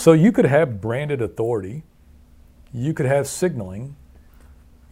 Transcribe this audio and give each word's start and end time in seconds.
So 0.00 0.14
you 0.14 0.32
could 0.32 0.46
have 0.46 0.80
branded 0.80 1.20
authority, 1.20 1.82
you 2.72 2.94
could 2.94 3.04
have 3.04 3.26
signaling, 3.26 3.96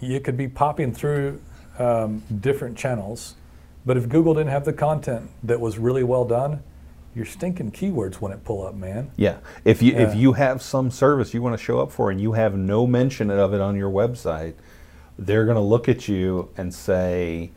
you 0.00 0.20
could 0.20 0.36
be 0.36 0.48
popping 0.48 0.92
through 0.92 1.40
um, 1.78 2.22
different 2.42 2.76
channels, 2.76 3.34
but 3.86 3.96
if 3.96 4.06
Google 4.06 4.34
didn't 4.34 4.50
have 4.50 4.66
the 4.66 4.72
content 4.74 5.30
that 5.44 5.58
was 5.58 5.78
really 5.78 6.04
well 6.04 6.26
done, 6.26 6.62
your 7.14 7.24
stinking 7.24 7.72
keywords 7.72 8.20
wouldn't 8.20 8.44
pull 8.44 8.66
up, 8.66 8.74
man. 8.74 9.10
Yeah. 9.16 9.38
If 9.64 9.80
you 9.80 9.94
if 9.94 10.14
you 10.14 10.34
have 10.34 10.60
some 10.60 10.90
service 10.90 11.32
you 11.32 11.40
want 11.40 11.58
to 11.58 11.64
show 11.64 11.80
up 11.80 11.90
for 11.90 12.10
and 12.10 12.20
you 12.20 12.32
have 12.32 12.54
no 12.54 12.86
mention 12.86 13.30
of 13.30 13.54
it 13.54 13.62
on 13.62 13.76
your 13.76 13.90
website, 13.90 14.56
they're 15.18 15.46
going 15.46 15.54
to 15.54 15.62
look 15.62 15.88
at 15.88 16.06
you 16.06 16.50
and 16.58 16.74
say 16.74 17.50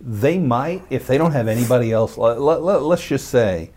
they 0.00 0.38
might 0.38 0.82
if 0.90 1.06
they 1.06 1.18
don't 1.18 1.30
have 1.30 1.46
anybody 1.46 1.92
else. 1.92 2.18
Let, 2.18 2.40
let, 2.40 2.82
us 2.82 3.06
just 3.06 3.28
say 3.28 3.70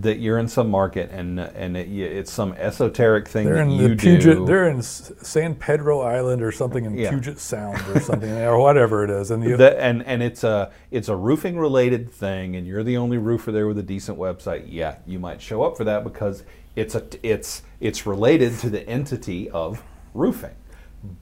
that 0.00 0.18
you're 0.18 0.38
in 0.38 0.48
some 0.48 0.68
market 0.70 1.08
and 1.12 1.38
and 1.38 1.76
it, 1.76 1.88
it's 1.88 2.32
some 2.32 2.52
esoteric 2.54 3.28
thing 3.28 3.44
They're 3.46 3.54
that 3.56 3.62
in 3.62 3.70
you 3.70 3.88
the 3.88 3.96
Puget. 3.96 4.38
do. 4.38 4.44
They're 4.46 4.68
in 4.68 4.82
San 4.82 5.54
Pedro 5.54 6.00
Island 6.00 6.42
or 6.42 6.50
something 6.50 6.84
in 6.84 6.96
Yeah. 6.98 7.10
Puget 7.10 7.38
Sound 7.38 7.80
or 7.94 8.00
something 8.08 8.30
or 8.30 8.58
whatever 8.58 9.04
it 9.04 9.10
is, 9.10 9.30
and 9.30 9.44
you, 9.44 9.56
That- 9.56 9.78
and 9.78 10.02
and 10.04 10.22
it's 10.22 10.42
a 10.42 10.72
it's 10.90 11.08
a 11.08 11.14
roofing 11.16 11.58
related 11.58 12.10
thing, 12.10 12.56
and 12.56 12.66
you're 12.66 12.82
the 12.82 12.96
only 12.96 13.18
roofer 13.18 13.52
there 13.52 13.68
with 13.68 13.78
a 13.78 13.82
decent 13.84 14.18
website. 14.18 14.64
Yeah, 14.68 14.96
you 15.06 15.18
might 15.20 15.40
show 15.40 15.62
up 15.62 15.76
for 15.76 15.84
that 15.84 16.02
because 16.02 16.42
it's 16.74 16.94
a 16.96 17.04
it's 17.22 17.62
it's 17.78 18.04
related 18.04 18.58
to 18.60 18.70
the 18.70 18.88
entity 18.88 19.48
of 19.50 19.82
roofing. 20.12 20.54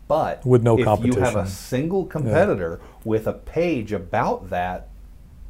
But 0.08 0.46
With 0.46 0.62
no 0.62 0.78
if 0.78 1.04
you 1.04 1.20
have 1.20 1.34
a 1.36 1.46
single 1.46 2.06
competitor 2.06 2.80
with 3.04 3.26
a 3.26 3.32
page 3.32 3.92
about 3.92 4.48
that, 4.50 4.88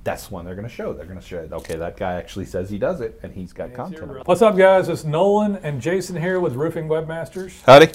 that's 0.05 0.31
when 0.31 0.45
they're 0.45 0.55
going 0.55 0.69
to 0.69 0.75
show. 0.75 0.93
They're 0.93 1.07
going 1.07 1.21
to 1.21 1.25
show, 1.27 1.49
okay, 1.53 1.77
that 1.77 1.97
guy 1.97 2.15
actually 2.15 2.47
says 2.47 2.71
he 2.71 2.79
does 2.79 3.01
it, 3.01 3.19
and 3.23 3.33
he's 3.33 3.53
got 3.53 3.73
content. 3.73 4.11
on. 4.11 4.23
What's 4.25 4.43
up, 4.43 4.57
guys? 4.57 4.89
It's 4.89 5.05
Nolan 5.05 5.57
and 5.57 5.81
Jason 5.81 6.17
here 6.17 6.41
with 6.41 6.55
Roofing 6.55 6.89
Webmasters. 6.89 7.63
Howdy, 7.65 7.93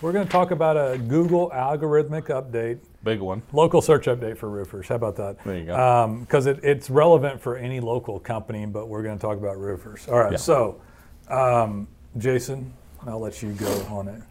We're 0.00 0.12
going 0.12 0.24
to 0.26 0.32
talk 0.32 0.50
about 0.50 0.76
a 0.76 0.96
Google 0.96 1.50
algorithmic 1.50 2.28
update, 2.28 2.78
big 3.04 3.20
one. 3.20 3.42
local 3.52 3.82
search 3.82 4.06
update 4.06 4.38
for 4.38 4.48
roofers. 4.48 4.88
How 4.88 4.94
about 4.94 5.16
that? 5.16 5.42
There 5.44 5.58
you 5.58 5.66
go. 5.66 6.16
Because 6.20 6.46
it, 6.46 6.60
it's 6.62 6.88
relevant 6.88 7.40
for 7.40 7.56
any 7.56 7.80
local 7.80 8.18
company, 8.18 8.64
but 8.64 8.88
we're 8.88 9.02
going 9.02 9.18
to 9.18 9.20
talk 9.20 9.36
about 9.36 9.58
roofers. 9.58 10.08
All 10.08 10.18
right. 10.18 10.32
Yeah. 10.32 10.38
So, 10.38 10.80
um, 11.28 11.86
Jason, 12.16 12.72
I'll 13.06 13.20
let 13.20 13.42
you 13.42 13.52
go 13.52 13.70
on 13.90 14.08
it. 14.08 14.22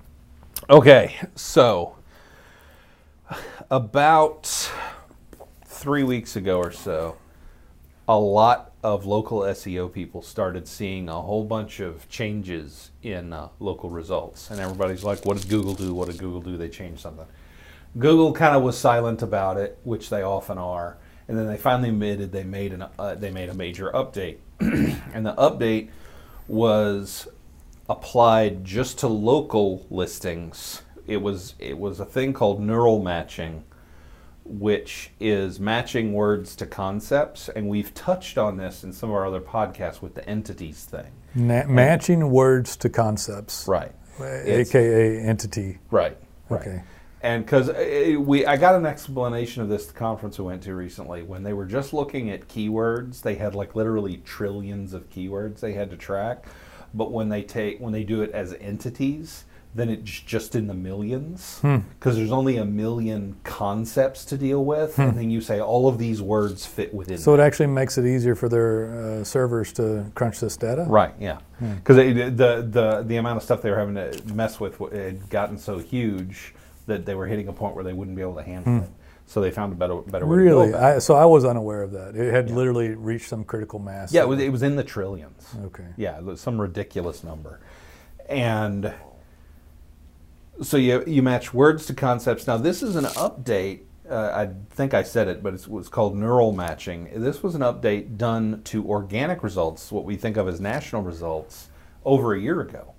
Okay, 0.69 1.15
so 1.35 1.95
about 3.71 4.71
three 5.79 6.03
weeks 6.03 6.35
ago 6.35 6.57
or 6.57 6.71
so, 6.71 7.15
a 8.05 8.19
lot 8.19 8.73
of 8.83 9.05
local 9.05 9.41
SEO 9.41 9.91
people 9.91 10.21
started 10.21 10.67
seeing 10.67 11.07
a 11.07 11.21
whole 11.21 11.45
bunch 11.45 11.79
of 11.79 12.07
changes 12.09 12.91
in 13.01 13.31
uh, 13.31 13.47
local 13.59 13.89
results. 13.89 14.51
And 14.51 14.59
everybody's 14.59 15.05
like, 15.05 15.25
what 15.25 15.37
did 15.37 15.49
Google 15.49 15.73
do? 15.73 15.93
What 15.93 16.09
did 16.09 16.17
Google 16.17 16.41
do? 16.41 16.57
They 16.57 16.67
changed 16.67 16.99
something. 16.99 17.25
Google 17.97 18.33
kind 18.33 18.55
of 18.55 18.61
was 18.61 18.77
silent 18.77 19.21
about 19.21 19.57
it, 19.57 19.79
which 19.83 20.09
they 20.09 20.21
often 20.21 20.57
are. 20.57 20.97
And 21.29 21.37
then 21.37 21.47
they 21.47 21.57
finally 21.57 21.89
admitted 21.89 22.31
they 22.31 22.43
made 22.43 22.73
an 22.73 22.85
uh, 22.97 23.15
they 23.15 23.31
made 23.31 23.49
a 23.49 23.53
major 23.53 23.91
update, 23.91 24.37
and 24.59 25.25
the 25.25 25.35
update 25.35 25.89
was 26.47 27.27
applied 27.87 28.65
just 28.65 28.97
to 28.99 29.07
local 29.07 29.85
listings. 29.91 30.81
It 31.05 31.17
was 31.17 31.53
it 31.59 31.77
was 31.77 31.99
a 31.99 32.05
thing 32.05 32.33
called 32.33 32.59
neural 32.59 33.03
matching, 33.03 33.63
which 34.49 35.11
is 35.19 35.59
matching 35.59 36.13
words 36.13 36.55
to 36.57 36.65
concepts, 36.65 37.49
and 37.49 37.69
we've 37.69 37.93
touched 37.93 38.37
on 38.37 38.57
this 38.57 38.83
in 38.83 38.91
some 38.91 39.09
of 39.09 39.15
our 39.15 39.25
other 39.25 39.41
podcasts 39.41 40.01
with 40.01 40.15
the 40.15 40.27
entities 40.27 40.85
thing. 40.85 41.11
Na- 41.35 41.65
matching 41.67 42.31
words 42.31 42.75
to 42.77 42.89
concepts, 42.89 43.67
Right. 43.67 43.91
It's- 44.19 44.69
aka 44.69 45.19
entity. 45.19 45.77
Right. 45.91 46.17
Right. 46.49 46.61
Okay. 46.61 46.83
And 47.21 47.45
because 47.45 47.69
uh, 47.69 48.15
we, 48.19 48.45
I 48.45 48.55
got 48.55 48.75
an 48.75 48.85
explanation 48.85 49.61
of 49.61 49.67
this 49.69 49.87
at 49.89 49.93
the 49.93 49.99
conference 49.99 50.39
we 50.39 50.45
went 50.45 50.63
to 50.63 50.73
recently. 50.73 51.21
When 51.21 51.43
they 51.43 51.51
were 51.53 51.65
just 51.65 51.93
looking 51.93 52.29
at 52.29 52.47
keywords, 52.47 53.21
they 53.21 53.35
had 53.35 53.55
like 53.55 53.75
literally 53.75 54.17
trillions 54.17 54.93
of 54.93 55.09
keywords 55.09 55.59
they 55.59 55.73
had 55.73 55.89
to 55.91 55.97
track. 55.97 56.45
But 56.93 57.11
when 57.11 57.29
they 57.29 57.43
take, 57.43 57.79
when 57.79 57.91
they 57.93 58.03
do 58.05 58.21
it 58.21 58.31
as 58.31 58.53
entities, 58.53 59.43
then 59.75 59.89
it's 59.89 60.19
just 60.21 60.55
in 60.55 60.65
the 60.65 60.73
millions 60.73 61.59
hmm. 61.59 61.77
because 61.99 62.15
there's 62.15 62.31
only 62.31 62.57
a 62.57 62.65
million 62.65 63.35
concepts 63.43 64.25
to 64.25 64.37
deal 64.37 64.65
with, 64.65 64.95
hmm. 64.95 65.01
and 65.03 65.17
then 65.17 65.29
you 65.29 65.41
say 65.41 65.61
all 65.61 65.87
of 65.87 65.97
these 65.97 66.21
words 66.21 66.65
fit 66.65 66.93
within. 66.93 67.17
So 67.17 67.33
it 67.35 67.39
actually 67.39 67.67
makes 67.67 67.97
it 67.97 68.05
easier 68.05 68.35
for 68.35 68.49
their 68.49 69.19
uh, 69.19 69.23
servers 69.23 69.71
to 69.73 70.11
crunch 70.15 70.39
this 70.39 70.57
data. 70.57 70.85
Right. 70.87 71.13
Yeah. 71.19 71.39
Hmm. 71.59 71.75
Because 71.75 71.97
the 71.97 72.29
the 72.67 73.03
the 73.05 73.17
amount 73.17 73.37
of 73.37 73.43
stuff 73.43 73.61
they 73.61 73.69
were 73.69 73.77
having 73.77 73.95
to 73.95 74.33
mess 74.33 74.59
with 74.59 74.79
had 74.91 75.29
gotten 75.29 75.57
so 75.57 75.77
huge 75.77 76.55
that 76.87 77.05
they 77.05 77.13
were 77.13 77.27
hitting 77.27 77.47
a 77.47 77.53
point 77.53 77.75
where 77.75 77.83
they 77.83 77.93
wouldn't 77.93 78.15
be 78.15 78.23
able 78.23 78.35
to 78.35 78.43
handle 78.43 78.83
it. 78.83 78.89
So 79.27 79.41
they 79.41 79.51
found 79.51 79.71
a 79.71 79.75
better 79.75 79.97
better 79.97 80.25
way 80.25 80.37
to 80.37 80.43
Really? 80.43 80.73
I, 80.73 80.97
so 80.97 81.13
I 81.13 81.25
was 81.25 81.45
unaware 81.45 81.83
of 81.83 81.91
that. 81.91 82.15
It 82.15 82.33
had 82.33 82.49
literally 82.49 82.89
reached 82.89 83.29
some 83.29 83.43
critical 83.43 83.77
mass. 83.77 84.11
Yeah, 84.11 84.23
it 84.23 84.27
was, 84.27 84.39
it 84.39 84.51
was 84.51 84.63
in 84.63 84.75
the 84.75 84.83
trillions. 84.83 85.55
Okay. 85.65 85.85
Yeah, 85.97 86.33
some 86.33 86.59
ridiculous 86.59 87.23
number, 87.23 87.59
and 88.27 88.91
so 90.61 90.77
you 90.77 91.03
you 91.05 91.21
match 91.21 91.53
words 91.53 91.85
to 91.87 91.93
concepts. 91.93 92.47
Now 92.47 92.57
this 92.57 92.81
is 92.83 92.95
an 92.95 93.05
update. 93.05 93.81
Uh, 94.09 94.31
I 94.33 94.49
think 94.75 94.95
I 94.95 95.03
said 95.03 95.27
it, 95.27 95.43
but 95.43 95.53
it's, 95.53 95.67
it's 95.67 95.87
called 95.87 96.17
neural 96.17 96.51
matching. 96.51 97.09
This 97.13 97.43
was 97.43 97.53
an 97.53 97.61
update 97.61 98.17
done 98.17 98.61
to 98.65 98.83
organic 98.89 99.43
results, 99.43 99.91
what 99.91 100.03
we 100.03 100.15
think 100.15 100.35
of 100.35 100.47
as 100.47 100.59
national 100.59 101.03
results, 101.03 101.69
over 102.03 102.33
a 102.33 102.39
year 102.39 102.59
ago. 102.61 102.93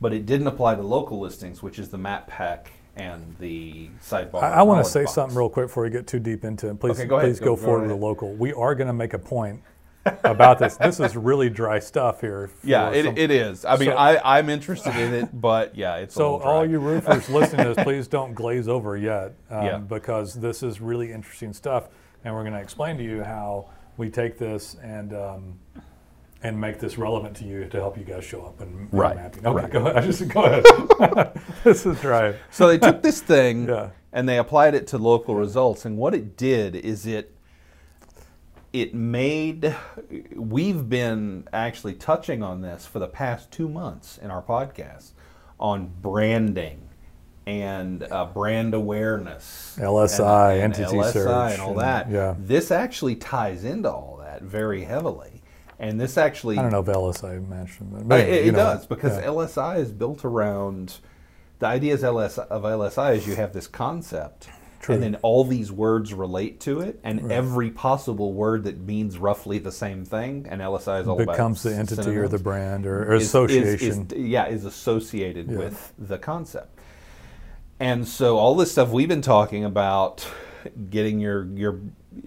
But 0.00 0.12
it 0.12 0.24
didn't 0.24 0.46
apply 0.46 0.76
to 0.76 0.82
local 0.82 1.18
listings, 1.18 1.64
which 1.64 1.80
is 1.80 1.88
the 1.88 1.98
map 1.98 2.28
pack 2.28 2.70
and 2.94 3.34
the 3.40 3.88
sidebar. 4.00 4.42
I, 4.42 4.50
I 4.58 4.62
want 4.62 4.84
to 4.84 4.90
say 4.90 5.02
box. 5.02 5.14
something 5.14 5.36
real 5.36 5.48
quick 5.48 5.66
before 5.66 5.82
we 5.82 5.90
get 5.90 6.06
too 6.06 6.20
deep 6.20 6.44
into 6.44 6.68
it. 6.70 6.78
Please, 6.78 6.92
Okay, 7.00 7.06
go 7.06 7.16
ahead. 7.16 7.28
please 7.30 7.40
Go- 7.40 7.46
go, 7.46 7.56
go 7.56 7.62
forward 7.62 7.80
with 7.82 7.90
the 7.90 7.96
local. 7.96 8.32
We 8.34 8.52
are 8.52 8.74
going 8.76 8.86
to 8.86 8.92
make 8.92 9.14
a 9.14 9.18
point 9.18 9.60
about 10.24 10.58
this. 10.58 10.76
This 10.76 11.00
is 11.00 11.16
really 11.16 11.50
dry 11.50 11.78
stuff 11.78 12.20
here. 12.20 12.50
Yeah, 12.64 12.90
it, 12.90 13.04
some- 13.04 13.16
it 13.18 13.30
is. 13.30 13.64
I 13.64 13.76
mean, 13.76 13.90
So- 13.90 13.96
I, 13.96 14.38
I'm 14.38 14.48
interested 14.48 14.94
in 14.96 15.14
it, 15.14 15.40
but 15.40 15.74
yeah, 15.76 15.96
it's 15.96 16.14
So 16.14 16.36
all 16.40 16.64
you 16.68 16.78
roofers 16.78 17.28
listening 17.28 17.66
to 17.66 17.74
this, 17.74 17.84
please 17.84 18.08
don't 18.08 18.34
glaze 18.34 18.68
over 18.68 18.96
yet, 18.96 19.34
um, 19.50 19.64
Yeah. 19.64 19.78
because 19.78 20.34
this 20.34 20.62
is 20.62 20.80
really 20.80 21.12
interesting 21.12 21.52
stuff, 21.52 21.88
and 22.24 22.34
we're 22.34 22.42
going 22.42 22.54
to 22.54 22.60
explain 22.60 22.96
to 22.98 23.04
you 23.04 23.22
how 23.22 23.66
we 23.96 24.10
take 24.10 24.38
this 24.38 24.76
and 24.82 25.14
um, 25.14 25.58
and 26.42 26.60
make 26.60 26.78
this 26.78 26.98
relevant 26.98 27.34
to 27.34 27.44
you 27.44 27.64
to 27.66 27.78
help 27.78 27.96
you 27.96 28.04
guys 28.04 28.22
show 28.22 28.42
up 28.44 28.60
and, 28.60 28.78
and 28.80 28.88
Right, 28.92 29.16
mapping. 29.16 29.46
Okay, 29.46 29.62
right. 29.62 29.70
go 29.70 29.86
ahead. 29.86 29.96
I 29.96 30.00
just 30.06 30.28
go 30.28 30.44
ahead. 30.44 31.40
this 31.64 31.86
is 31.86 31.98
dry. 32.00 32.34
So 32.50 32.68
they 32.68 32.78
took 32.78 33.02
this 33.02 33.20
thing 33.22 33.68
Yeah. 33.68 33.88
and 34.12 34.28
they 34.28 34.38
applied 34.38 34.74
it 34.74 34.86
to 34.88 34.98
local 34.98 35.34
results, 35.34 35.86
and 35.86 35.96
what 35.96 36.14
it 36.14 36.36
did 36.36 36.76
is 36.76 37.06
it 37.06 37.32
it 38.80 38.94
made 38.94 39.74
we've 40.34 40.86
been 40.88 41.48
actually 41.50 41.94
touching 41.94 42.42
on 42.42 42.60
this 42.60 42.84
for 42.84 42.98
the 42.98 43.08
past 43.08 43.50
two 43.50 43.68
months 43.70 44.18
in 44.18 44.30
our 44.30 44.42
podcast 44.42 45.12
on 45.58 45.90
branding 46.02 46.82
and 47.46 48.02
uh, 48.10 48.26
brand 48.26 48.74
awareness, 48.74 49.78
LSI, 49.80 50.54
and, 50.54 50.62
and 50.64 50.74
entity 50.74 50.98
LSI, 50.98 51.12
search, 51.12 51.52
and 51.52 51.62
all 51.62 51.70
and- 51.70 51.80
that. 51.80 52.10
yeah. 52.10 52.34
This 52.38 52.70
actually 52.70 53.16
ties 53.16 53.64
into 53.64 53.90
all 53.90 54.18
that 54.20 54.42
very 54.42 54.82
heavily, 54.84 55.40
and 55.78 55.98
this 55.98 56.18
actually 56.18 56.58
I 56.58 56.62
don't 56.62 56.72
know 56.72 56.80
if 56.80 56.86
LSI 56.86 57.48
mentioned 57.48 57.96
it, 57.96 58.06
but 58.08 58.20
Uh, 58.20 58.24
it, 58.24 58.46
it 58.48 58.52
know, 58.52 58.58
does 58.58 58.86
because 58.86 59.16
yeah. 59.16 59.26
LSI 59.26 59.78
is 59.78 59.90
built 59.92 60.22
around 60.24 60.98
the 61.60 61.66
ideas 61.66 62.04
LS, 62.04 62.36
of 62.36 62.62
LSI 62.64 63.16
is 63.16 63.26
you 63.26 63.36
have 63.36 63.54
this 63.54 63.68
concept, 63.68 64.48
True. 64.86 64.94
and 64.94 65.02
then 65.02 65.16
all 65.22 65.42
these 65.44 65.72
words 65.72 66.14
relate 66.14 66.60
to 66.60 66.80
it, 66.80 67.00
and 67.02 67.32
every 67.32 67.70
possible 67.72 68.32
word 68.32 68.62
that 68.64 68.78
means 68.78 69.18
roughly 69.18 69.58
the 69.58 69.72
same 69.72 70.04
thing, 70.04 70.46
and 70.48 70.60
LSI 70.62 71.00
is 71.00 71.08
all 71.08 71.20
about. 71.20 71.32
becomes 71.34 71.64
the 71.64 71.74
entity 71.74 72.16
or 72.16 72.28
the 72.28 72.38
brand 72.38 72.86
or, 72.86 73.10
or 73.10 73.14
is- 73.14 73.22
is- 73.24 73.28
association. 73.30 74.06
is- 74.12 74.18
yeah, 74.18 74.46
is 74.46 74.64
associated 74.64 75.50
Yeah. 75.50 75.58
with 75.58 75.92
the 75.98 76.18
concept. 76.18 76.78
And 77.80 78.06
so 78.06 78.38
all 78.38 78.54
this 78.54 78.70
stuff 78.70 78.90
we've 78.90 79.08
been 79.08 79.22
talking 79.22 79.64
about, 79.64 80.24
getting 80.88 81.18
your 81.18 81.46
your 81.54 81.80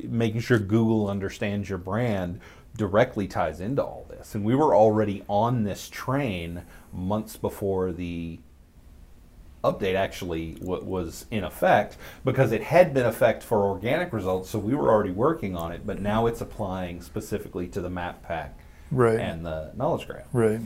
making 0.04 0.42
sure 0.42 0.60
Google 0.60 1.10
understands 1.10 1.70
your 1.70 1.78
brand 1.80 2.40
directly 2.78 3.28
ties 3.28 3.60
into 3.62 3.84
all 3.84 4.06
this. 4.10 4.36
And 4.36 4.44
we 4.44 4.54
were 4.54 4.76
already 4.76 5.24
on 5.30 5.64
this 5.64 5.88
train 5.90 6.64
months 6.94 7.36
before 7.38 7.92
the 7.94 8.40
update 9.64 9.96
actually 9.96 10.58
was 10.62 11.26
in 11.32 11.44
effect 11.44 11.98
because 12.24 12.52
it 12.54 12.64
had 12.64 12.94
been 12.94 13.06
effect 13.06 13.44
for 13.44 13.64
organic 13.66 14.14
results 14.14 14.50
so 14.50 14.58
we 14.58 14.74
were 14.74 14.90
already 14.90 15.12
working 15.12 15.56
on 15.56 15.72
it 15.74 15.86
but 15.86 16.00
now 16.02 16.28
it's 16.28 16.40
applying 16.40 17.02
specifically 17.02 17.68
to 17.68 17.82
the 17.82 17.90
map 17.90 18.24
pack 18.24 18.58
Right. 18.92 19.20
and 19.20 19.46
the 19.46 19.72
knowledge 19.76 20.08
graph 20.08 20.26
right. 20.32 20.62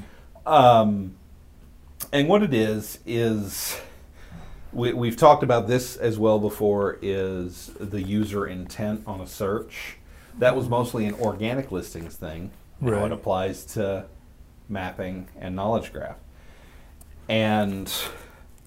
um, 0.46 1.16
and 2.12 2.28
what 2.30 2.44
it 2.44 2.54
is 2.54 3.00
is 3.06 3.80
we, 4.72 4.94
we've 4.94 5.18
talked 5.18 5.42
about 5.44 5.68
this 5.68 5.96
as 5.98 6.20
well 6.20 6.40
before 6.40 7.00
is 7.02 7.72
the 7.80 8.02
user 8.02 8.46
intent 8.46 9.02
on 9.08 9.22
a 9.22 9.28
search 9.28 9.98
that 10.40 10.56
was 10.56 10.70
mostly 10.70 11.06
an 11.06 11.16
organic 11.16 11.72
listings 11.72 12.16
thing 12.16 12.52
Right. 12.80 13.06
it 13.06 13.12
applies 13.12 13.66
to 13.74 14.06
mapping 14.70 15.28
and 15.40 15.56
knowledge 15.56 15.92
graph 15.92 16.18
and 17.28 17.92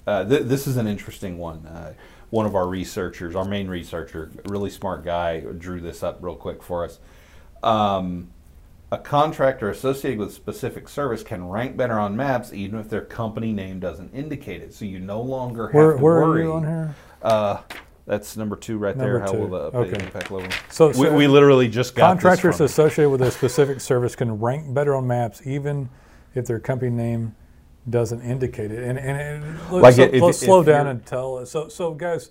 th- 0.06 0.43
this 0.44 0.67
is 0.67 0.76
an 0.76 0.87
interesting 0.87 1.38
one. 1.38 1.67
Uh, 1.67 1.93
one 2.31 2.47
of 2.47 2.55
our 2.55 2.67
researchers, 2.67 3.35
our 3.37 3.44
main 3.44 3.69
researcher, 3.69 4.31
really 4.49 4.70
smart 4.70 5.05
guy, 5.05 5.41
drew 5.41 5.81
this 5.81 6.03
up 6.03 6.19
real 6.20 6.35
quick 6.37 6.62
for 6.62 6.85
us. 6.85 6.99
Um, 7.62 8.29
a 8.93 8.99
contractor 8.99 9.69
associated 9.70 10.19
with 10.20 10.29
a 10.29 10.32
specific 10.32 10.88
service 10.88 11.23
can 11.23 11.49
rank 11.49 11.76
better 11.76 11.99
on 11.99 12.17
maps 12.17 12.53
even 12.53 12.79
if 12.79 12.88
their 12.88 13.00
company 13.00 13.53
name 13.53 13.81
doesn't 13.81 14.12
indicate 14.14 14.62
it. 14.62 14.73
So 14.75 14.85
you 14.85 15.00
no 15.00 15.20
longer 15.20 15.67
have 15.69 15.75
Where, 15.75 15.93
to 15.94 16.03
where 16.03 16.14
worry. 16.23 16.41
are 16.43 16.44
you 16.44 16.53
on 16.53 16.62
here? 16.64 16.94
Uh, 17.23 17.62
that's 18.06 18.37
number 18.37 18.55
two 18.55 18.79
right 18.79 18.97
Number 18.97 19.14
there. 19.19 19.20
How 19.26 19.32
two. 19.32 19.38
will 19.38 19.49
the 19.70 19.76
Okay. 19.79 20.05
impact 20.05 20.31
level? 20.31 20.49
So- 20.70 20.88
we, 20.88 20.94
so 20.94 21.17
we 21.17 21.26
literally 21.26 21.67
just 21.69 21.97
got 21.97 22.08
Contractors 22.11 22.61
associated 22.61 23.11
with 23.11 23.23
a 23.23 23.31
specific 23.32 23.81
service 23.81 24.14
can 24.14 24.38
rank 24.38 24.73
better 24.73 24.94
on 24.94 25.06
maps 25.08 25.44
even 25.44 25.88
if 26.37 26.47
their 26.47 26.61
company 26.61 26.91
name 26.93 27.35
doesn't 27.88 28.23
indicate 28.23 28.73
it. 28.73 28.83
And, 28.83 28.99
and, 28.99 29.44
and 29.44 29.73
Like 29.73 29.94
so- 29.94 30.03
if- 30.03 30.23
let's 30.23 30.43
if 30.43 30.47
slow 30.47 30.62
down 30.62 30.87
and 30.88 31.05
tell. 31.06 31.44
So, 31.47 31.69
so 31.69 31.94
guys, 31.94 32.31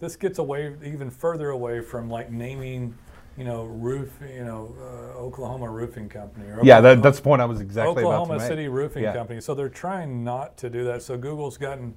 this 0.00 0.16
gets 0.16 0.38
away 0.38 0.74
even 0.84 1.10
further 1.10 1.50
away 1.50 1.80
from 1.80 2.08
like 2.10 2.30
naming, 2.30 2.96
you 3.36 3.44
know, 3.44 3.64
roof, 3.64 4.10
you 4.34 4.44
know, 4.44 4.74
uh, 4.80 5.18
Oklahoma 5.18 5.68
Roofing 5.70 6.08
Company. 6.08 6.48
Or 6.50 6.60
Yeah, 6.62 6.80
that, 6.80 7.02
that's 7.02 7.18
the 7.18 7.24
point 7.24 7.40
I 7.42 7.46
was 7.46 7.60
exactly 7.60 8.02
Oklahoma 8.04 8.24
about 8.24 8.34
to 8.34 8.38
make. 8.40 8.48
City 8.48 8.68
Roofing 8.68 9.02
Yeah. 9.04 9.12
Company. 9.14 9.40
So 9.40 9.54
they're 9.54 9.68
trying 9.68 10.22
not 10.24 10.56
to 10.58 10.70
do 10.70 10.84
that. 10.84 11.02
So 11.02 11.16
Google's 11.16 11.56
gotten 11.56 11.94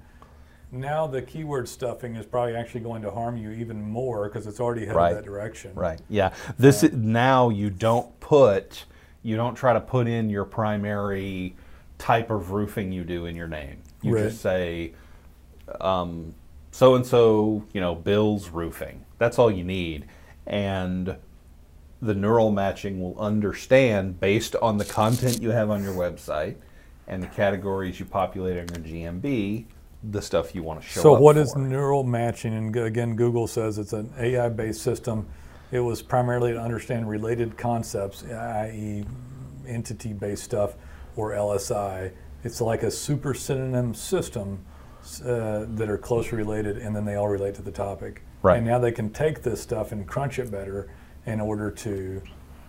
now 0.72 1.06
the 1.06 1.22
keyword 1.22 1.68
stuffing 1.68 2.16
is 2.16 2.26
probably 2.26 2.56
actually 2.56 2.80
going 2.80 3.00
to 3.02 3.10
harm 3.10 3.36
you 3.36 3.50
even 3.50 3.80
more 3.80 4.28
because 4.28 4.46
it's 4.48 4.58
already 4.58 4.80
headed 4.82 4.96
Right. 4.96 5.14
that 5.14 5.24
direction. 5.24 5.72
Right. 5.74 6.00
Yeah. 6.08 6.32
This 6.58 6.82
is, 6.82 6.92
now 6.92 7.50
you 7.50 7.70
don't 7.70 8.18
put 8.20 8.84
you 9.22 9.34
don't 9.36 9.54
try 9.56 9.72
to 9.72 9.80
put 9.80 10.06
in 10.06 10.30
your 10.30 10.44
primary 10.44 11.56
type 11.98 12.30
of 12.30 12.50
roofing 12.52 12.92
you 12.92 13.04
do 13.04 13.26
in 13.26 13.36
your 13.36 13.48
name. 13.48 13.78
You 14.02 14.14
Right. 14.14 14.24
just 14.24 14.40
say 14.40 14.92
um, 15.80 16.34
so 16.70 16.94
and 16.94 17.06
so, 17.06 17.64
you 17.72 17.80
know, 17.80 17.94
Bill's 17.94 18.50
roofing. 18.50 19.04
That's 19.18 19.38
all 19.38 19.50
you 19.50 19.64
need. 19.64 20.06
And 20.46 21.16
the 22.02 22.14
neural 22.14 22.50
matching 22.50 23.00
will 23.00 23.18
understand 23.18 24.20
based 24.20 24.54
on 24.56 24.76
the 24.78 24.84
content 24.84 25.40
you 25.40 25.50
have 25.50 25.70
on 25.70 25.82
your 25.82 25.94
website 25.94 26.56
and 27.08 27.22
the 27.22 27.26
categories 27.28 27.98
you 27.98 28.04
populate 28.06 28.58
on 28.58 28.68
your 28.68 28.84
GMB, 28.84 29.64
the 30.10 30.22
stuff 30.22 30.54
you 30.54 30.62
want 30.62 30.80
to 30.82 30.86
show 30.86 31.00
So 31.00 31.12
what 31.14 31.36
is 31.36 31.52
for. 31.52 31.58
neural 31.60 32.04
matching? 32.04 32.52
And 32.54 32.76
again, 32.76 33.16
Google 33.16 33.46
says 33.46 33.78
it's 33.78 33.92
an 33.92 34.12
AI-based 34.18 34.82
system. 34.82 35.26
It 35.72 35.80
was 35.80 36.02
primarily 36.02 36.52
to 36.52 36.60
understand 36.60 37.08
related 37.08 37.56
concepts, 37.56 38.22
i.e., 38.24 39.04
entity-based 39.66 40.44
stuff, 40.44 40.74
or 41.16 41.32
LSI. 41.32 42.12
It's 42.44 42.60
like 42.60 42.82
a 42.82 42.90
super 42.90 43.34
synonym 43.34 43.94
system 43.94 44.64
uh, 45.24 45.64
that 45.68 45.88
are 45.88 45.98
closely 45.98 46.38
related, 46.38 46.78
and 46.78 46.94
then 46.94 47.04
they 47.04 47.16
all 47.16 47.28
relate 47.28 47.54
to 47.56 47.62
the 47.62 47.70
topic. 47.70 48.22
Right. 48.42 48.58
And 48.58 48.66
now 48.66 48.78
they 48.78 48.92
can 48.92 49.10
take 49.10 49.42
this 49.42 49.60
stuff 49.60 49.92
and 49.92 50.06
crunch 50.06 50.38
it 50.38 50.50
better 50.50 50.88
in 51.24 51.40
order 51.40 51.70
to 51.70 52.22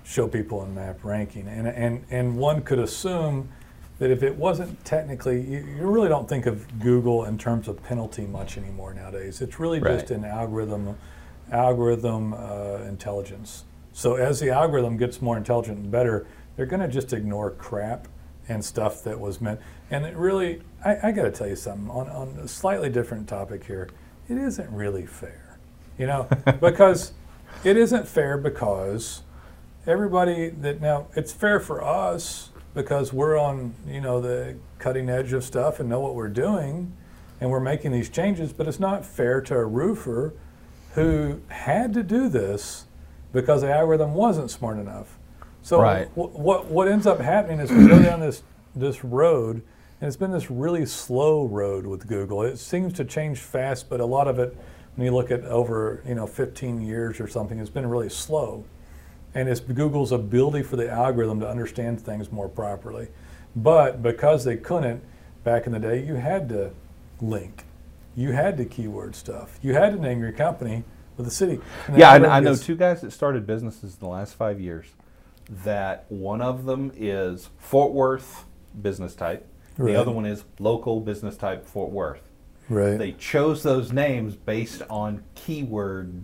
show 0.03 0.27
people 0.27 0.63
in 0.63 0.73
map 0.73 1.03
ranking. 1.03 1.47
And 1.47 1.67
and 1.67 2.05
and 2.09 2.37
one 2.37 2.61
could 2.61 2.79
assume 2.79 3.49
that 3.99 4.11
if 4.11 4.23
it 4.23 4.35
wasn't 4.35 4.83
technically, 4.85 5.41
you, 5.41 5.59
you 5.59 5.87
really 5.87 6.09
don't 6.09 6.29
think 6.29 6.45
of 6.45 6.79
Google 6.79 7.25
in 7.25 7.37
terms 7.37 7.67
of 7.67 7.81
penalty 7.83 8.25
much 8.25 8.57
anymore 8.57 8.93
nowadays. 8.93 9.41
It's 9.41 9.59
really 9.59 9.79
just 9.81 10.11
an 10.11 10.23
algorithm, 10.23 10.95
algorithm 11.51 12.33
uh, 12.33 12.83
intelligence. 12.87 13.63
So 13.93 14.15
as 14.15 14.39
the 14.39 14.51
algorithm 14.51 14.97
gets 14.97 15.21
more 15.21 15.37
intelligent 15.37 15.79
and 15.79 15.91
better, 15.91 16.27
they're 16.55 16.67
going 16.67 16.81
to 16.81 16.87
just 16.87 17.11
ignore 17.13 17.49
crap 17.51 18.07
and 18.49 18.63
stuff 18.63 19.03
that 19.03 19.19
was 19.19 19.41
meant. 19.41 19.59
And 19.91 20.05
it 20.05 20.15
really, 20.15 20.61
I, 20.83 21.09
I 21.09 21.11
got 21.11 21.23
to 21.23 21.31
tell 21.31 21.47
you 21.47 21.55
something 21.55 21.89
on, 21.89 22.07
on 22.09 22.39
a 22.41 22.47
slightly 22.47 22.89
different 22.89 23.27
topic 23.27 23.65
here. 23.65 23.89
It 24.29 24.37
isn't 24.37 24.69
really 24.71 25.05
fair, 25.05 25.57
you 25.97 26.07
know, 26.07 26.27
because 26.61 27.13
it 27.63 27.77
isn't 27.77 28.07
fair 28.07 28.37
because 28.37 29.23
everybody 29.85 30.49
that 30.49 30.81
now 30.81 31.07
it's 31.15 31.31
fair 31.31 31.59
for 31.59 31.83
us 31.83 32.49
because 32.73 33.13
we're 33.13 33.37
on 33.37 33.73
you 33.87 34.01
know 34.01 34.19
the 34.19 34.55
cutting 34.79 35.09
edge 35.09 35.31
of 35.33 35.43
stuff 35.43 35.79
and 35.79 35.89
know 35.89 35.99
what 35.99 36.13
we're 36.13 36.27
doing 36.27 36.91
and 37.39 37.49
we're 37.49 37.59
making 37.59 37.91
these 37.91 38.09
changes 38.09 38.51
but 38.51 38.67
it's 38.67 38.79
not 38.79 39.05
fair 39.05 39.39
to 39.39 39.55
a 39.55 39.65
roofer 39.65 40.33
who 40.93 41.39
had 41.47 41.93
to 41.93 42.03
do 42.03 42.27
this 42.27 42.85
because 43.31 43.61
the 43.61 43.73
algorithm 43.73 44.13
wasn't 44.13 44.51
smart 44.51 44.77
enough 44.77 45.16
so 45.67 45.81
Right. 45.81 46.07
wh- 46.15 46.33
what 46.39 46.65
what 46.67 46.87
ends 46.87 47.05
up 47.05 47.19
happening 47.19 47.59
is 47.59 47.69
we 47.71 47.87
go 47.87 48.01
down 48.01 48.21
this 48.21 48.41
this 48.73 49.03
road 49.03 49.61
and 49.99 50.07
it's 50.07 50.15
been 50.15 50.31
this 50.31 50.49
really 50.49 50.85
slow 50.85 51.45
road 51.45 51.85
with 51.85 52.07
Google 52.07 52.41
it 52.43 52.57
seems 52.57 52.93
to 52.93 53.03
change 53.03 53.39
fast 53.39 53.89
but 53.89 53.99
a 53.99 54.05
lot 54.05 54.29
of 54.29 54.39
it 54.39 54.55
when 54.95 55.05
you 55.05 55.13
look 55.13 55.29
at 55.29 55.43
over 55.45 56.01
you 56.07 56.15
know 56.15 56.25
15 56.25 56.81
years 56.81 57.19
or 57.19 57.27
something 57.27 57.59
it's 57.59 57.69
been 57.69 57.89
really 57.89 58.09
slow 58.09 58.63
and 59.35 59.49
it's 59.49 59.59
Google's 59.59 60.13
ability 60.13 60.63
for 60.63 60.77
the 60.77 60.89
algorithm 60.89 61.41
to 61.41 61.49
understand 61.49 61.99
things 62.01 62.31
more 62.31 62.47
properly. 62.49 63.09
But 63.55 64.01
because 64.01 64.45
they 64.45 64.55
couldn't 64.57 65.03
back 65.43 65.67
in 65.67 65.73
the 65.73 65.79
day, 65.79 66.03
you 66.03 66.15
had 66.15 66.49
to 66.49 66.71
link, 67.21 67.65
you 68.15 68.31
had 68.31 68.57
to 68.57 68.65
keyword 68.65 69.15
stuff, 69.15 69.59
you 69.61 69.73
had 69.73 69.93
to 69.93 70.01
name 70.01 70.21
your 70.21 70.31
company 70.31 70.85
with 71.17 71.27
a 71.27 71.31
city. 71.31 71.59
And 71.87 71.97
Yeah, 71.97 72.11
I, 72.11 72.37
I 72.37 72.39
know 72.39 72.55
two 72.55 72.75
guys 72.75 73.01
that 73.01 73.11
started 73.11 73.45
businesses 73.45 73.93
in 73.93 73.99
the 73.99 74.07
last 74.07 74.33
five 74.35 74.59
years. 74.59 74.87
That 75.49 76.05
one 76.09 76.41
of 76.41 76.65
them 76.65 76.91
is 76.95 77.49
Fort 77.57 77.93
Worth 77.93 78.45
business 78.81 79.15
type. 79.15 79.47
Right. 79.77 79.93
The 79.93 79.99
other 79.99 80.11
one 80.11 80.25
is 80.25 80.43
local 80.59 80.99
business 80.99 81.37
type 81.37 81.65
Fort 81.65 81.91
Worth. 81.91 82.29
Right. 82.69 82.97
They 82.97 83.11
chose 83.13 83.63
those 83.63 83.93
names 83.93 84.35
based 84.35 84.81
on 84.89 85.23
keyword 85.35 86.23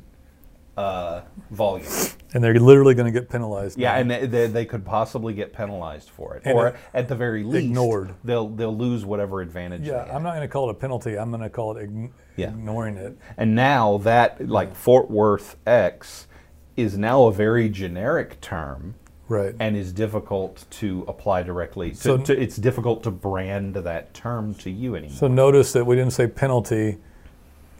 uh, 0.76 1.22
volume. 1.52 1.88
and 2.34 2.44
they're 2.44 2.60
literally 2.60 2.96
going 2.96 3.12
to 3.12 3.18
get 3.18 3.30
penalized. 3.30 3.78
Yeah, 3.78 3.94
now. 3.94 4.16
and 4.16 4.34
they, 4.34 4.48
they, 4.48 4.66
could 4.66 4.84
possibly 4.84 5.34
get 5.34 5.54
penalized 5.54 6.10
for 6.10 6.36
it, 6.36 6.42
And 6.46 6.58
or 6.58 6.70
it- 6.70 6.76
at 6.94 7.08
the 7.08 7.16
very 7.16 7.44
least, 7.44 7.68
ignored. 7.68 8.16
They'll 8.24 8.50
they'll 8.50 8.76
lose 8.76 9.06
whatever 9.06 9.42
advantage. 9.42 9.82
yeah, 9.84 9.92
they 9.92 9.98
have. 10.08 10.16
I'm 10.16 10.24
not 10.24 10.32
going 10.32 10.42
to 10.42 10.52
call 10.52 10.70
it 10.70 10.72
a 10.72 10.80
penalty. 10.80 11.18
I'm 11.18 11.30
going 11.30 11.44
to 11.44 11.50
call 11.50 11.78
it 11.78 11.90
ign- 11.90 12.12
Yeah. 12.36 12.50
ignoring 12.50 12.98
it. 12.98 13.18
And 13.38 13.56
now 13.56 14.00
that 14.00 14.50
like 14.50 14.76
Fort 14.76 15.10
Worth 15.12 15.56
X 15.68 16.28
is 16.76 16.98
now 16.98 17.28
a 17.28 17.32
very 17.32 17.70
generic 17.70 18.42
term 18.42 18.96
Right. 19.34 19.56
and 19.60 19.76
is 19.76 19.92
difficult 19.92 20.66
to 20.82 21.04
apply 21.08 21.44
directly. 21.44 21.92
To, 21.92 21.96
So- 21.98 22.18
to, 22.18 22.40
it's 22.40 22.56
difficult 22.58 23.04
to 23.04 23.12
brand 23.12 23.76
that 23.76 24.14
term 24.14 24.54
to 24.56 24.70
you 24.70 24.96
anymore. 24.96 25.16
So 25.18 25.28
notice 25.28 25.74
that 25.74 25.86
we 25.86 25.96
didn't 25.96 26.14
say 26.14 26.28
penalty, 26.28 26.98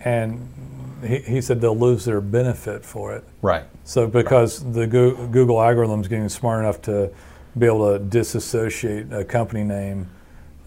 and 0.02 1.02
he, 1.06 1.20
he 1.20 1.42
said 1.42 1.62
they'll 1.62 1.78
lose 1.78 2.06
their 2.06 2.22
benefit 2.22 2.84
for 2.84 3.14
it. 3.16 3.24
right. 3.42 3.66
So 3.84 4.08
because 4.08 4.72
the 4.74 4.88
Goo- 4.88 5.28
Google 5.28 5.62
is 5.62 6.08
getting 6.08 6.30
smart 6.30 6.62
enough 6.64 6.82
to 6.84 7.12
be 7.58 7.66
able 7.66 7.92
to 7.94 8.00
disassociate 8.04 9.12
a 9.14 9.24
company 9.24 9.64
name 9.64 10.10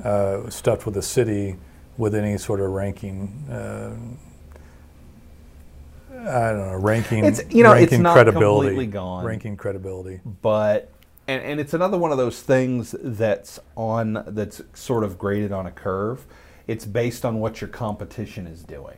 uh, 0.04 0.48
stuffed 0.50 0.86
with 0.86 0.96
a 0.98 1.02
city 1.02 1.56
with 1.98 2.14
any 2.14 2.36
sort 2.38 2.60
of 2.60 2.70
ranking. 2.70 3.44
Uh, 3.50 3.96
I 6.26 6.50
don't 6.52 6.66
know, 6.72 6.76
ranking. 6.76 7.24
It's- 7.24 7.42
you 7.54 7.62
know, 7.62 7.72
it's 7.72 7.92
ranking 7.92 8.02
not 8.02 8.14
credibility. 8.14 8.68
completely 8.70 8.86
gone. 8.92 9.24
Ranking 9.24 9.56
credibility. 9.56 10.20
but 10.42 10.90
and, 11.28 11.42
and 11.42 11.60
it's 11.60 11.74
another 11.74 11.98
one 11.98 12.12
of 12.12 12.18
those 12.18 12.40
things 12.40 12.94
that's 13.02 13.58
on 13.76 14.22
that's 14.28 14.62
sort 14.74 15.02
of 15.04 15.18
graded 15.18 15.52
on 15.52 15.66
a 15.66 15.72
curve 15.72 16.24
it's 16.68 16.84
based 16.84 17.24
on 17.24 17.40
what 17.40 17.60
your 17.60 17.66
competition 17.68 18.46
is 18.46 18.62
doing 18.62 18.96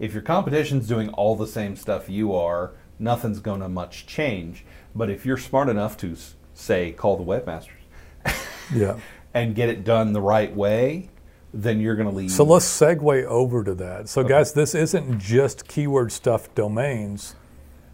if 0.00 0.12
your 0.12 0.22
competition's 0.22 0.88
doing 0.88 1.08
all 1.10 1.36
the 1.36 1.46
same 1.46 1.76
stuff 1.76 2.08
you 2.08 2.34
are 2.34 2.72
nothing's 2.98 3.38
going 3.38 3.60
to 3.60 3.68
much 3.68 4.06
change 4.06 4.64
but 4.94 5.08
if 5.08 5.24
you're 5.24 5.36
smart 5.36 5.68
enough 5.68 5.96
to 5.96 6.16
say 6.52 6.90
call 6.90 7.16
the 7.16 7.22
webmasters 7.24 8.34
Yeah. 8.74 8.98
and 9.34 9.54
get 9.54 9.68
it 9.68 9.84
done 9.84 10.12
the 10.12 10.20
right 10.20 10.54
way 10.54 11.10
then 11.52 11.80
you're 11.80 11.96
going 11.96 12.08
to 12.08 12.14
leave 12.14 12.30
So 12.30 12.44
let's 12.44 12.66
segue 12.66 13.24
over 13.24 13.64
to 13.64 13.74
that. 13.74 14.08
So, 14.08 14.22
guys, 14.22 14.52
this 14.52 14.74
isn't 14.74 15.18
just 15.18 15.66
keyword 15.66 16.12
stuff 16.12 16.54
domains. 16.54 17.34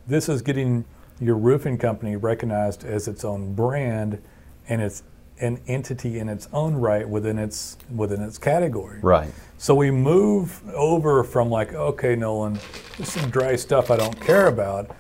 This 0.06 0.28
is 0.28 0.42
getting 0.42 0.84
your 1.20 1.36
roofing 1.36 1.78
company 1.78 2.16
recognized 2.16 2.84
as 2.84 3.06
its 3.06 3.24
own 3.24 3.54
brand, 3.54 4.20
and 4.68 4.82
it's 4.82 5.02
an 5.40 5.60
entity 5.66 6.18
in 6.18 6.28
its 6.28 6.48
own 6.52 6.76
right 6.76 7.08
within 7.08 7.38
its 7.38 7.76
within 7.94 8.22
its 8.22 8.38
category. 8.38 9.00
right 9.00 9.32
So 9.58 9.74
we 9.74 9.90
move 9.90 10.62
over 10.74 11.24
from 11.24 11.50
like, 11.50 11.74
okay, 11.74 12.14
Nolan, 12.14 12.54
this 12.98 13.08
is 13.08 13.20
some 13.20 13.30
dry 13.30 13.56
stuff 13.56 13.90
I 13.90 13.96
don't 13.96 14.18
care 14.20 14.46
about, 14.46 14.94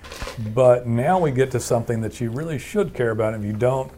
but 0.52 0.86
now 0.86 1.20
we 1.20 1.30
get 1.30 1.50
to 1.52 1.60
something 1.60 2.00
that 2.00 2.20
you 2.20 2.30
really 2.30 2.58
should 2.58 2.94
care 2.94 3.10
about. 3.10 3.34
If 3.34 3.44
you 3.44 3.52
don't, 3.52 3.92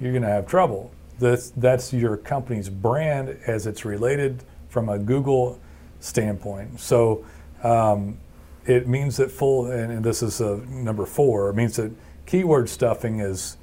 you're 0.00 0.12
going 0.12 0.22
to 0.22 0.28
have 0.28 0.46
trouble. 0.46 0.90
This 1.18 1.52
that's 1.56 1.92
your 1.92 2.16
company's 2.16 2.68
brand 2.68 3.38
as 3.46 3.66
it's 3.66 3.84
related 3.84 4.42
from 4.68 4.88
a 4.88 4.98
Google 4.98 5.60
standpoint. 6.00 6.80
So 6.80 7.24
um, 7.62 8.18
it 8.66 8.86
means 8.88 9.16
that 9.18 9.30
full, 9.30 9.70
and, 9.70 9.92
and 9.92 10.04
this 10.04 10.22
is 10.22 10.40
uh, 10.40 10.60
number 10.68 11.06
four. 11.06 11.50
It 11.50 11.54
means 11.54 11.76
that 11.76 11.92
keyword 12.26 12.68
stuffing 12.68 13.20
is 13.20 13.56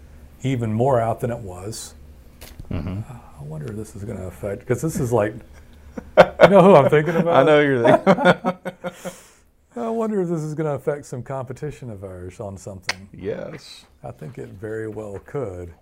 even 0.43 0.73
more 0.73 0.99
out 0.99 1.19
than 1.21 1.31
it 1.31 1.39
was. 1.39 1.95
I 3.39 3.43
wonder 3.43 3.67
if 3.71 3.75
this 3.75 3.95
is 3.95 4.03
going 4.03 4.17
to 4.17 4.25
affect 4.25 4.61
because 4.61 4.81
this 4.81 4.99
is 4.99 5.11
like 5.13 5.35
You 6.17 6.49
know 6.49 6.61
who 6.61 6.75
I'm 6.75 6.89
thinking 6.89 7.15
about? 7.15 7.35
I 7.35 7.43
know 7.43 7.59
you're 7.61 7.83
thinking. 7.83 9.11
I 9.75 9.89
wonder 9.89 10.21
if 10.21 10.29
this 10.29 10.41
is 10.41 10.53
going 10.53 10.67
to 10.67 10.75
affect 10.75 11.05
some 11.05 11.23
competition 11.23 11.89
of 11.89 12.03
ours 12.03 12.39
on 12.39 12.57
something. 12.57 13.09
yes. 13.13 13.85
I 14.03 14.11
think 14.11 14.37
it 14.37 14.49
very 14.49 14.87
well 14.87 15.19
could. 15.25 15.73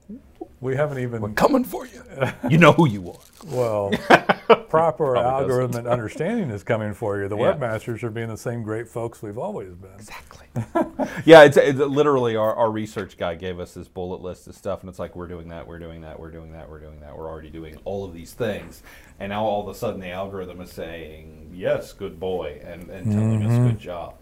We 0.61 0.75
haven't 0.75 0.99
even 0.99 1.21
We're 1.23 1.29
Coming 1.29 1.63
for 1.63 1.87
you. 1.87 2.03
You 2.47 2.59
know 2.59 2.71
who 2.71 2.87
you 2.87 3.11
are. 3.11 3.17
Well, 3.47 3.89
proper 4.69 5.17
algorithm 5.17 5.75
and 5.75 5.87
understanding 5.87 6.51
is 6.51 6.63
coming 6.63 6.93
for 6.93 7.19
you. 7.19 7.27
The 7.27 7.35
Yeah. 7.35 7.53
webmasters 7.53 8.03
are 8.03 8.11
being 8.11 8.27
the 8.27 8.37
same 8.37 8.61
great 8.61 8.87
folks 8.87 9.23
we've 9.23 9.39
always 9.39 9.73
been. 9.73 9.95
Exactly. 9.95 10.45
yeah, 11.25 11.41
it's, 11.41 11.57
it's 11.57 11.79
literally 11.79 12.35
our, 12.35 12.53
our 12.53 12.69
research 12.69 13.17
guy 13.17 13.33
gave 13.33 13.59
us 13.59 13.73
this 13.73 13.87
bullet 13.87 14.21
list 14.21 14.47
of 14.47 14.53
stuff, 14.53 14.81
and 14.81 14.89
it's 14.89 14.99
like 14.99 15.15
we're 15.15 15.25
doing 15.27 15.47
that, 15.47 15.65
we're 15.65 15.79
doing 15.79 16.01
that, 16.01 16.19
we're 16.19 16.29
doing 16.29 16.51
that, 16.51 16.69
we're 16.69 16.79
doing 16.79 16.99
that, 16.99 17.17
we're 17.17 17.27
already 17.27 17.49
doing 17.49 17.79
all 17.83 18.05
of 18.05 18.13
these 18.13 18.33
things, 18.33 18.83
and 19.19 19.31
now 19.31 19.43
all 19.43 19.67
of 19.67 19.75
a 19.75 19.77
sudden 19.77 19.99
the 19.99 20.11
algorithm 20.11 20.61
is 20.61 20.71
saying 20.71 21.49
yes, 21.51 21.93
good 21.93 22.19
boy, 22.19 22.61
and, 22.63 22.87
and 22.91 23.11
telling 23.11 23.43
us 23.43 23.51
mm-hmm. 23.51 23.67
good 23.69 23.79
job. 23.79 24.13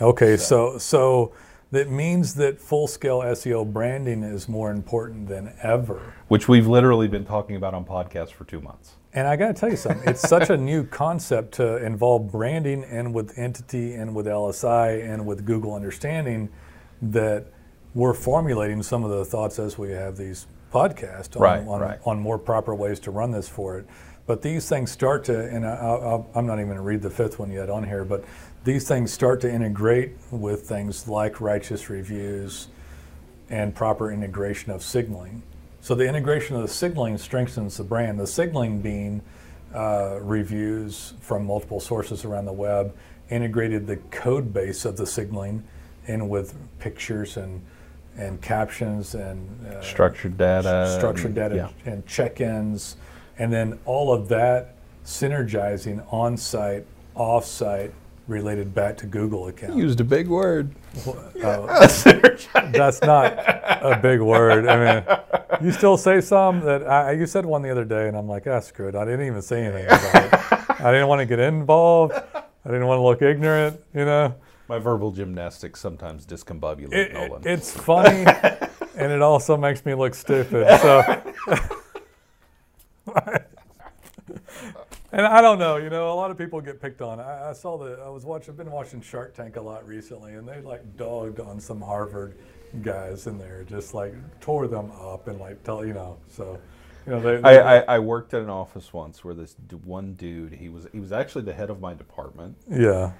Okay, 0.00 0.36
so 0.36 0.78
so 0.78 1.32
that 1.70 1.90
means 1.90 2.34
that 2.34 2.60
full 2.60 2.86
scale 2.86 3.20
SEO 3.20 3.70
branding 3.70 4.22
is 4.22 4.48
more 4.48 4.70
important 4.70 5.28
than 5.28 5.52
ever. 5.62 6.14
Which 6.28 6.48
we've 6.48 6.66
literally 6.66 7.08
been 7.08 7.24
talking 7.26 7.56
about 7.56 7.74
on 7.74 7.84
podcasts 7.84 8.30
for 8.32 8.44
two 8.44 8.60
months. 8.60 8.96
And 9.12 9.26
I 9.26 9.36
got 9.36 9.48
to 9.48 9.54
tell 9.54 9.70
you 9.70 9.76
something. 9.76 10.08
It's 10.08 10.20
such 10.20 10.50
a 10.50 10.56
new 10.56 10.84
concept 10.84 11.52
to 11.54 11.84
involve 11.84 12.30
branding 12.30 12.84
and 12.84 13.12
with 13.12 13.38
entity 13.38 13.94
and 13.94 14.14
with 14.14 14.26
LSI 14.26 15.02
and 15.12 15.26
with 15.26 15.44
Google 15.44 15.74
Understanding 15.74 16.48
that 17.02 17.46
we're 17.94 18.14
formulating 18.14 18.82
some 18.82 19.04
of 19.04 19.10
the 19.10 19.24
thoughts 19.24 19.58
as 19.58 19.76
we 19.78 19.90
have 19.90 20.16
these 20.16 20.46
podcasts 20.72 21.36
on, 21.36 21.42
Right, 21.42 21.66
on, 21.66 21.80
right. 21.80 21.98
on 22.04 22.20
more 22.20 22.38
proper 22.38 22.74
ways 22.74 23.00
to 23.00 23.10
run 23.10 23.30
this 23.30 23.48
for 23.48 23.78
it. 23.78 23.86
But 24.26 24.42
these 24.42 24.68
things 24.68 24.90
start 24.90 25.24
to, 25.24 25.48
and 25.48 25.66
I, 25.66 26.22
I'm 26.34 26.46
not 26.46 26.54
even 26.54 26.66
going 26.66 26.76
to 26.76 26.82
read 26.82 27.00
the 27.00 27.08
fifth 27.08 27.38
one 27.38 27.50
yet 27.50 27.70
on 27.70 27.82
here, 27.82 28.04
but 28.04 28.24
these 28.64 28.86
things 28.86 29.12
start 29.12 29.40
to 29.42 29.50
integrate 29.52 30.12
with 30.30 30.62
things 30.68 31.08
like 31.08 31.40
righteous 31.40 31.88
reviews 31.88 32.68
and 33.50 33.74
proper 33.74 34.12
integration 34.12 34.72
of 34.72 34.82
signaling. 34.82 35.42
So 35.80 35.94
the 35.94 36.06
integration 36.06 36.56
of 36.56 36.62
the 36.62 36.68
signaling 36.68 37.16
strengthens 37.18 37.76
the 37.78 37.84
brand. 37.84 38.18
The 38.20 38.26
signaling 38.26 38.80
being 38.82 39.22
uh, 39.74 40.18
reviews 40.20 41.14
from 41.20 41.46
multiple 41.46 41.80
sources 41.80 42.24
around 42.24 42.44
the 42.46 42.52
web, 42.52 42.94
integrated 43.30 43.86
the 43.86 43.96
code 44.10 44.52
base 44.52 44.84
of 44.84 44.96
the 44.96 45.06
signaling 45.06 45.62
in 46.06 46.28
with 46.28 46.54
pictures 46.78 47.36
and 47.36 47.62
and 48.16 48.42
captions 48.42 49.14
and 49.14 49.64
uh, 49.66 49.80
Structured 49.80 50.36
data. 50.36 50.92
structured 50.98 51.26
and- 51.26 51.34
data 51.36 51.54
Yeah. 51.54 51.92
and 51.92 52.04
check-ins, 52.04 52.96
and 53.38 53.52
then 53.52 53.78
all 53.84 54.12
of 54.12 54.26
that 54.28 54.74
synergizing 55.04 56.04
on-site, 56.12 56.84
off-site, 57.14 57.92
related 58.28 58.74
back 58.74 58.96
to 58.98 59.06
Google 59.06 59.48
accounts. 59.48 59.76
Used 59.76 60.00
a 60.00 60.04
big 60.04 60.28
word. 60.28 60.74
That's 61.34 63.02
not 63.02 63.32
a 63.82 63.98
big 64.00 64.20
word. 64.20 64.68
I 64.68 64.76
mean, 64.94 65.18
you 65.66 65.72
still 65.72 65.96
say 65.96 66.20
some 66.20 66.60
that 66.60 66.86
I, 66.86 67.12
you 67.12 67.26
said 67.26 67.44
one 67.46 67.62
the 67.62 67.70
other 67.70 67.84
day, 67.84 68.06
and 68.08 68.16
I'm 68.16 68.28
like, 68.28 68.46
ah, 68.46 68.60
screw 68.60 68.88
it. 68.88 68.94
I 68.94 69.04
didn't 69.04 69.26
even 69.26 69.42
say 69.42 69.64
anything 69.64 69.86
about 69.86 70.14
it. 70.14 70.80
I 70.80 70.92
didn't 70.92 71.08
want 71.08 71.20
to 71.20 71.26
get 71.26 71.40
involved. 71.40 72.12
I 72.14 72.68
didn't 72.70 72.86
want 72.86 72.98
to 72.98 73.02
look 73.02 73.22
ignorant. 73.22 73.80
You 73.94 74.04
know, 74.04 74.34
My 74.68 74.78
verbal 74.78 75.10
gymnastics 75.10 75.80
sometimes 75.80 76.26
discombobulate 76.26 76.92
it, 76.92 77.12
it- 77.14 77.46
it's 77.46 77.72
funny, 77.74 78.24
and 78.96 79.10
it 79.12 79.22
also 79.22 79.56
makes 79.56 79.84
me 79.86 79.94
look 79.94 80.14
stupid. 80.14 80.66
So. 80.80 81.22
And 85.18 85.26
I 85.26 85.40
don't 85.40 85.58
know, 85.58 85.78
you 85.78 85.90
know, 85.90 86.12
a 86.12 86.14
lot 86.14 86.30
of 86.30 86.38
people 86.38 86.60
get 86.60 86.80
picked 86.80 87.02
on. 87.02 87.18
I, 87.18 87.50
I 87.50 87.52
saw 87.52 87.76
the, 87.76 88.00
I 88.06 88.08
was 88.08 88.24
watching, 88.24 88.52
I've 88.52 88.56
been 88.56 88.70
watching 88.70 89.00
Shark 89.00 89.34
Tank 89.34 89.56
a 89.56 89.60
lot 89.60 89.84
recently, 89.84 90.34
and 90.34 90.46
they 90.46 90.60
like 90.60 90.96
dogged 90.96 91.40
on 91.40 91.58
some 91.58 91.80
Harvard 91.80 92.38
guys 92.82 93.26
in 93.26 93.36
there, 93.36 93.64
just 93.64 93.94
like 93.94 94.14
tore 94.40 94.68
them 94.68 94.92
up 94.92 95.26
and 95.26 95.40
like 95.40 95.60
tell, 95.64 95.84
you 95.84 95.92
know, 95.92 96.18
so, 96.28 96.60
you 97.04 97.10
know, 97.10 97.20
they, 97.20 97.42
I, 97.42 97.78
I, 97.78 97.96
I 97.96 97.98
worked 97.98 98.32
at 98.32 98.42
an 98.42 98.48
office 98.48 98.92
once 98.92 99.24
where 99.24 99.34
this 99.34 99.56
d- 99.66 99.74
one 99.82 100.14
dude, 100.14 100.52
he 100.52 100.68
was 100.68 100.86
he 100.92 101.00
was 101.00 101.10
actually 101.10 101.42
the 101.42 101.52
head 101.52 101.68
of 101.68 101.80
my 101.80 101.94
department, 101.94 102.56
yeah, 102.70 103.10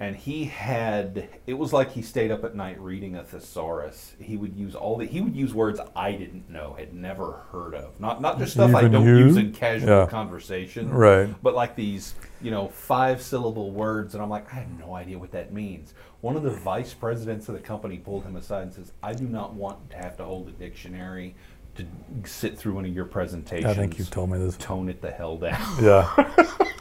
and 0.00 0.16
he 0.16 0.44
had 0.46 1.28
it 1.46 1.54
was 1.54 1.72
like 1.72 1.92
he 1.92 2.02
stayed 2.02 2.30
up 2.30 2.42
at 2.44 2.54
night 2.56 2.80
reading 2.80 3.14
a 3.16 3.22
thesaurus. 3.22 4.12
He 4.18 4.36
would 4.36 4.56
use 4.56 4.74
all 4.74 4.96
the 4.96 5.06
he 5.06 5.20
would 5.20 5.36
use 5.36 5.54
words 5.54 5.78
I 5.94 6.12
didn't 6.12 6.50
know, 6.50 6.74
had 6.78 6.92
never 6.94 7.44
heard 7.52 7.74
of. 7.74 8.00
Not 8.00 8.20
not 8.20 8.38
just 8.38 8.52
stuff 8.54 8.74
I 8.74 8.88
don't 8.88 9.06
you? 9.06 9.18
use 9.18 9.36
in 9.36 9.52
casual 9.52 9.88
Yeah. 9.88 10.06
conversation, 10.06 10.90
right. 10.90 11.28
but 11.42 11.54
like 11.54 11.76
these 11.76 12.14
you 12.40 12.50
know 12.50 12.68
five 12.68 13.22
syllable 13.22 13.70
words, 13.70 14.14
and 14.14 14.22
I'm 14.22 14.30
like 14.30 14.52
I 14.52 14.56
have 14.56 14.78
no 14.78 14.94
idea 14.94 15.18
what 15.18 15.30
that 15.32 15.52
means. 15.52 15.94
One 16.20 16.36
of 16.36 16.42
the 16.44 16.50
vice 16.50 16.94
presidents 16.94 17.48
of 17.48 17.54
the 17.54 17.60
company 17.60 17.98
pulled 17.98 18.24
him 18.24 18.36
aside 18.36 18.62
and 18.62 18.72
says, 18.74 18.92
"I 19.02 19.12
do 19.12 19.24
not 19.28 19.54
want 19.54 19.90
to 19.90 19.96
have 19.96 20.16
to 20.18 20.24
hold 20.24 20.48
a 20.48 20.52
dictionary." 20.52 21.34
To 21.76 21.86
sit 22.24 22.58
through 22.58 22.74
one 22.74 22.84
of 22.84 22.94
your 22.94 23.06
presentations, 23.06 23.64
I 23.70 23.74
think 23.74 23.98
you've 23.98 24.10
told 24.10 24.30
me 24.30 24.38
this. 24.38 24.56
tone 24.58 24.88
it 24.90 25.00
the 25.00 25.10
hell 25.10 25.36
down. 25.38 25.58
Yeah. 25.82 26.28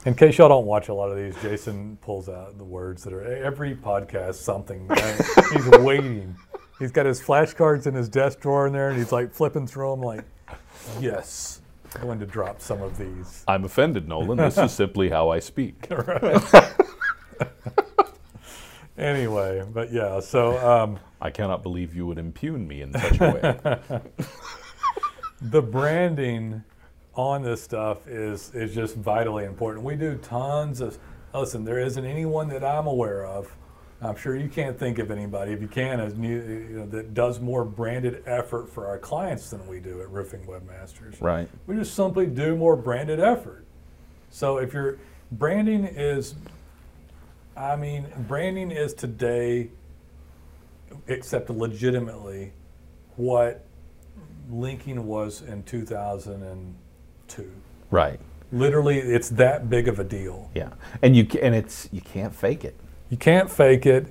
In 0.05 0.15
case 0.15 0.37
y'all 0.37 0.49
don't 0.49 0.65
watch 0.65 0.89
a 0.89 0.93
lot 0.93 1.11
of 1.11 1.17
these, 1.17 1.39
Jason 1.43 1.97
pulls 2.01 2.27
out 2.27 2.57
the 2.57 2.63
words 2.63 3.03
that 3.03 3.13
are 3.13 3.23
every 3.23 3.75
podcast 3.75 4.35
something. 4.35 4.89
he's 5.53 5.69
waiting. 5.79 6.35
He's 6.79 6.91
got 6.91 7.05
his 7.05 7.21
flashcards 7.21 7.85
in 7.85 7.93
his 7.93 8.09
desk 8.09 8.39
drawer 8.39 8.65
in 8.65 8.73
there, 8.73 8.89
and 8.89 8.97
he's 8.97 9.11
like 9.11 9.31
flipping 9.31 9.67
through 9.67 9.91
them, 9.91 10.01
like, 10.01 10.25
yes, 10.99 11.61
I'm 11.95 12.01
going 12.01 12.19
to 12.19 12.25
drop 12.25 12.59
some 12.61 12.81
of 12.81 12.97
these. 12.97 13.43
I'm 13.47 13.63
offended, 13.63 14.07
Nolan. 14.07 14.39
This 14.39 14.57
is 14.57 14.71
simply 14.71 15.09
how 15.09 15.29
I 15.29 15.39
speak. 15.39 15.87
Anyway, 18.97 19.65
but 19.73 19.91
yeah, 19.91 20.19
so 20.19 20.57
um, 20.59 20.99
I 21.19 21.31
cannot 21.31 21.63
believe 21.63 21.95
you 21.95 22.05
would 22.05 22.19
impugn 22.19 22.67
me 22.67 22.81
in 22.81 22.93
such 22.93 23.19
a 23.19 23.31
way. 23.31 23.99
the 25.41 25.61
branding 25.61 26.63
on 27.15 27.41
this 27.41 27.61
stuff 27.61 28.07
is 28.07 28.53
is 28.53 28.73
just 28.73 28.95
vitally 28.95 29.45
important. 29.45 29.83
We 29.85 29.95
do 29.95 30.17
tons 30.17 30.81
of. 30.81 30.97
Listen, 31.33 31.63
there 31.63 31.79
isn't 31.79 32.05
anyone 32.05 32.49
that 32.49 32.63
I'm 32.63 32.87
aware 32.87 33.25
of. 33.25 33.55
I'm 34.01 34.15
sure 34.15 34.35
you 34.35 34.49
can't 34.49 34.77
think 34.77 34.99
of 34.99 35.11
anybody. 35.11 35.53
If 35.53 35.61
you 35.61 35.67
can, 35.67 35.99
as 35.99 36.17
new, 36.17 36.35
you 36.35 36.79
know, 36.79 36.85
that 36.87 37.13
does 37.13 37.39
more 37.39 37.63
branded 37.63 38.23
effort 38.25 38.67
for 38.67 38.87
our 38.87 38.97
clients 38.97 39.51
than 39.51 39.65
we 39.67 39.79
do 39.79 40.01
at 40.01 40.09
Roofing 40.09 40.41
Webmasters. 40.45 41.21
right. 41.21 41.47
We 41.67 41.75
just 41.75 41.93
simply 41.93 42.25
do 42.25 42.55
more 42.55 42.75
branded 42.75 43.19
effort. 43.19 43.63
So 44.31 44.57
if 44.57 44.73
your 44.73 44.97
branding 45.31 45.85
is, 45.85 46.35
I 47.55 47.75
mean, 47.75 48.07
branding 48.27 48.71
is 48.71 48.93
today, 48.93 49.69
except 51.07 51.49
legitimately, 51.49 52.53
what 53.17 53.63
linking 54.51 55.07
was 55.07 55.41
in 55.41 55.63
2002. 55.63 57.51
Right. 57.89 58.19
Literally, 58.51 58.99
it's 58.99 59.29
that 59.29 59.69
big 59.69 59.87
of 59.87 59.99
a 59.99 60.03
deal. 60.03 60.51
Yeah. 60.53 60.69
And 61.01 61.15
you 61.15 61.25
and 61.41 61.55
it's 61.55 61.87
you 61.91 62.01
can't 62.01 62.35
fake 62.35 62.65
it. 62.65 62.75
You 63.09 63.17
can't 63.17 63.49
fake 63.49 63.85
it. 63.85 64.07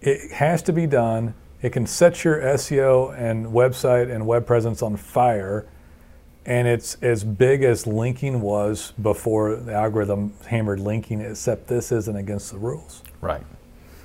It 0.00 0.32
has 0.32 0.62
to 0.62 0.72
be 0.72 0.86
done. 0.86 1.34
It 1.62 1.70
can 1.70 1.86
set 1.86 2.24
your 2.24 2.40
SEO 2.40 3.18
and 3.18 3.46
website 3.46 4.14
and 4.14 4.26
web 4.26 4.46
presence 4.46 4.82
on 4.82 4.96
fire. 4.96 5.66
And 6.44 6.68
it's 6.68 6.96
as 7.02 7.24
big 7.24 7.64
as 7.64 7.86
linking 7.86 8.40
was 8.40 8.92
before 9.02 9.56
the 9.56 9.72
algorithm 9.72 10.32
hammered 10.46 10.78
linking, 10.78 11.20
except 11.20 11.66
this 11.66 11.90
isn't 11.90 12.14
against 12.16 12.52
the 12.52 12.58
rules. 12.58 13.02
Right. 13.20 13.42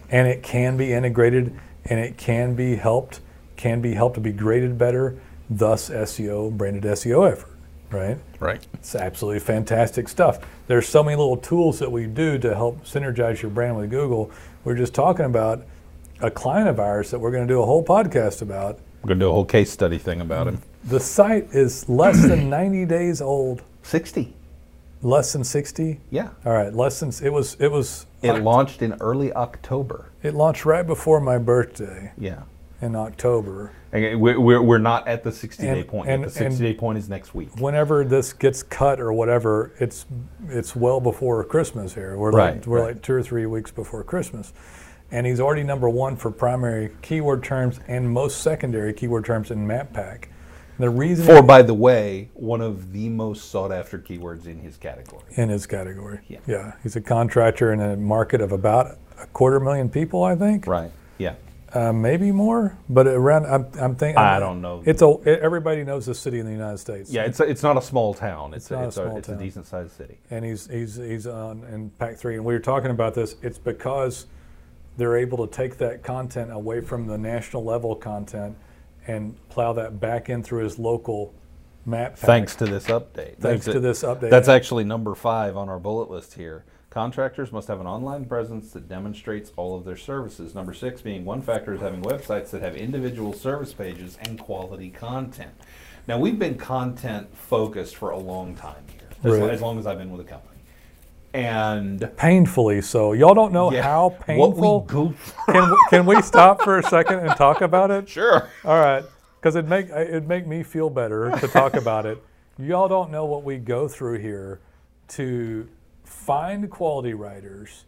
And 0.10 0.28
it 0.28 0.42
can 0.42 0.76
be 0.76 0.92
integrated 0.92 1.58
and 1.86 2.00
it 2.00 2.18
can 2.18 2.56
be 2.56 2.76
helped, 2.76 3.20
can 3.58 3.82
be 3.82 3.94
helped 3.94 4.16
to 4.16 4.22
be 4.22 4.32
graded 4.32 4.78
better, 4.78 5.20
thus 5.52 5.90
SEO, 5.90 6.56
branded 6.58 6.84
SEO 6.84 7.32
effort, 7.32 7.52
right? 7.92 8.18
Right. 8.40 8.66
It's 8.74 8.96
absolutely 8.96 9.40
fantastic 9.42 10.08
stuff. 10.08 10.40
There's 10.68 10.88
so 10.88 11.04
many 11.04 11.18
little 11.18 11.38
tools 11.38 11.78
that 11.80 11.92
we 11.92 12.08
do 12.08 12.38
to 12.40 12.56
help 12.56 12.84
synergize 12.86 13.42
your 13.42 13.52
brand 13.52 13.76
with 13.78 13.90
Google. 13.90 14.32
We're 14.64 14.78
just 14.78 14.94
talking 14.94 15.26
about 15.26 15.66
a 16.22 16.32
client 16.32 16.70
of 16.70 16.80
ours 16.80 17.12
that 17.12 17.20
we're 17.20 17.32
going 17.32 17.48
to 17.48 17.54
do 17.54 17.62
a 17.62 17.66
whole 17.66 17.84
podcast 17.84 18.42
about. 18.42 18.80
We're 19.04 19.10
gonna 19.10 19.20
do 19.22 19.30
a 19.30 19.34
whole 19.34 19.46
case 19.46 19.72
study 19.72 19.98
thing 19.98 20.22
about 20.22 20.48
him. 20.48 20.62
The 20.86 21.00
site 21.00 21.48
is 21.54 21.90
less 21.90 22.22
than 22.22 22.50
90 22.52 22.86
days 22.86 23.20
old. 23.20 23.64
Sixty. 23.82 24.36
Less 25.02 25.34
than 25.34 25.44
60. 25.44 26.00
Yeah. 26.12 26.30
All 26.46 26.54
right, 26.54 26.72
less 26.72 27.00
than 27.00 27.12
it 27.26 27.34
was. 27.34 27.58
It 27.60 27.72
was. 27.72 28.06
It 28.22 28.34
launched 28.44 28.84
in 28.84 28.94
early 29.02 29.34
October. 29.34 30.12
It 30.22 30.36
launched 30.36 30.66
right 30.66 30.86
before 30.86 31.20
my 31.20 31.40
birthday 31.40 32.12
Yeah. 32.16 32.44
In 32.82 32.96
October. 32.96 33.72
And 33.92 34.20
We're, 34.22 34.40
we're, 34.40 34.62
we're 34.62 34.78
not 34.78 35.08
at 35.08 35.24
the 35.24 35.32
60 35.32 35.64
day 35.64 35.84
point. 35.84 36.10
and- 36.10 36.24
the 36.24 36.30
60 36.30 36.64
day 36.64 36.74
point 36.74 36.98
is 36.98 37.10
next 37.10 37.34
week. 37.36 37.50
Whenever 37.60 38.04
this 38.04 38.34
gets 38.34 38.64
cut 38.64 39.00
or 39.00 39.14
whatever, 39.14 39.74
it's 39.80 40.06
it's 40.48 40.76
well 40.76 41.00
before 41.00 41.44
Christmas 41.44 41.94
here. 41.94 42.18
We're 42.18 42.32
Right, 42.32 42.56
like 42.56 42.66
we're 42.66 42.80
right. 42.82 42.88
like 42.96 43.02
two 43.02 43.14
or 43.14 43.24
three 43.24 43.46
weeks 43.46 43.72
before 43.72 44.04
Christmas, 44.04 44.54
and 45.12 45.28
he's 45.28 45.40
already 45.40 45.64
number 45.64 45.90
one 45.90 46.16
for 46.16 46.32
primary 46.32 46.90
keyword 47.02 47.44
terms 47.44 47.80
and 47.88 48.10
most 48.10 48.42
secondary 48.42 48.94
keyword 48.94 49.26
terms 49.26 49.52
in 49.52 49.68
MapPack. 49.68 50.26
The 50.80 50.90
reason 50.90 51.26
For, 51.28 51.44
by 51.44 51.62
the 51.62 51.76
way, 51.76 52.30
one 52.34 52.60
of 52.62 52.92
the 52.92 53.08
most 53.10 53.52
sought 53.52 53.72
after 53.72 54.00
keywords 54.00 54.48
in 54.48 54.60
his 54.60 54.78
category. 54.78 55.22
in 55.36 55.50
his 55.50 55.68
category. 55.68 56.22
Yeah. 56.28 56.40
yeah, 56.48 56.74
he's 56.82 56.96
a 56.96 57.02
contractor 57.02 57.72
in 57.72 57.80
a 57.82 57.96
market 57.98 58.42
of 58.42 58.52
about 58.52 58.98
a 59.22 59.28
quarter 59.28 59.60
million 59.60 59.90
people, 59.90 60.24
I 60.24 60.36
think. 60.36 60.66
Right. 60.66 60.90
Yeah. 61.20 61.36
Uh, 61.74 61.94
maybe 61.94 62.32
more, 62.34 62.78
but 62.90 63.08
around. 63.08 63.46
I'm, 63.46 63.66
I'm 63.80 63.96
thinking. 63.96 64.18
I 64.18 64.40
don't 64.40 64.62
know. 64.62 64.84
It's 64.86 65.02
a. 65.02 65.18
Everybody 65.26 65.84
knows 65.86 66.06
the 66.06 66.14
city 66.16 66.40
in 66.40 66.46
the 66.46 66.52
United 66.52 66.80
States. 66.80 67.10
Yeah, 67.10 67.24
it's 67.24 67.40
a, 67.40 67.44
it's 67.44 67.64
not 67.64 67.78
a 67.78 67.82
small 67.82 68.14
town. 68.14 68.54
It's, 68.54 68.66
It's 68.66 68.72
not 68.72 68.84
a 68.84 68.88
it's 68.88 68.96
small 68.96 69.18
it's 69.18 69.28
town. 69.28 69.38
a 69.38 69.40
decent 69.40 69.68
sized 69.68 69.94
city. 69.94 70.18
and 70.30 70.44
he's 70.44 70.68
he's 70.68 70.96
he's 70.98 71.28
on 71.28 71.64
in 71.66 71.90
Pack 71.92 72.18
Three, 72.18 72.36
and 72.36 72.44
we 72.44 72.54
were 72.54 72.60
talking 72.60 72.92
about 72.92 73.14
this. 73.14 73.36
It's 73.42 73.58
because 73.58 74.28
they're 74.98 75.16
able 75.16 75.48
to 75.48 75.54
take 75.56 75.78
that 75.78 76.04
content 76.04 76.52
away 76.52 76.82
from 76.82 77.08
the 77.08 77.18
national 77.18 77.64
level 77.64 77.96
content 77.96 78.58
and 79.08 79.36
plow 79.48 79.72
that 79.74 80.00
back 80.02 80.30
in 80.30 80.44
through 80.44 80.64
his 80.66 80.78
local 80.78 81.34
map. 81.86 82.12
Pack. 82.12 82.20
Thanks 82.20 82.56
to 82.58 82.66
this 82.66 82.88
update. 82.88 83.38
Thanks 83.38 83.66
That's 83.66 83.66
to 83.66 83.78
it. 83.78 83.80
this 83.80 84.04
update. 84.04 84.30
That's 84.30 84.50
actually 84.50 84.84
number 84.84 85.16
five 85.16 85.56
on 85.56 85.70
our 85.70 85.80
bullet 85.80 86.12
list 86.12 86.34
here. 86.34 86.66
Contractors 86.92 87.54
must 87.54 87.70
have 87.70 87.80
an 87.80 87.88
online 87.88 88.26
presence 88.26 88.72
that 88.74 88.90
demonstrates 88.90 89.54
all 89.56 89.78
of 89.78 89.86
their 89.86 89.96
services. 89.96 90.54
Number 90.54 90.74
six 90.74 91.02
being 91.02 91.24
one 91.24 91.42
factor 91.42 91.74
is 91.74 91.80
having 91.80 92.02
websites 92.02 92.50
that 92.50 92.62
have 92.62 92.76
individual 92.76 93.32
service 93.32 93.72
pages 93.74 94.18
and 94.20 94.38
quality 94.38 94.90
content. 94.90 95.52
Now 96.06 96.20
we've 96.20 96.38
been 96.38 96.58
content 96.58 97.34
focused 97.34 97.96
for 97.96 98.10
a 98.10 98.18
long 98.18 98.56
time 98.56 98.84
here, 98.92 99.08
as, 99.34 99.40
Right. 99.40 99.52
as 99.52 99.62
long 99.62 99.80
as 99.80 99.88
I've 99.88 100.00
been 100.00 100.12
with 100.12 100.26
the 100.26 100.30
company, 100.30 100.60
and 101.34 102.12
painfully 102.18 102.82
so. 102.82 103.14
Y'all 103.14 103.34
don't 103.36 103.54
know 103.54 103.72
yeah, 103.72 103.84
how 103.84 104.10
what 104.10 104.26
painful. 104.26 104.82
we 104.82 104.88
go 104.94 105.14
can, 105.46 105.78
can 105.90 106.06
we 106.06 106.22
stop 106.22 106.62
for 106.62 106.78
a 106.78 106.84
second 106.84 107.20
and 107.20 107.34
talk 107.38 107.62
about 107.62 107.90
it? 107.90 108.10
Sure. 108.10 108.50
All 108.66 108.78
right, 108.78 109.06
because 109.40 109.56
it 109.56 109.66
make 109.66 109.88
it 109.92 110.28
make 110.28 110.46
me 110.46 110.62
feel 110.62 110.90
better 110.90 111.32
to 111.40 111.48
talk 111.48 111.76
about 111.76 112.06
it. 112.06 112.22
Y'all 112.58 112.90
don't 112.90 113.12
know 113.12 113.24
what 113.24 113.46
we 113.46 113.60
go 113.60 113.88
through 113.88 114.20
here 114.20 114.60
to 115.10 115.70
find 116.12 116.70
quality 116.70 117.14
writers 117.14 117.86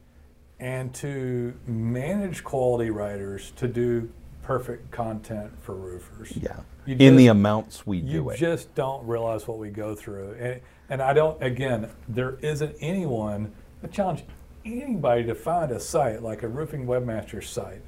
and 0.59 0.93
to 0.95 1.53
manage 1.67 2.43
quality 2.43 2.89
writers 2.89 3.51
to 3.57 3.67
do 3.67 4.09
perfect 4.41 4.91
content 4.91 5.51
for 5.61 5.75
roofers. 5.75 6.35
Yeah. 6.37 6.61
You 6.85 6.95
In 6.99 7.15
the 7.15 7.27
amounts 7.27 7.85
we 7.85 8.01
do 8.01 8.29
it. 8.29 8.39
You 8.39 8.47
just 8.47 8.73
don't 8.75 9.05
realize 9.05 9.47
what 9.47 9.57
we 9.57 9.69
go 9.69 9.95
through, 9.95 10.35
and 10.39 10.61
and 10.89 11.01
I 11.01 11.13
don't. 11.13 11.41
Again, 11.41 11.89
there 12.09 12.37
isn't 12.41 12.75
anyone. 12.81 13.53
I 13.83 13.87
challenge 13.87 14.23
anybody 14.65 15.23
to 15.23 15.35
find 15.35 15.71
a 15.71 15.79
site 15.79 16.21
like 16.21 16.43
a 16.43 16.47
roofing 16.47 16.85
webmaster 16.85 17.43
site 17.43 17.81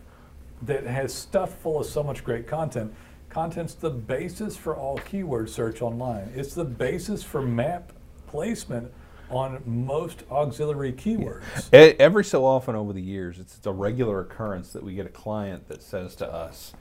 that 0.61 0.85
has 0.85 1.13
stuff 1.13 1.57
full 1.59 1.81
of 1.81 1.85
so 1.85 2.03
much 2.03 2.23
great 2.23 2.47
content. 2.47 2.93
Content's 3.29 3.73
the 3.73 3.89
basis 3.89 4.55
for 4.55 4.75
all 4.75 4.97
keyword 4.99 5.49
search 5.49 5.81
online. 5.81 6.31
It's 6.35 6.53
the 6.53 6.63
basis 6.63 7.21
for 7.21 7.41
map 7.41 7.91
placement 8.27 8.93
on 9.29 9.61
most 9.65 10.23
auxiliary 10.31 10.93
keywords. 10.93 11.73
E- 11.73 11.95
Every 11.99 12.23
so 12.23 12.45
often 12.45 12.75
over 12.75 12.93
the 12.93 13.01
years, 13.01 13.39
it's, 13.39 13.57
it's 13.57 13.65
a 13.65 13.71
regular 13.71 14.21
occurrence 14.21 14.71
that 14.73 14.83
we 14.83 14.93
get 14.93 15.05
a 15.05 15.09
client 15.09 15.67
that 15.67 15.81
says 15.81 16.15
to 16.17 16.31
us, 16.31 16.73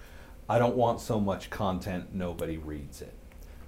I 0.49 0.59
don't 0.59 0.77
want 0.77 1.01
so 1.01 1.19
much 1.21 1.49
content, 1.51 2.15
nobody 2.15 2.59
reads 2.59 3.01
it. 3.01 3.15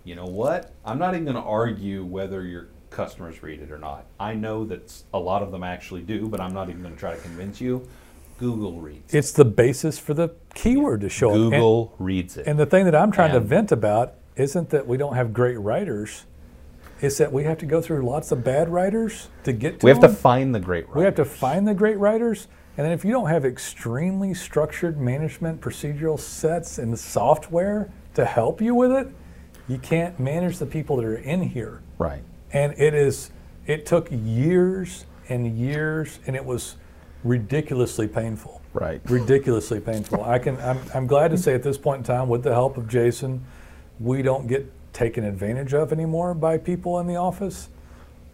You 0.04 0.14
know 0.14 0.26
what? 0.26 0.72
I'm 0.84 0.98
not 0.98 1.14
even 1.14 1.24
going 1.24 1.36
to 1.36 1.42
argue 1.42 2.04
whether 2.04 2.44
your 2.44 2.68
customers 2.90 3.42
read 3.42 3.60
it 3.60 3.70
or 3.72 3.78
not. 3.78 4.06
I 4.20 4.34
know 4.34 4.64
that 4.66 4.92
a 5.12 5.18
lot 5.18 5.42
of 5.42 5.50
them 5.52 5.64
actually 5.64 6.02
do, 6.02 6.28
but 6.28 6.40
I'm 6.40 6.52
not 6.54 6.68
even 6.68 6.82
going 6.82 6.94
to 6.94 7.00
try 7.00 7.14
to 7.14 7.20
convince 7.20 7.60
you. 7.60 7.86
Google 8.38 8.80
reads 8.80 9.14
it. 9.14 9.18
It's 9.18 9.32
the 9.32 9.46
basis 9.46 9.98
for 9.98 10.12
the 10.12 10.28
keyword 10.54 11.00
to 11.00 11.08
show 11.08 11.30
up. 11.30 11.34
Google 11.36 11.94
reads 11.98 12.36
it. 12.36 12.46
And 12.46 12.58
the 12.58 12.66
thing 12.66 12.84
that 12.84 12.94
I'm 12.94 13.10
trying 13.10 13.32
to 13.32 13.40
vent 13.40 13.72
about 13.72 14.14
isn't 14.36 14.68
that 14.70 14.86
we 14.86 14.98
don't 14.98 15.14
have 15.14 15.32
great 15.32 15.56
writers. 15.56 16.26
It's 17.00 17.18
that 17.18 17.32
we 17.32 17.44
have 17.44 17.58
to 17.58 17.66
go 17.66 17.82
through 17.82 18.06
lots 18.06 18.32
of 18.32 18.42
bad 18.42 18.68
writers 18.68 19.28
to 19.44 19.52
get 19.52 19.80
to 19.80 19.84
we 19.86 19.90
have 19.90 20.00
to 20.00 20.08
find 20.08 20.54
the 20.54 20.60
great 20.60 20.84
writers. 20.86 20.96
we 20.96 21.04
have 21.04 21.14
to 21.16 21.24
find 21.24 21.68
the 21.68 21.74
great 21.74 21.98
writers. 21.98 22.48
And 22.76 22.84
then 22.84 22.92
if 22.92 23.04
you 23.04 23.12
don't 23.12 23.28
have 23.28 23.44
extremely 23.44 24.34
structured 24.34 24.98
management 24.98 25.60
procedural 25.60 26.18
sets 26.18 26.78
and 26.78 26.98
software 26.98 27.90
to 28.14 28.24
help 28.24 28.60
you 28.60 28.74
with 28.74 28.92
it, 28.92 29.08
you 29.68 29.78
can't 29.78 30.18
manage 30.20 30.58
the 30.58 30.66
people 30.66 30.96
that 30.96 31.04
are 31.04 31.16
in 31.16 31.42
here. 31.42 31.82
Right. 31.98 32.22
And 32.52 32.72
it 32.78 32.94
is 32.94 33.30
it 33.66 33.84
took 33.86 34.08
years 34.10 35.06
and 35.28 35.58
years 35.58 36.20
and 36.26 36.36
it 36.36 36.44
was 36.44 36.76
ridiculously 37.24 38.06
painful 38.06 38.62
Right. 38.72 39.00
ridiculously 39.08 39.80
painful. 39.80 40.22
I 40.22 40.38
can. 40.38 40.60
I'm, 40.60 40.78
I'm 40.94 41.06
glad 41.06 41.30
to 41.30 41.38
say 41.38 41.54
at 41.54 41.62
this 41.62 41.78
point 41.78 42.00
in 42.00 42.04
time, 42.04 42.28
with 42.28 42.42
the 42.42 42.52
help 42.52 42.76
of 42.76 42.86
Jason, 42.88 43.42
we 43.98 44.20
don't 44.20 44.46
get 44.46 44.70
taken 44.96 45.24
advantage 45.24 45.74
of 45.74 45.92
anymore 45.92 46.32
by 46.32 46.56
people 46.56 46.98
in 47.00 47.06
the 47.06 47.16
office. 47.16 47.68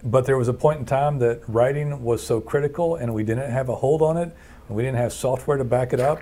But 0.05 0.27
there 0.27 0.39
was 0.39 0.47
a 0.49 0.53
point 0.55 0.79
in 0.79 0.87
time 0.87 1.19
that 1.19 1.43
writing 1.49 2.03
was 2.05 2.25
so 2.25 2.41
critical, 2.41 2.97
and 2.97 3.13
we 3.13 3.25
didn't 3.25 3.51
have 3.51 3.69
a 3.69 3.75
hold 3.75 4.01
on 4.01 4.17
it, 4.17 4.35
and 4.69 4.77
we 4.77 4.83
didn't 4.83 4.99
have 4.99 5.13
software 5.13 5.57
to 5.57 5.65
back 5.65 5.93
it 5.93 5.99
up, 6.01 6.21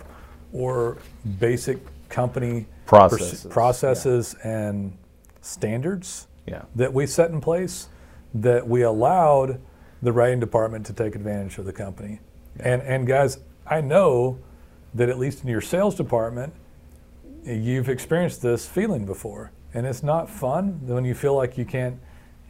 or 0.52 0.96
basic 1.38 1.78
company 2.08 2.66
Processes, 2.86 3.44
proce- 3.44 3.50
processes 3.50 4.34
and 4.42 4.96
standards 5.42 6.26
Yeah. 6.46 6.62
that 6.74 6.92
we 6.92 7.06
set 7.06 7.30
in 7.30 7.40
place 7.40 7.88
that 8.34 8.66
we 8.66 8.82
allowed 8.82 9.60
the 10.02 10.12
writing 10.12 10.40
department 10.40 10.86
to 10.86 10.92
take 10.92 11.14
advantage 11.14 11.58
of 11.58 11.66
the 11.66 11.72
company. 11.72 12.20
And 12.58 12.82
and 12.82 13.06
guys, 13.06 13.38
I 13.66 13.80
know 13.80 14.38
that 14.94 15.08
at 15.08 15.18
least 15.18 15.44
in 15.44 15.48
your 15.50 15.60
sales 15.60 15.94
department, 15.94 16.52
you've 17.44 17.88
experienced 17.88 18.42
this 18.42 18.66
feeling 18.66 19.04
before. 19.04 19.52
And 19.74 19.86
it's 19.86 20.02
not 20.02 20.28
fun 20.28 20.80
when 20.86 21.04
you 21.04 21.14
feel 21.14 21.34
like 21.34 21.56
you 21.56 21.64
can't 21.64 21.98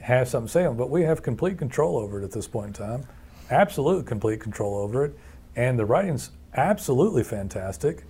have 0.00 0.28
something 0.28 0.48
say 0.48 0.64
on, 0.64 0.76
but 0.76 0.90
we 0.90 1.02
have 1.02 1.22
complete 1.22 1.58
control 1.58 1.98
over 1.98 2.20
it 2.20 2.24
at 2.24 2.32
this 2.32 2.48
point 2.48 2.68
in 2.68 2.72
time. 2.72 3.06
Absolute 3.50 4.06
complete 4.06 4.40
control 4.40 4.76
over 4.76 5.04
it. 5.04 5.18
And 5.56 5.78
the 5.78 5.84
writing's 5.84 6.30
absolutely 6.54 7.24
fantastic. 7.24 8.04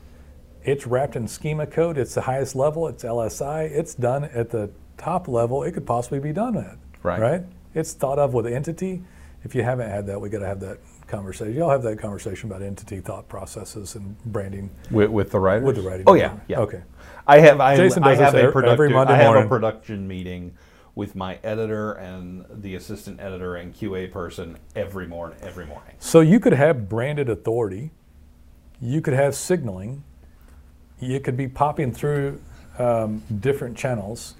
It's 0.63 0.87
wrapped 0.87 1.17
in 1.17 1.27
schema 1.27 1.67
code. 1.67 1.99
It's 1.99 2.15
the 2.15 2.21
highest 2.21 2.55
level. 2.55 2.87
It's 2.87 3.03
LSI. 3.03 3.71
It's 3.71 3.95
done 3.95 4.25
at 4.25 4.51
the 4.51 4.71
top 4.99 5.27
level 5.27 5.63
it 5.63 5.73
could 5.73 5.87
possibly 5.87 6.21
be 6.21 6.33
done 6.33 6.57
at. 6.57 6.77
Right. 7.03 7.21
Right. 7.21 7.43
It's 7.75 7.95
thought 7.95 8.19
of 8.19 8.35
with 8.35 8.47
entity. 8.47 9.03
If 9.43 9.55
you 9.55 9.63
haven't 9.63 9.89
had 9.89 10.07
that, 10.07 10.21
we 10.21 10.29
got 10.29 10.41
to 10.41 10.47
have 10.47 10.61
that 10.61 10.79
conversation. 11.07 11.55
Y'all 11.55 11.71
have 11.71 11.83
that 11.83 11.99
conversation 11.99 12.51
about 12.51 12.63
entity 12.63 13.01
thought 13.01 13.27
processes 13.29 13.95
and 13.95 14.17
branding. 14.27 14.71
With, 14.91 15.11
with 15.11 15.31
the 15.31 15.41
writers? 15.41 15.65
With 15.65 15.77
the 15.77 15.83
writing 15.83 16.05
Oh 16.07 16.15
yeah, 16.15 16.37
yeah. 16.47 16.61
Okay. 16.61 16.83
I 17.31 17.39
have 17.41 17.61
I, 17.61 17.77
Jason 17.77 18.03
I 18.03 18.09
does 18.11 18.19
this 18.19 18.25
have 18.27 18.35
a 18.35 18.53
production, 18.53 18.73
every 18.73 18.91
Monday 18.91 19.13
I 19.15 19.17
have 19.19 19.45
a 19.45 19.49
production 19.49 20.09
meeting 20.09 20.55
with 20.97 21.15
my 21.15 21.39
editor 21.45 21.93
and 21.93 22.45
the 22.51 22.75
assistant 22.75 23.21
editor 23.21 23.55
and 23.55 23.73
QA 23.73 24.11
person 24.11 24.59
every 24.75 25.07
morning. 25.07 25.39
Every 25.41 25.65
morning. 25.65 25.95
So 26.01 26.21
you 26.21 26.41
could 26.41 26.53
have 26.55 26.89
branded 26.89 27.29
authority, 27.29 27.93
you 28.81 29.01
could 29.01 29.15
have 29.15 29.37
signaling, 29.37 30.03
you 30.99 31.21
could 31.21 31.37
be 31.37 31.47
popping 31.47 31.93
through 31.93 32.41
um, 32.79 33.23
different 33.41 33.77
channels, 33.77 34.35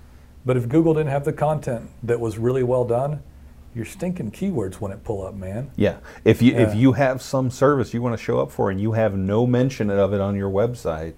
but 0.45 0.57
if 0.57 0.69
Google 0.69 0.95
didn't 0.95 1.11
have 1.11 1.25
the 1.25 1.33
content 1.33 1.89
that 2.03 2.19
was 2.19 2.39
really 2.39 2.65
well 2.65 2.85
done, 2.85 3.23
your 3.73 3.85
stinking 3.85 4.33
keywords 4.33 4.81
wouldn't 4.81 5.05
pull 5.05 5.25
up, 5.25 5.35
man. 5.35 5.71
Yeah. 5.77 5.99
If 6.25 6.43
you 6.43 6.53
Yeah. 6.53 6.63
if 6.63 6.75
you 6.75 6.93
have 6.95 7.23
some 7.23 7.51
service 7.51 7.95
you 7.95 8.03
want 8.03 8.19
to 8.19 8.23
show 8.23 8.41
up 8.41 8.51
for 8.51 8.69
and 8.69 8.81
you 8.81 8.93
have 8.93 9.17
no 9.17 9.47
mention 9.47 9.91
of 9.91 10.13
it 10.13 10.21
on 10.21 10.35
your 10.35 10.51
website, 10.51 11.15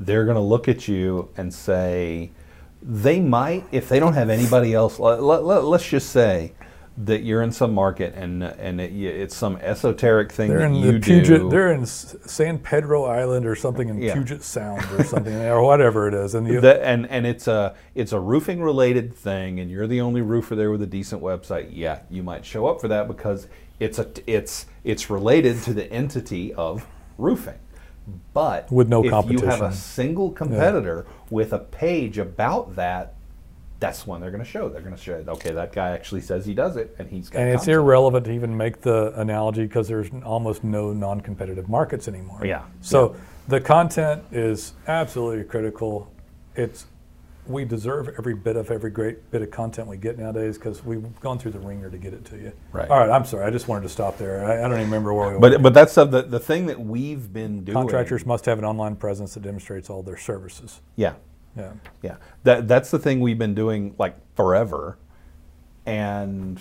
they're 0.00 0.24
going 0.24 0.36
to 0.36 0.40
look 0.42 0.66
at 0.66 0.88
you 0.88 1.28
and 1.36 1.52
say 1.52 2.30
they 2.82 3.20
might 3.20 3.64
if 3.70 3.88
they 3.88 4.00
don't 4.00 4.14
have 4.14 4.30
anybody 4.30 4.72
else. 4.72 4.98
Let, 4.98 5.22
let, 5.22 5.62
us 5.62 5.86
just 5.86 6.10
say 6.10 6.54
that 6.96 7.22
you're 7.22 7.42
in 7.42 7.52
some 7.52 7.72
market 7.72 8.14
and 8.14 8.42
and 8.42 8.80
it, 8.80 8.92
it's 8.92 9.36
some 9.36 9.56
esoteric 9.58 10.32
thing 10.32 10.48
They're 10.50 10.58
that 10.60 10.64
in 10.66 10.74
you 10.74 10.92
the 10.92 11.00
Puget, 11.00 11.40
do. 11.42 11.48
they're 11.50 11.72
in 11.72 11.86
San 11.86 12.58
Pedro 12.58 13.04
Island 13.04 13.46
or 13.46 13.54
something 13.54 13.88
in 13.88 14.00
Yeah. 14.02 14.14
Puget 14.14 14.42
Sound 14.42 14.82
or 14.98 15.04
something, 15.12 15.34
or 15.34 15.62
whatever 15.62 16.08
it 16.08 16.14
is, 16.14 16.34
and 16.34 16.46
you. 16.48 16.60
That- 16.60 16.82
and 16.82 17.06
and 17.10 17.26
it's 17.26 17.46
a 17.46 17.74
it's 17.94 18.12
a 18.12 18.18
roofing 18.20 18.62
related 18.62 19.14
thing, 19.14 19.60
and 19.60 19.70
you're 19.70 19.86
the 19.86 20.00
only 20.00 20.22
roofer 20.22 20.56
there 20.56 20.70
with 20.70 20.82
a 20.82 20.86
decent 20.86 21.22
website. 21.22 21.68
Yeah, 21.72 22.00
you 22.10 22.22
might 22.22 22.44
show 22.44 22.66
up 22.66 22.80
for 22.80 22.88
that 22.88 23.06
because 23.06 23.46
it's 23.78 23.98
a 23.98 24.08
it's 24.26 24.66
it's 24.84 25.10
related 25.10 25.62
to 25.64 25.74
the 25.74 25.90
entity 25.92 26.52
of 26.54 26.86
roofing. 27.18 27.58
But 28.32 28.70
With 28.70 28.88
no 28.88 29.04
if 29.04 29.30
you 29.30 29.40
have 29.46 29.62
a 29.62 29.72
single 29.72 30.30
competitor 30.30 31.06
with 31.30 31.52
a 31.52 31.58
page 31.58 32.18
about 32.18 32.76
that, 32.76 33.14
that's 33.80 34.06
one 34.06 34.20
they're 34.20 34.30
going 34.30 34.44
to 34.44 34.48
show. 34.48 34.68
They're 34.68 34.82
going 34.82 34.94
to 34.94 35.00
show, 35.00 35.24
okay, 35.26 35.52
that 35.52 35.72
guy 35.72 35.90
actually 35.90 36.20
says 36.20 36.44
he 36.44 36.54
does 36.54 36.76
it, 36.76 36.94
and 36.98 37.08
he's 37.08 37.30
got. 37.30 37.40
and 37.40 37.48
it's 37.48 37.62
content. 37.62 37.76
irrelevant 37.76 38.26
to 38.26 38.32
even 38.32 38.56
make 38.56 38.82
the 38.82 39.18
analogy 39.18 39.62
because 39.62 39.88
there's 39.88 40.10
almost 40.22 40.62
no 40.62 40.92
non-competitive 40.92 41.68
markets 41.68 42.06
anymore. 42.06 42.44
Yeah. 42.44 42.62
So 42.82 43.16
the 43.48 43.60
content 43.60 44.22
is 44.30 44.74
absolutely 44.86 45.44
critical. 45.44 46.12
It's 46.54 46.86
we 47.46 47.64
deserve 47.64 48.08
every 48.18 48.34
bit 48.34 48.56
of 48.56 48.70
every 48.70 48.90
great 48.90 49.30
bit 49.30 49.42
of 49.42 49.50
content 49.50 49.88
we 49.88 49.96
get 49.96 50.18
nowadays 50.18 50.56
because 50.58 50.84
we've 50.84 51.18
gone 51.20 51.38
through 51.38 51.52
the 51.52 51.58
ringer 51.58 51.90
to 51.90 51.98
get 51.98 52.12
it 52.12 52.24
to 52.26 52.36
you. 52.36 52.52
Right. 52.72 52.88
All 52.88 52.98
right. 52.98 53.10
I'm 53.10 53.24
sorry. 53.24 53.44
I 53.44 53.50
just 53.50 53.66
wanted 53.66 53.82
to 53.82 53.88
stop 53.88 54.18
there. 54.18 54.44
I, 54.44 54.58
I 54.58 54.68
don't 54.68 54.72
even 54.72 54.84
remember 54.84 55.12
where 55.14 55.28
we 55.28 55.34
were. 55.34 55.40
But 55.40 55.62
but 55.62 55.74
that's 55.74 55.94
the 55.94 56.04
the 56.04 56.40
thing 56.40 56.66
that 56.66 56.80
we've 56.80 57.32
been 57.32 57.64
doing. 57.64 57.74
Contractors 57.74 58.24
must 58.26 58.44
have 58.46 58.58
an 58.58 58.64
online 58.64 58.96
presence 58.96 59.34
that 59.34 59.42
demonstrates 59.42 59.90
all 59.90 60.02
their 60.02 60.16
services. 60.16 60.80
Yeah. 60.96 61.14
Yeah. 61.56 61.72
Yeah, 62.02 62.16
that 62.44 62.68
that's 62.68 62.90
the 62.90 62.98
thing 62.98 63.20
we've 63.20 63.38
been 63.38 63.54
doing 63.54 63.94
like 63.98 64.16
forever, 64.36 64.98
and 65.84 66.60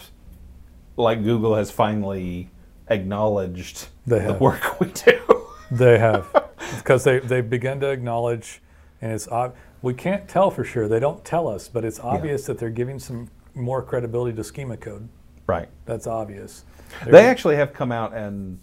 like 0.97 1.23
Google 1.23 1.55
has 1.55 1.71
finally 1.71 2.49
acknowledged 2.87 3.87
the 4.05 4.35
work 4.39 4.79
we 4.79 4.87
do. 4.87 5.45
They 5.71 5.99
have, 5.99 6.27
because 6.77 7.03
they 7.03 7.19
they've 7.19 7.47
begun 7.47 7.79
to 7.81 7.89
acknowledge, 7.89 8.61
and 9.01 9.11
it's 9.11 9.27
ob- 9.29 9.55
we 9.81 9.93
can't 9.93 10.27
tell 10.27 10.51
for 10.51 10.63
sure. 10.63 10.87
They 10.87 10.99
don't 10.99 11.23
tell 11.23 11.47
us, 11.47 11.67
but 11.69 11.85
it's 11.85 11.99
obvious 11.99 12.45
that 12.45 12.57
they're 12.57 12.69
giving 12.69 12.99
some 12.99 13.29
more 13.55 13.81
credibility 13.81 14.35
to 14.35 14.43
schema 14.43 14.77
code. 14.77 15.07
right. 15.47 15.69
That's 15.85 16.05
obvious. 16.07 16.63
They 17.05 17.11
They're- 17.11 17.29
actually 17.29 17.55
have 17.55 17.73
come 17.73 17.91
out 17.91 18.13
and 18.13 18.59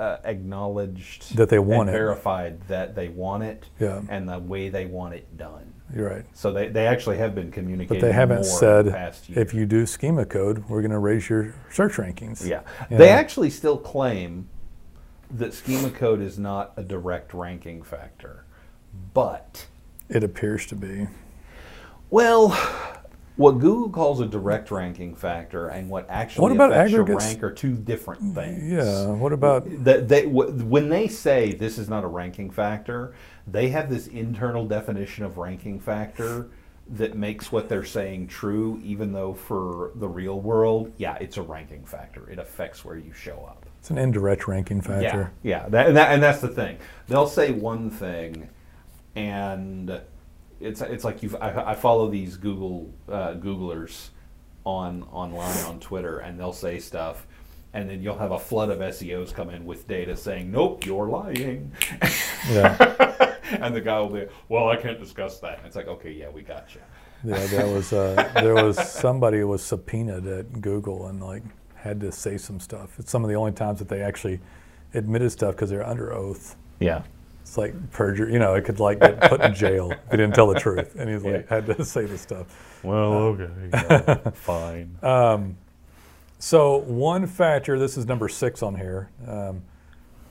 uh, 0.00 0.16
acknowledged 0.24 1.36
That 1.36 1.48
they 1.48 1.58
want 1.60 1.88
it. 1.88 1.92
verified 1.92 2.60
that 2.68 2.94
they 2.96 3.08
want 3.08 3.42
it, 3.44 3.66
Yeah. 3.78 4.00
and 4.08 4.28
the 4.28 4.38
way 4.38 4.68
they 4.68 4.86
want 4.86 5.14
it 5.14 5.36
done. 5.36 5.72
You're 5.94 6.08
right, 6.08 6.24
So 6.32 6.52
they, 6.52 6.68
they 6.68 6.86
actually 6.86 7.18
have 7.18 7.34
been 7.34 7.52
communicating. 7.52 8.00
but 8.00 8.06
they 8.06 8.12
haven't 8.12 8.44
said 8.44 8.86
the 8.86 8.92
past 8.92 9.28
year. 9.28 9.38
if 9.38 9.52
you 9.52 9.66
do 9.66 9.84
schema 9.86 10.24
code, 10.24 10.64
we're 10.68 10.80
going 10.80 10.90
to 10.92 10.98
raise 10.98 11.28
your 11.28 11.54
search 11.70 11.92
rankings. 11.98 12.44
Yeah. 12.46 12.62
You 12.90 12.96
They 12.96 13.10
know? 13.10 13.12
actually 13.12 13.50
still 13.50 13.76
claim 13.76 14.48
that 15.30 15.52
schema 15.54 15.90
code 15.90 16.20
is 16.20 16.38
not 16.38 16.72
a 16.76 16.82
direct 16.82 17.34
ranking 17.34 17.82
factor. 17.82 18.44
But, 19.14 19.66
It 20.08 20.24
appears 20.24 20.66
to 20.66 20.74
be. 20.76 21.08
well, 22.10 22.50
what 23.36 23.52
Google 23.52 23.88
calls 23.88 24.20
a 24.20 24.26
direct 24.26 24.70
ranking 24.70 25.14
factor 25.14 25.68
and 25.68 25.88
what 25.88 26.06
actually 26.10 26.42
What 26.42 26.52
about 26.52 26.70
affects 26.72 26.92
your 26.92 27.04
rank 27.04 27.42
are 27.42 27.50
two 27.52 27.74
different 27.74 28.34
things. 28.34 28.70
Yeah. 28.70 29.06
What 29.08 29.32
about 29.32 29.64
That 29.84 30.08
they, 30.08 30.24
wh- 30.24 30.70
when 30.70 30.88
they 30.90 31.08
say 31.08 31.52
this 31.52 31.78
is 31.78 31.88
not 31.88 32.04
a 32.04 32.06
ranking 32.06 32.50
factor, 32.50 33.14
they 33.46 33.68
have 33.68 33.88
this 33.90 34.06
internal 34.06 34.66
definition 34.66 35.24
of 35.24 35.38
ranking 35.38 35.80
factor 35.80 36.48
that 36.90 37.16
makes 37.16 37.50
what 37.50 37.68
they're 37.70 37.84
saying 37.84 38.26
true, 38.26 38.78
even 38.84 39.12
though 39.12 39.32
for 39.32 39.92
the 39.94 40.08
real 40.08 40.40
world, 40.40 40.92
yeah, 40.98 41.16
it's 41.16 41.38
a 41.38 41.42
ranking 41.42 41.84
factor. 41.86 42.28
It 42.28 42.38
affects 42.38 42.84
where 42.84 42.96
you 42.96 43.12
show 43.14 43.46
up. 43.48 43.64
it's 43.78 43.90
an 43.90 43.96
indirect 43.98 44.46
ranking 44.46 44.80
factor? 44.82 45.32
Yeah, 45.42 45.62
yeah, 45.62 45.68
that, 45.70 45.86
and, 45.88 45.96
that, 45.96 46.12
and 46.12 46.22
that's 46.22 46.40
the 46.40 46.48
thing. 46.48 46.76
They'll 47.08 47.26
say 47.28 47.50
one 47.52 47.88
thing, 47.88 48.48
and 49.14 50.00
it's 50.60 50.80
it's 50.80 51.04
like 51.04 51.22
you. 51.22 51.36
I, 51.38 51.72
I 51.72 51.74
follow 51.74 52.08
these 52.08 52.36
Google 52.36 52.92
uh, 53.08 53.34
Googlers 53.34 54.08
on 54.64 55.02
online 55.12 55.64
on 55.64 55.80
Twitter, 55.80 56.18
and 56.18 56.38
they'll 56.38 56.52
say 56.52 56.78
stuff, 56.78 57.26
and 57.72 57.88
then 57.90 58.02
you'll 58.02 58.18
have 58.18 58.30
a 58.32 58.38
flood 58.38 58.70
of 58.70 58.78
SEOs 58.78 59.34
come 59.34 59.50
in 59.50 59.64
with 59.64 59.88
data 59.88 60.16
saying, 60.16 60.50
"Nope, 60.50 60.86
you're 60.86 61.08
lying," 61.08 61.72
Yeah. 62.50 63.36
and 63.60 63.74
the 63.74 63.80
guy 63.80 63.98
will 64.00 64.10
be, 64.10 64.26
"Well, 64.48 64.68
I 64.68 64.76
can't 64.76 65.00
discuss 65.00 65.38
that." 65.40 65.58
And 65.58 65.66
it's 65.66 65.76
like, 65.76 65.88
okay, 65.88 66.12
yeah, 66.12 66.28
we 66.28 66.42
got 66.42 66.74
you. 66.74 66.80
Yeah, 67.24 67.46
there 67.46 67.66
was 67.66 67.92
uh, 67.92 68.30
there 68.34 68.54
was 68.54 68.76
somebody 68.88 69.40
who 69.40 69.48
was 69.48 69.62
subpoenaed 69.62 70.26
at 70.26 70.60
Google 70.60 71.06
and 71.08 71.22
like 71.22 71.42
had 71.74 72.00
to 72.00 72.12
say 72.12 72.38
some 72.38 72.60
stuff. 72.60 72.98
It's 72.98 73.10
some 73.10 73.24
of 73.24 73.28
the 73.30 73.36
only 73.36 73.52
times 73.52 73.78
that 73.80 73.88
they 73.88 74.02
actually 74.02 74.40
admitted 74.94 75.30
stuff 75.32 75.54
because 75.54 75.70
they're 75.70 75.86
under 75.86 76.12
oath. 76.12 76.56
Yeah. 76.80 77.02
It's 77.42 77.58
like 77.58 77.74
perjury, 77.90 78.32
you 78.32 78.38
know. 78.38 78.54
It 78.54 78.64
could 78.64 78.80
like 78.80 79.00
get 79.00 79.20
put 79.22 79.40
in 79.42 79.52
jail 79.54 79.90
if 79.92 80.08
they 80.10 80.16
didn't 80.16 80.34
tell 80.34 80.46
the 80.46 80.58
truth, 80.58 80.94
and 80.96 81.10
he's 81.10 81.22
like 81.24 81.48
had 81.48 81.66
to 81.66 81.84
say 81.84 82.06
this 82.06 82.22
stuff. 82.22 82.80
Well, 82.82 83.12
okay, 83.38 84.30
fine. 84.34 84.96
So 86.38 86.78
one 86.78 87.26
factor, 87.26 87.78
this 87.78 87.96
is 87.96 88.06
number 88.06 88.28
six 88.28 88.62
on 88.62 88.74
here, 88.74 89.10
um, 89.28 89.62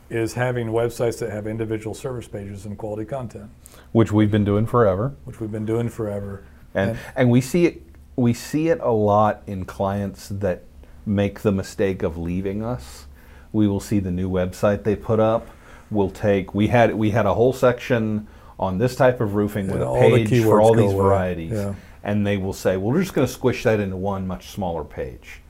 is 0.10 0.34
having 0.34 0.68
websites 0.68 1.20
that 1.20 1.32
have 1.32 1.48
individual 1.48 1.94
service 1.94 2.28
pages 2.28 2.66
and 2.66 2.78
quality 2.78 3.06
content, 3.06 3.50
Which 3.94 4.12
we've 4.12 4.30
been 4.32 4.44
doing 4.44 4.66
forever. 4.66 5.16
which 5.24 5.40
we've 5.40 5.52
been 5.52 5.66
doing 5.66 5.88
forever. 5.90 6.44
and 6.74 6.98
and 7.16 7.30
we 7.30 7.40
see 7.42 7.66
it 7.66 7.82
we 8.18 8.34
see 8.34 8.68
it 8.70 8.80
a 8.82 8.92
lot 8.92 9.42
in 9.48 9.64
clients 9.64 10.28
that 10.30 10.64
make 11.06 11.42
the 11.42 11.52
mistake 11.52 12.04
of 12.04 12.18
leaving 12.18 12.62
us 12.64 13.08
we 13.54 13.68
will 13.68 13.80
see 13.80 14.00
the 14.00 14.12
new 14.12 14.30
website 14.30 14.84
they 14.84 14.96
put 14.96 15.20
up 15.20 15.48
we'll 15.92 16.10
take 16.10 16.56
we 16.56 16.68
had 16.68 16.96
we 16.96 17.12
had 17.12 17.26
a 17.26 17.34
whole 17.34 17.54
section 17.54 18.26
on 18.60 18.78
this 18.78 18.96
type 18.96 19.20
of 19.22 19.36
roofing 19.36 19.68
with 19.68 19.82
a 19.82 19.94
page 20.00 20.44
for 20.44 20.62
all 20.62 20.74
these 20.74 20.92
away. 20.94 21.04
varieties 21.04 21.52
Yeah. 21.52 21.74
and 22.04 22.26
they 22.26 22.38
will 22.38 22.54
say 22.54 22.78
well 22.78 22.92
we're 22.94 23.02
just 23.02 23.14
going 23.14 23.28
to 23.28 23.32
squish 23.34 23.64
that 23.64 23.80
into 23.80 23.98
one 23.98 24.26
much 24.26 24.50
smaller 24.50 24.84
page 24.84 25.42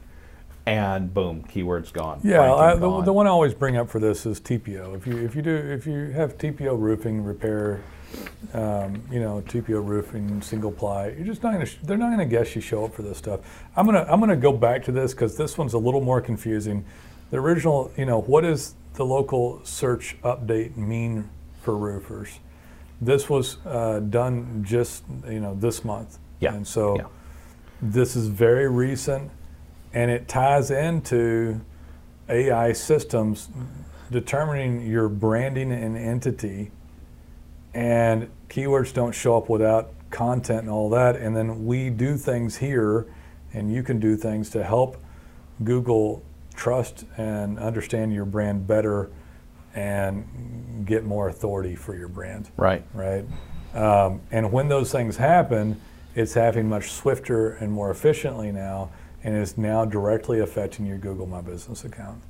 and 0.66 1.14
boom 1.14 1.44
keywords 1.44 1.92
gone 1.94 2.20
Yeah, 2.24 2.54
I, 2.54 2.74
the, 2.76 2.80
gone. 2.82 3.06
the 3.06 3.14
one 3.14 3.28
I 3.28 3.30
always 3.30 3.54
bring 3.54 3.78
up 3.78 3.90
for 3.90 4.00
this 4.00 4.26
is 4.26 4.40
TPO. 4.40 4.96
If 4.96 5.08
you 5.08 5.18
if 5.18 5.36
you 5.36 5.42
do 5.42 5.56
if 5.56 5.86
you 5.88 6.12
have 6.12 6.38
TPO 6.38 6.80
roofing 6.80 7.24
repair, 7.24 7.82
um, 8.54 9.02
you 9.12 9.20
know 9.20 9.42
TPO 9.48 9.84
roofing 9.86 10.40
single 10.42 10.72
ply, 10.72 11.08
you're 11.18 11.26
just 11.26 11.42
not 11.42 11.54
gonna 11.54 11.66
sh- 11.66 11.78
they're 11.84 11.98
not 11.98 12.12
gonna 12.12 12.26
guess 12.28 12.56
you 12.56 12.62
show 12.62 12.86
up 12.86 12.94
for 12.94 13.02
this 13.02 13.18
stuff. 13.18 13.40
I'm 13.76 13.88
gonna 13.88 14.06
I'm 14.08 14.20
gonna 14.20 14.36
go 14.36 14.52
back 14.54 14.84
to 14.86 14.92
this 14.92 15.14
because 15.16 15.36
this 15.36 15.58
one's 15.58 15.74
a 15.74 15.80
little 15.80 16.02
more 16.02 16.22
confusing. 16.22 16.86
The 17.32 17.38
original, 17.38 17.92
you 17.98 18.06
know, 18.06 18.22
what 18.22 18.42
does 18.42 18.76
the 18.94 19.06
local 19.06 19.62
search 19.64 20.18
update 20.22 20.76
mean 20.76 21.30
for 21.62 21.76
roofers? 21.78 22.40
This 23.00 23.30
was 23.30 23.58
uh, 23.66 24.00
done 24.02 24.64
just 24.64 25.04
you 25.28 25.40
know 25.40 25.56
this 25.56 25.84
month, 25.84 26.20
Yeah, 26.40 26.54
and 26.54 26.68
so 26.68 26.98
yeah. 26.98 27.06
this 27.82 28.16
is 28.16 28.28
very 28.28 28.70
recent, 28.70 29.32
and 29.94 30.12
it 30.12 30.28
ties 30.28 30.70
into 30.70 31.62
AI 32.30 32.74
systems 32.74 33.50
determining 34.12 34.86
your 34.86 35.08
branding 35.10 35.72
and 35.72 35.98
entity. 35.98 36.72
And 37.74 38.30
keywords 38.50 38.94
don't 38.94 39.14
show 39.14 39.38
up 39.38 39.48
without 39.50 39.94
content 40.10 40.64
and 40.64 40.70
all 40.70 40.90
that. 40.90 41.16
And 41.16 41.36
then 41.36 41.66
we 41.66 41.90
do 41.90 42.18
things 42.18 42.58
here, 42.58 43.08
and 43.54 43.74
you 43.74 43.82
can 43.82 44.00
do 44.00 44.18
things 44.18 44.50
to 44.52 44.64
help 44.64 44.98
Google 45.64 46.22
trust 46.62 47.06
and 47.18 47.58
understand 47.60 48.14
your 48.14 48.26
brand 48.26 48.68
better 48.68 49.10
and 49.74 50.86
get 50.86 51.04
more 51.04 51.30
authority 51.30 51.76
for 51.76 51.96
your 51.96 52.08
brand 52.08 52.50
right 52.58 52.84
right? 52.94 53.26
Um, 53.74 54.22
and 54.32 54.52
when 54.52 54.68
those 54.68 54.92
things 54.92 55.18
happen, 55.18 55.80
it's 56.16 56.34
happening 56.34 56.68
much 56.68 56.92
swifter 56.92 57.52
and 57.52 57.72
more 57.72 57.90
efficiently 57.90 58.52
now, 58.52 58.90
and 59.24 59.36
is 59.36 59.58
now 59.58 59.86
directly 59.86 60.40
affecting 60.40 60.86
your 60.86 60.98
Google 60.98 61.26
My 61.26 61.42
Business 61.42 61.86
account. 61.86 62.22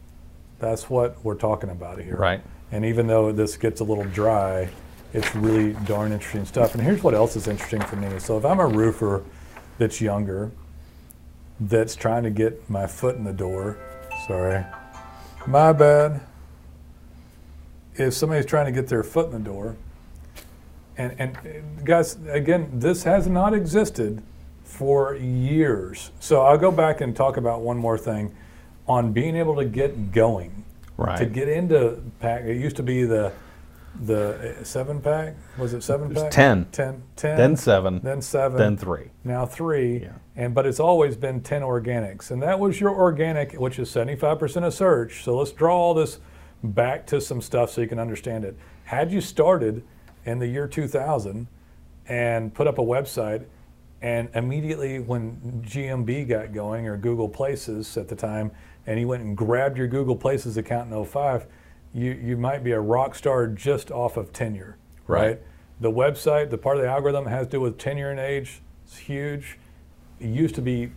That's 0.59 0.89
what 0.89 1.23
we're 1.23 1.35
talking 1.35 1.69
about 1.69 1.99
here. 1.99 2.15
Right. 2.15 2.41
And 2.71 2.85
even 2.85 3.07
though 3.07 3.31
this 3.31 3.57
gets 3.57 3.81
a 3.81 3.83
little 3.83 4.03
dry, 4.05 4.69
it's 5.13 5.35
really 5.35 5.73
darn 5.85 6.11
interesting 6.11 6.45
stuff. 6.45 6.75
And 6.75 6.83
here's 6.83 7.01
what 7.01 7.13
else 7.15 7.35
is 7.35 7.47
interesting 7.47 7.81
for 7.81 7.95
me. 7.95 8.19
So 8.19 8.37
if 8.37 8.45
I'm 8.45 8.59
a 8.59 8.67
roofer 8.67 9.23
that's 9.77 9.99
younger, 9.99 10.51
that's 11.59 11.95
trying 11.95 12.23
to 12.23 12.29
get 12.29 12.69
my 12.69 12.85
foot 12.85 13.15
in 13.15 13.23
the 13.23 13.33
door, 13.33 13.77
sorry, 14.31 14.65
my 15.45 15.73
bad. 15.73 16.21
If 17.95 18.13
somebody's 18.13 18.45
trying 18.45 18.65
to 18.67 18.71
get 18.71 18.87
their 18.87 19.03
foot 19.03 19.27
in 19.27 19.31
the 19.33 19.39
door, 19.39 19.75
and, 20.97 21.13
and 21.19 21.85
guys, 21.85 22.17
again, 22.29 22.69
this 22.73 23.03
has 23.03 23.27
not 23.27 23.53
existed 23.53 24.23
for 24.63 25.15
years. 25.15 26.11
So 26.19 26.41
I'll 26.41 26.57
go 26.57 26.71
back 26.71 27.01
and 27.01 27.15
talk 27.15 27.37
about 27.37 27.61
one 27.61 27.77
more 27.77 27.97
thing 27.97 28.33
on 28.87 29.11
being 29.11 29.35
able 29.35 29.55
to 29.57 29.65
get 29.65 30.11
going. 30.11 30.63
Right. 30.97 31.17
To 31.17 31.25
get 31.25 31.49
into 31.49 32.01
pack, 32.19 32.43
it 32.43 32.57
used 32.57 32.75
to 32.77 32.83
be 32.83 33.03
the 33.03 33.33
the 34.03 34.55
uh, 34.59 34.63
seven 34.63 35.01
pack. 35.01 35.35
Was 35.57 35.73
it 35.73 35.83
seven 35.83 36.13
pack? 36.13 36.31
10. 36.31 36.67
10, 36.71 37.03
10, 37.17 37.37
then 37.37 37.57
seven 37.57 37.99
then 38.01 38.21
seven, 38.21 38.57
then 38.57 38.77
three 38.77 39.09
now 39.25 39.45
three, 39.45 40.03
Yeah. 40.03 40.13
And 40.35 40.53
but 40.53 40.65
it's 40.65 40.79
always 40.79 41.15
been 41.15 41.41
10 41.41 41.61
organics, 41.61 42.31
and 42.31 42.41
that 42.41 42.59
was 42.59 42.79
your 42.79 42.91
organic, 42.91 43.53
which 43.53 43.77
is 43.79 43.89
75% 43.89 44.63
of 44.65 44.73
search. 44.73 45.23
So 45.23 45.37
let's 45.37 45.51
draw 45.51 45.75
all 45.77 45.93
this 45.93 46.19
back 46.63 47.05
to 47.07 47.19
some 47.19 47.41
stuff 47.41 47.71
so 47.71 47.81
you 47.81 47.87
can 47.87 47.99
understand 47.99 48.45
it. 48.45 48.55
Had 48.85 49.11
you 49.11 49.19
started 49.21 49.83
in 50.25 50.39
the 50.39 50.47
year 50.47 50.67
2000 50.67 51.47
and 52.07 52.53
put 52.53 52.67
up 52.67 52.77
a 52.77 52.83
website, 52.83 53.45
and 54.01 54.29
immediately 54.33 54.99
when 54.99 55.63
GMB 55.65 56.27
got 56.27 56.53
going 56.53 56.87
or 56.87 56.97
Google 56.97 57.29
Places 57.29 57.97
at 57.97 58.07
the 58.07 58.15
time, 58.15 58.51
and 58.87 58.99
you 58.99 59.07
went 59.07 59.23
and 59.23 59.35
grabbed 59.37 59.77
your 59.77 59.87
Google 59.87 60.15
Places 60.15 60.57
account 60.57 60.91
in 60.91 61.05
05, 61.05 61.45
you, 61.93 62.11
you 62.13 62.37
might 62.37 62.63
be 62.63 62.71
a 62.71 62.79
rock 62.79 63.15
star 63.15 63.47
just 63.47 63.91
off 63.91 64.17
of 64.17 64.31
tenure, 64.33 64.77
Right. 65.07 65.21
right? 65.27 65.41
The 65.79 65.91
website, 65.91 66.49
the 66.51 66.57
part 66.57 66.77
of 66.77 66.83
the 66.83 66.89
algorithm 66.89 67.25
has 67.25 67.47
to 67.47 67.51
do 67.51 67.61
with 67.61 67.77
tenure 67.77 68.09
and 68.11 68.19
age. 68.19 68.61
It's 68.85 68.97
huge. 68.97 69.57
Used 70.21 70.55
to 70.55 70.61
be 70.61 70.91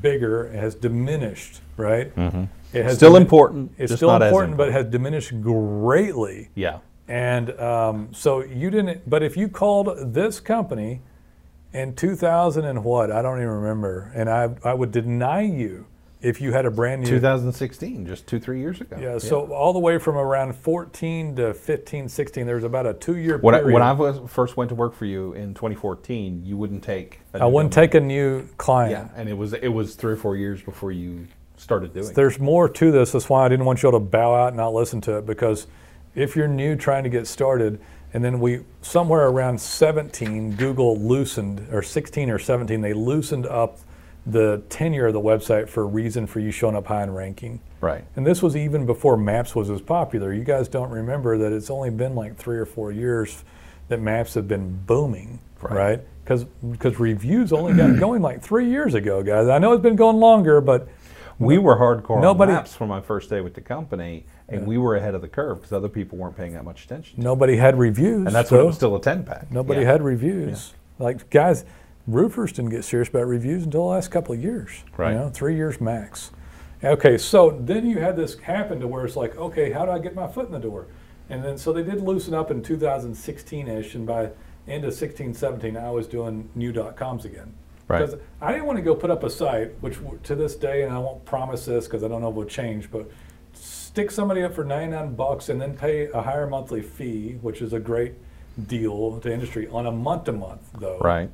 bigger. 0.00 0.50
Has 0.52 0.74
diminished, 0.74 1.60
right? 1.76 2.06
It 2.06 2.14
has 2.16 2.32
Mm-hmm. 2.72 2.94
Still 2.94 3.16
important, 3.16 3.72
It's 3.78 3.94
still 3.94 4.10
as 4.10 4.22
important, 4.22 4.56
but 4.56 4.72
has 4.72 4.86
diminished 4.86 5.40
greatly. 5.42 6.48
yeah 6.54 6.78
And 7.08 7.50
um, 7.60 8.08
so 8.12 8.42
you 8.42 8.70
didn't. 8.70 9.08
But 9.08 9.22
if 9.22 9.36
you 9.36 9.48
called 9.48 10.14
this 10.14 10.40
company 10.40 11.00
in 11.72 11.94
2000 11.94 12.64
and 12.64 12.84
what 12.84 13.10
I 13.10 13.20
don't 13.22 13.38
even 13.38 13.48
remember, 13.48 14.10
and 14.14 14.28
I 14.30 14.50
I 14.64 14.74
would 14.74 14.90
deny 14.92 15.42
you 15.42 15.86
if 16.22 16.40
you 16.40 16.52
had 16.52 16.64
a 16.64 16.70
brand 16.70 17.02
new 17.02 17.08
2016, 17.08 18.06
just 18.06 18.26
two, 18.26 18.38
three 18.38 18.60
years 18.60 18.80
ago. 18.80 18.96
Yeah, 18.98 19.18
so 19.18 19.52
all 19.52 19.72
the 19.72 19.80
way 19.80 19.98
from 19.98 20.16
around 20.16 20.54
14 20.54 21.36
to 21.36 21.52
15, 21.52 22.08
16, 22.08 22.46
there 22.46 22.54
was 22.54 22.64
about 22.64 22.86
a 22.86 22.94
two 22.94 23.16
year 23.16 23.38
when 23.38 23.54
I, 23.54 23.58
period. 23.58 23.74
when 23.74 23.82
I 23.82 23.92
was, 23.92 24.20
first 24.30 24.56
went 24.56 24.68
to 24.68 24.74
work 24.74 24.94
for 24.94 25.04
you 25.04 25.32
in 25.32 25.52
2014, 25.52 26.44
you 26.44 26.56
wouldn't 26.56 26.84
take. 26.84 27.20
a 27.34 27.42
I 27.42 27.46
wouldn't 27.46 27.72
domain. 27.74 27.88
take 27.88 27.94
a 27.94 28.00
new 28.00 28.46
client. 28.56 28.92
Yeah, 28.92 29.20
and 29.20 29.28
it 29.28 29.34
was 29.36 29.52
it 29.52 29.68
was 29.68 29.96
three 29.96 30.12
or 30.12 30.16
four 30.16 30.36
years 30.36 30.62
before 30.62 30.92
you 30.92 31.26
started 31.56 31.92
doing. 31.92 32.06
it. 32.06 32.14
There's 32.14 32.38
more 32.38 32.68
to 32.68 32.92
this. 32.92 33.12
That's 33.12 33.28
why 33.28 33.44
I 33.44 33.48
didn't 33.48 33.64
want 33.64 33.82
you 33.82 33.88
all 33.88 33.98
to 33.98 34.04
bow 34.04 34.34
out 34.34 34.48
and 34.48 34.56
not 34.56 34.72
listen 34.72 35.00
to 35.02 35.18
it 35.18 35.26
because 35.26 35.66
if 36.14 36.36
you're 36.36 36.48
new 36.48 36.76
trying 36.76 37.02
to 37.02 37.10
get 37.10 37.26
started, 37.26 37.80
and 38.14 38.22
then 38.22 38.38
we 38.38 38.60
somewhere 38.82 39.26
around 39.26 39.60
17, 39.60 40.54
Google 40.56 40.98
loosened, 40.98 41.66
or 41.72 41.82
16 41.82 42.30
or 42.30 42.38
17, 42.38 42.80
they 42.80 42.92
loosened 42.92 43.46
up 43.46 43.78
the 44.26 44.62
tenure 44.68 45.06
of 45.08 45.12
the 45.14 45.20
website 45.20 45.68
for 45.68 45.82
a 45.82 45.86
reason 45.86 46.26
for 46.26 46.38
you 46.40 46.50
showing 46.50 46.76
up 46.76 46.86
high 46.86 47.02
in 47.02 47.12
ranking. 47.12 47.60
Right. 47.80 48.04
And 48.14 48.24
this 48.26 48.40
was 48.42 48.54
even 48.56 48.86
before 48.86 49.16
Maps 49.16 49.54
was 49.56 49.68
as 49.70 49.80
popular. 49.80 50.32
You 50.32 50.44
guys 50.44 50.68
don't 50.68 50.90
remember 50.90 51.36
that 51.38 51.52
it's 51.52 51.70
only 51.70 51.90
been 51.90 52.14
like 52.14 52.36
three 52.36 52.58
or 52.58 52.66
four 52.66 52.92
years 52.92 53.42
that 53.88 54.00
Maps 54.00 54.34
have 54.34 54.46
been 54.46 54.80
booming, 54.86 55.40
Right. 55.60 55.72
right? 55.74 56.00
Because 56.22 56.44
because 56.44 57.00
reviews 57.00 57.52
only 57.52 57.74
got 57.74 57.98
going 57.98 58.22
like 58.22 58.40
three 58.42 58.68
years 58.70 58.94
ago, 58.94 59.22
guys. 59.24 59.48
I 59.48 59.58
know 59.58 59.72
it's 59.72 59.82
been 59.82 59.96
going 59.96 60.18
longer, 60.18 60.60
but 60.60 60.88
We 61.38 61.58
were 61.58 61.74
hardcore 61.76 62.20
Nobody- 62.22 62.52
on 62.52 62.58
maps 62.58 62.74
from 62.76 62.88
my 62.88 63.00
first 63.00 63.28
day 63.28 63.40
with 63.40 63.54
the 63.54 63.60
company, 63.60 64.26
and 64.48 64.64
we 64.64 64.78
were 64.78 64.94
ahead 64.94 65.16
of 65.16 65.22
the 65.22 65.28
curve 65.28 65.56
because 65.56 65.72
other 65.72 65.88
people 65.88 66.16
weren't 66.16 66.36
paying 66.36 66.52
that 66.52 66.64
much 66.64 66.84
attention. 66.84 67.20
nobody 67.20 67.56
had 67.56 67.76
reviews. 67.76 68.26
And 68.26 68.34
that's 68.34 68.52
when 68.52 68.60
it 68.60 68.62
so 68.62 68.66
was 68.68 68.76
still 68.76 68.94
a 68.94 69.00
10 69.00 69.24
pack. 69.24 69.50
nobody 69.50 69.80
Yeah. 69.80 69.86
had 69.90 70.02
reviews. 70.02 70.74
Like 71.00 71.28
guys, 71.30 71.64
roofers 72.06 72.52
didn't 72.52 72.70
get 72.70 72.84
serious 72.84 73.08
about 73.08 73.26
reviews 73.26 73.64
until 73.64 73.82
the 73.82 73.86
last 73.86 74.10
couple 74.10 74.34
of 74.34 74.42
years. 74.42 74.84
Right. 74.96 75.12
You 75.12 75.18
know, 75.18 75.28
three 75.30 75.56
years 75.56 75.80
max. 75.80 76.30
Okay, 76.84 77.16
so 77.16 77.50
then 77.60 77.86
you 77.86 78.00
had 78.00 78.16
this 78.16 78.38
happen 78.40 78.80
to 78.80 78.88
where 78.88 79.04
it's 79.04 79.14
like, 79.14 79.36
okay, 79.36 79.70
how 79.70 79.84
do 79.84 79.92
I 79.92 80.00
get 80.00 80.14
my 80.16 80.26
foot 80.26 80.46
in 80.46 80.52
the 80.52 80.58
door? 80.58 80.86
And 81.30 81.44
then 81.44 81.56
so 81.56 81.72
they 81.72 81.84
did 81.84 82.00
loosen 82.00 82.34
up 82.34 82.50
in 82.50 82.60
2016-ish, 82.60 83.94
and 83.94 84.06
by 84.06 84.30
end 84.66 84.84
of 84.84 84.92
16, 84.92 85.32
17, 85.32 85.76
I 85.76 85.90
was 85.90 86.08
doing 86.08 86.50
new.coms 86.56 87.24
again. 87.24 87.54
Right. 87.86 88.00
Because 88.00 88.20
I 88.40 88.52
didn't 88.52 88.66
want 88.66 88.78
to 88.78 88.82
go 88.82 88.96
put 88.96 89.10
up 89.10 89.22
a 89.22 89.30
site, 89.30 89.80
which 89.80 89.98
to 90.24 90.34
this 90.34 90.56
day, 90.56 90.82
and 90.82 90.92
I 90.92 90.98
won't 90.98 91.24
promise 91.24 91.66
this 91.66 91.86
because 91.86 92.02
I 92.02 92.08
don't 92.08 92.20
know 92.20 92.28
if 92.28 92.34
it 92.34 92.38
will 92.38 92.44
change, 92.46 92.90
but 92.90 93.08
stick 93.52 94.10
somebody 94.10 94.42
up 94.42 94.54
for 94.54 94.64
99 94.64 95.14
bucks 95.14 95.50
and 95.50 95.60
then 95.60 95.76
pay 95.76 96.08
a 96.08 96.20
higher 96.20 96.48
monthly 96.48 96.82
fee, 96.82 97.38
which 97.42 97.62
is 97.62 97.72
a 97.72 97.80
great 97.80 98.14
deal 98.66 99.20
to 99.20 99.32
industry 99.32 99.68
on 99.68 99.86
a 99.86 99.90
month 99.90 100.24
to 100.24 100.32
month 100.32 100.60
though 100.78 100.98
Right. 100.98 101.30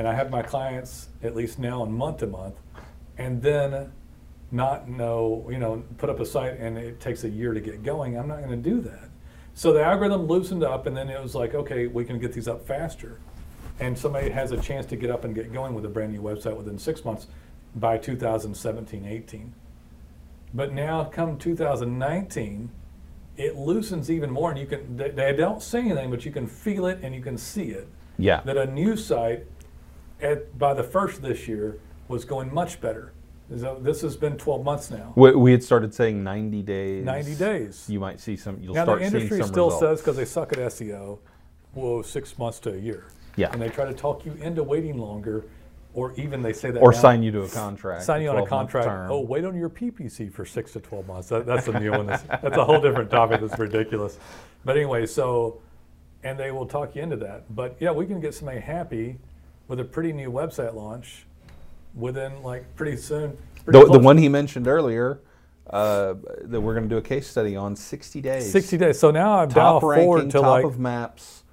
And 0.00 0.08
I 0.08 0.14
have 0.14 0.30
my 0.30 0.40
clients 0.40 1.10
at 1.22 1.36
least 1.36 1.58
now 1.58 1.82
on 1.82 1.92
month 1.92 2.20
to 2.20 2.26
month, 2.26 2.54
and 3.18 3.42
then 3.42 3.92
not 4.50 4.88
know, 4.88 5.46
you 5.50 5.58
know, 5.58 5.84
put 5.98 6.08
up 6.08 6.20
a 6.20 6.24
site 6.24 6.58
and 6.58 6.78
it 6.78 7.00
takes 7.00 7.22
a 7.24 7.28
year 7.28 7.52
to 7.52 7.60
get 7.60 7.82
going. 7.82 8.18
I'm 8.18 8.26
not 8.26 8.38
going 8.38 8.50
to 8.50 8.70
do 8.70 8.80
that. 8.80 9.10
So 9.52 9.74
the 9.74 9.84
algorithm 9.84 10.22
loosened 10.26 10.64
up, 10.64 10.86
and 10.86 10.96
then 10.96 11.10
it 11.10 11.22
was 11.22 11.34
like, 11.34 11.54
okay, 11.54 11.86
we 11.86 12.06
can 12.06 12.18
get 12.18 12.32
these 12.32 12.48
up 12.48 12.66
faster, 12.66 13.20
and 13.78 13.96
somebody 13.96 14.30
has 14.30 14.52
a 14.52 14.56
chance 14.56 14.86
to 14.86 14.96
get 14.96 15.10
up 15.10 15.24
and 15.24 15.34
get 15.34 15.52
going 15.52 15.74
with 15.74 15.84
a 15.84 15.88
brand 15.90 16.12
new 16.12 16.22
website 16.22 16.56
within 16.56 16.78
six 16.78 17.04
months 17.04 17.26
by 17.76 17.98
2017, 17.98 19.04
18. 19.04 19.52
But 20.54 20.72
now, 20.72 21.04
come 21.04 21.36
2019, 21.36 22.70
it 23.36 23.54
loosens 23.54 24.10
even 24.10 24.30
more, 24.30 24.48
and 24.48 24.58
you 24.58 24.66
can. 24.66 24.96
They, 24.96 25.10
they 25.10 25.36
don't 25.36 25.62
say 25.62 25.80
anything, 25.80 26.10
but 26.10 26.24
you 26.24 26.32
can 26.32 26.46
feel 26.46 26.86
it 26.86 27.00
and 27.02 27.14
you 27.14 27.20
can 27.20 27.36
see 27.36 27.68
it 27.72 27.86
Yeah. 28.16 28.40
that 28.46 28.56
a 28.56 28.64
new 28.64 28.96
site 28.96 29.44
at, 30.22 30.58
by 30.58 30.74
the 30.74 30.82
first 30.82 31.22
this 31.22 31.48
year 31.48 31.78
was 32.08 32.24
going 32.24 32.52
much 32.52 32.80
better. 32.80 33.12
So 33.58 33.78
this 33.80 34.00
has 34.02 34.16
been 34.16 34.36
12 34.36 34.64
months 34.64 34.90
now. 34.90 35.12
We, 35.16 35.34
we 35.34 35.52
had 35.52 35.62
started 35.62 35.92
saying 35.92 36.22
90 36.22 36.62
days. 36.62 37.04
90 37.04 37.34
days. 37.34 37.86
You 37.88 37.98
might 37.98 38.20
see 38.20 38.36
some. 38.36 38.62
You'll 38.62 38.74
now 38.74 38.84
start 38.84 39.00
the 39.00 39.06
industry 39.06 39.42
still 39.42 39.66
results. 39.66 39.80
says 39.80 40.00
because 40.00 40.16
they 40.16 40.24
suck 40.24 40.52
at 40.52 40.58
SEO, 40.58 41.18
whoa, 41.74 42.02
six 42.02 42.38
months 42.38 42.60
to 42.60 42.74
a 42.74 42.76
year. 42.76 43.06
Yeah. 43.36 43.50
And 43.52 43.60
they 43.60 43.68
try 43.68 43.86
to 43.86 43.92
talk 43.92 44.24
you 44.24 44.32
into 44.34 44.62
waiting 44.62 44.98
longer, 44.98 45.44
or 45.94 46.12
even 46.14 46.42
they 46.42 46.52
say 46.52 46.70
that 46.70 46.78
or 46.78 46.92
now, 46.92 46.98
sign 46.98 47.22
you 47.24 47.32
to 47.32 47.42
a 47.42 47.48
contract. 47.48 48.04
sign 48.04 48.22
you 48.22 48.30
on 48.30 48.38
a 48.38 48.46
contract. 48.46 49.10
Oh, 49.10 49.20
wait 49.20 49.44
on 49.44 49.56
your 49.56 49.70
PPC 49.70 50.32
for 50.32 50.44
six 50.44 50.72
to 50.74 50.80
12 50.80 51.06
months. 51.08 51.28
That, 51.30 51.44
that's 51.44 51.66
a 51.66 51.78
new 51.78 51.90
one. 51.90 52.06
That's, 52.06 52.22
that's 52.22 52.56
a 52.56 52.64
whole 52.64 52.80
different 52.80 53.10
topic. 53.10 53.40
That's 53.40 53.58
ridiculous. 53.58 54.18
But 54.64 54.76
anyway, 54.76 55.06
so, 55.06 55.60
and 56.22 56.38
they 56.38 56.52
will 56.52 56.66
talk 56.66 56.94
you 56.94 57.02
into 57.02 57.16
that. 57.16 57.52
But 57.54 57.76
yeah, 57.80 57.90
we 57.90 58.06
can 58.06 58.20
get 58.20 58.34
somebody 58.34 58.60
happy 58.60 59.18
with 59.70 59.78
a 59.80 59.84
pretty 59.84 60.12
new 60.12 60.30
website 60.30 60.74
launch 60.74 61.24
within 61.94 62.42
like 62.42 62.74
pretty 62.74 62.96
soon. 62.96 63.38
pretty 63.64 63.78
the, 63.78 63.92
the 63.92 63.98
one 64.00 64.18
he 64.18 64.28
mentioned 64.28 64.66
earlier 64.66 65.20
uh, 65.70 66.14
that 66.42 66.60
we're 66.60 66.74
going 66.74 66.88
to 66.88 66.92
do 66.92 66.98
a 66.98 67.02
case 67.02 67.28
study 67.28 67.54
on 67.54 67.76
60 67.76 68.20
days. 68.20 68.50
60 68.50 68.76
days. 68.76 68.98
So 68.98 69.12
now 69.12 69.38
I've 69.38 69.54
top 69.54 69.82
ranking, 69.84 70.04
forward 70.04 70.22
to 70.30 70.38
top 70.40 70.44
like 70.44 70.64
of 70.64 70.80
maps 70.80 71.44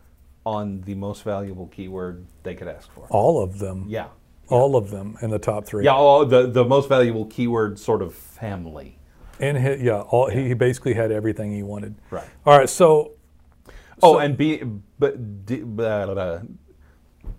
on 0.45 0.81
the 0.81 0.95
most 0.95 1.21
valuable 1.23 1.67
keyword 1.67 2.25
they 2.41 2.55
could 2.55 2.67
ask 2.67 2.91
for. 2.91 3.05
all 3.11 3.41
of 3.41 3.59
them. 3.59 3.85
Yeah. 3.87 4.07
All 4.49 4.75
of 4.75 4.89
them 4.89 5.17
in 5.21 5.29
the 5.29 5.39
top 5.39 5.65
three. 5.65 5.83
Yeah, 5.83 5.91
all, 5.93 6.25
the, 6.25 6.47
the 6.47 6.63
most 6.65 6.89
valuable 6.89 7.25
keyword 7.25 7.77
sort 7.77 8.01
of 8.01 8.15
family. 8.15 8.97
And 9.39 9.57
he, 9.57 9.85
yeah, 9.85 9.99
all, 10.01 10.29
he, 10.29 10.47
he 10.47 10.53
basically 10.55 10.93
had 10.93 11.11
everything 11.11 11.51
he 11.51 11.61
wanted. 11.63 11.95
Right. 12.09 12.25
All 12.45 12.57
right. 12.57 12.69
So 12.69 13.11
Oh, 14.01 14.13
So- 14.13 14.19
and 14.19 14.37
be, 14.37 14.63
but 14.97 15.45
blah, 15.45 16.05
blah, 16.05 16.13
blah. 16.13 16.39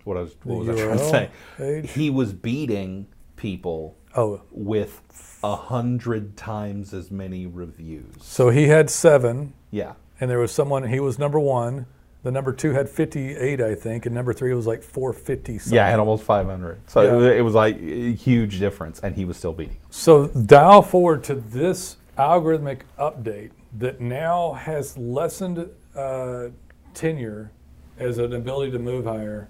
What 0.03 0.17
I 0.17 0.21
was, 0.21 0.35
what 0.43 0.59
was 0.59 0.69
I 0.69 0.83
trying 0.83 0.97
to 0.97 1.09
say? 1.09 1.29
page. 1.57 1.91
He 1.91 2.09
was 2.09 2.33
beating 2.33 3.07
people 3.35 3.97
oh, 4.15 4.41
with 4.51 5.01
a 5.43 5.55
hundred 5.55 6.35
times 6.37 6.93
as 6.93 7.11
many 7.11 7.45
reviews. 7.45 8.13
so 8.21 8.49
he 8.49 8.67
had 8.67 8.89
seven, 8.89 9.53
Yeah, 9.71 9.93
and 10.19 10.29
there 10.29 10.39
was 10.39 10.51
someone. 10.51 10.83
He 10.87 10.99
was 10.99 11.17
number 11.19 11.39
one. 11.39 11.85
The 12.21 12.31
number 12.31 12.51
two 12.51 12.71
had 12.71 12.89
58, 12.89 13.61
I 13.61 13.75
think, 13.75 14.05
and 14.05 14.13
number 14.13 14.33
three 14.33 14.53
was 14.53 14.67
like 14.67 14.83
450. 14.83 15.57
Something. 15.57 15.75
yeah, 15.77 15.87
I 15.87 15.89
had 15.89 15.99
almost 15.99 16.23
500. 16.23 16.81
So 16.89 17.01
Yeah. 17.01 17.29
it, 17.29 17.37
it 17.37 17.41
was 17.41 17.53
like 17.53 17.77
a 17.77 18.11
huge 18.13 18.59
difference, 18.59 18.99
and 18.99 19.15
he 19.15 19.23
was 19.23 19.37
still 19.37 19.53
beating. 19.53 19.77
So 19.89 20.27
dial 20.27 20.81
forward 20.81 21.23
to 21.25 21.35
this 21.35 21.95
algorithmic 22.17 22.81
update 22.99 23.51
that 23.77 24.01
now 24.01 24.51
has 24.51 24.97
lessened 24.97 25.69
uh, 25.95 26.47
tenure 26.93 27.51
as 27.97 28.17
an 28.17 28.33
ability 28.33 28.71
to 28.73 28.79
move 28.79 29.05
higher, 29.05 29.47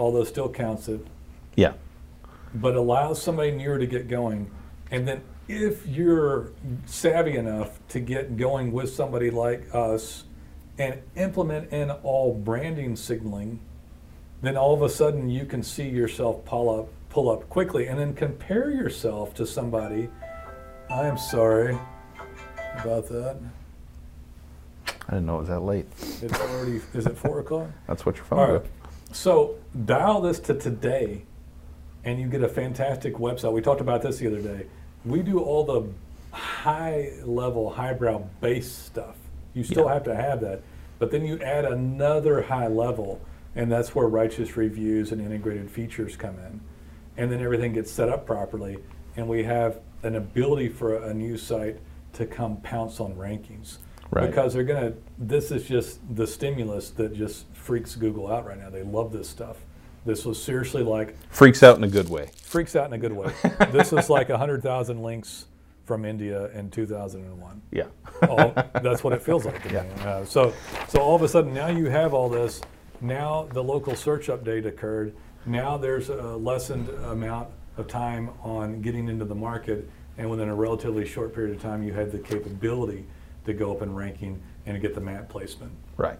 although 0.00 0.24
still 0.24 0.48
counts 0.48 0.88
it, 0.88 1.06
Yeah, 1.54 1.74
but 2.54 2.74
allows 2.74 3.22
somebody 3.22 3.52
newer 3.52 3.78
to 3.78 3.86
get 3.86 4.08
going. 4.08 4.50
And 4.90 5.06
then 5.06 5.20
if 5.46 5.86
you're 5.86 6.50
savvy 6.86 7.36
enough 7.36 7.78
to 7.90 8.00
get 8.00 8.36
going 8.36 8.72
with 8.72 8.92
somebody 8.92 9.30
like 9.30 9.72
us 9.74 10.24
and 10.78 10.98
implement 11.16 11.70
in 11.72 11.90
all 11.90 12.34
branding 12.34 12.96
signaling, 12.96 13.60
then 14.42 14.56
all 14.56 14.72
of 14.72 14.80
a 14.82 14.88
sudden 14.88 15.28
you 15.28 15.44
can 15.44 15.62
see 15.62 15.88
yourself 15.88 16.44
pull 16.46 16.70
up, 16.80 16.88
pull 17.10 17.30
up 17.30 17.48
quickly, 17.50 17.86
and 17.86 17.98
then 17.98 18.14
compare 18.14 18.70
yourself 18.70 19.34
to 19.34 19.46
somebody. 19.46 20.08
I 20.88 21.06
am 21.06 21.18
sorry 21.18 21.78
about 22.78 23.06
that. 23.08 23.36
I 25.08 25.14
didn't 25.14 25.26
know 25.26 25.36
it 25.36 25.40
was 25.40 25.48
that 25.48 25.60
late. 25.60 25.86
It's 26.22 26.40
already. 26.40 26.80
is 26.94 27.06
it 27.06 27.16
four 27.18 27.40
o'clock? 27.40 27.68
That's 27.86 28.06
what 28.06 28.16
your 28.16 28.24
phone 28.24 28.38
All 28.38 28.52
right. 28.54 28.62
did. 28.62 28.70
So 29.12 29.56
dial 29.84 30.20
this 30.20 30.38
to 30.40 30.54
today, 30.54 31.24
and 32.04 32.20
you 32.20 32.28
get 32.28 32.42
a 32.42 32.48
fantastic 32.48 33.14
website. 33.14 33.52
We 33.52 33.60
talked 33.60 33.80
about 33.80 34.02
this 34.02 34.18
the 34.18 34.28
other 34.28 34.40
day. 34.40 34.66
We 35.04 35.22
do 35.22 35.40
all 35.40 35.64
the 35.64 36.36
high 36.36 37.12
level, 37.24 37.70
highbrow 37.70 38.24
base 38.40 38.70
stuff. 38.70 39.16
You 39.54 39.64
still 39.64 39.86
Yeah. 39.86 39.94
have 39.94 40.04
to 40.04 40.14
have 40.14 40.40
that, 40.42 40.62
but 40.98 41.10
then 41.10 41.26
you 41.26 41.40
add 41.40 41.64
another 41.64 42.42
high 42.42 42.68
level, 42.68 43.20
and 43.56 43.70
that's 43.70 43.94
where 43.94 44.06
righteous 44.06 44.56
reviews 44.56 45.10
and 45.10 45.20
integrated 45.20 45.70
features 45.70 46.16
come 46.16 46.36
in, 46.38 46.60
and 47.16 47.32
then 47.32 47.40
everything 47.40 47.72
gets 47.72 47.90
set 47.90 48.08
up 48.08 48.26
properly, 48.26 48.78
and 49.16 49.28
we 49.28 49.42
have 49.42 49.80
an 50.04 50.14
ability 50.14 50.68
for 50.68 50.96
a, 50.96 51.08
a 51.08 51.14
new 51.14 51.36
site 51.36 51.78
to 52.12 52.26
come 52.26 52.58
pounce 52.58 53.00
on 53.00 53.14
rankings 53.14 53.78
Right. 54.10 54.26
because 54.28 54.54
they're 54.54 54.64
gonna. 54.64 54.94
This 55.18 55.50
is 55.50 55.66
just 55.68 56.00
the 56.14 56.26
stimulus 56.26 56.90
that 56.90 57.14
just 57.14 57.46
freaks 57.52 57.94
Google 57.94 58.30
out 58.30 58.44
right 58.44 58.58
now. 58.58 58.68
They 58.70 58.82
love 58.82 59.12
this 59.12 59.28
stuff. 59.28 59.58
This 60.04 60.24
was 60.24 60.42
seriously 60.42 60.82
like 60.82 61.14
Freaks 61.30 61.62
out 61.62 61.76
in 61.76 61.84
a 61.84 61.88
good 61.88 62.08
way. 62.08 62.30
freaks 62.42 62.74
out 62.74 62.86
in 62.86 62.92
a 62.94 62.98
good 62.98 63.12
way. 63.12 63.32
this 63.70 63.92
was 63.92 64.08
like 64.10 64.30
hundred 64.30 64.62
thousand 64.62 65.02
links 65.02 65.46
from 65.84 66.04
India 66.04 66.46
in 66.52 66.70
2001. 66.70 67.62
Yeah. 67.72 67.84
all, 68.28 68.52
that's 68.82 69.02
what 69.04 69.12
it 69.12 69.22
feels 69.22 69.44
like 69.44 69.62
to 69.64 69.68
me. 69.72 69.88
Uh, 70.04 70.24
so, 70.24 70.54
so 70.88 71.00
all 71.00 71.16
of 71.16 71.22
a 71.22 71.28
sudden 71.28 71.52
now 71.52 71.66
you 71.66 71.86
have 71.86 72.14
all 72.14 72.28
this. 72.28 72.60
Now 73.00 73.48
the 73.52 73.62
local 73.62 73.96
search 73.96 74.28
update 74.28 74.66
occurred. 74.66 75.14
Now 75.46 75.76
there's 75.76 76.08
a 76.08 76.36
lessened 76.36 76.88
amount 77.06 77.48
of 77.76 77.88
time 77.88 78.30
on 78.42 78.82
getting 78.82 79.08
into 79.08 79.24
the 79.24 79.34
market, 79.34 79.88
and 80.18 80.30
within 80.30 80.48
a 80.48 80.54
relatively 80.54 81.06
short 81.06 81.34
period 81.34 81.56
of 81.56 81.62
time, 81.62 81.82
you 81.82 81.92
had 81.92 82.12
the 82.12 82.18
capability 82.18 83.04
to 83.44 83.52
go 83.52 83.72
up 83.72 83.82
in 83.82 83.94
ranking 83.94 84.40
and 84.66 84.80
get 84.80 84.94
the 84.94 85.00
map 85.00 85.28
placement. 85.28 85.72
Right. 85.96 86.18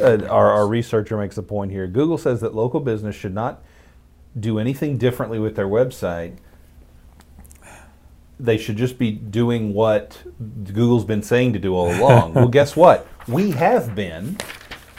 Uh, 0.00 0.26
our, 0.28 0.50
our 0.50 0.66
researcher 0.66 1.16
makes 1.16 1.36
a 1.36 1.42
point 1.42 1.70
here. 1.70 1.86
Google 1.86 2.18
says 2.18 2.40
that 2.40 2.54
local 2.54 2.80
business 2.80 3.14
should 3.14 3.34
not 3.34 3.62
do 4.38 4.58
anything 4.58 4.96
differently 4.96 5.38
with 5.38 5.56
their 5.56 5.66
website 5.66 6.36
they 8.40 8.56
should 8.56 8.76
just 8.76 8.98
be 8.98 9.12
doing 9.12 9.74
what 9.74 10.22
Google's 10.64 11.04
been 11.04 11.22
saying 11.22 11.52
to 11.52 11.58
do 11.58 11.74
all 11.74 11.94
along. 11.94 12.34
well, 12.34 12.48
guess 12.48 12.74
what? 12.74 13.06
We 13.28 13.50
have 13.50 13.94
been, 13.94 14.38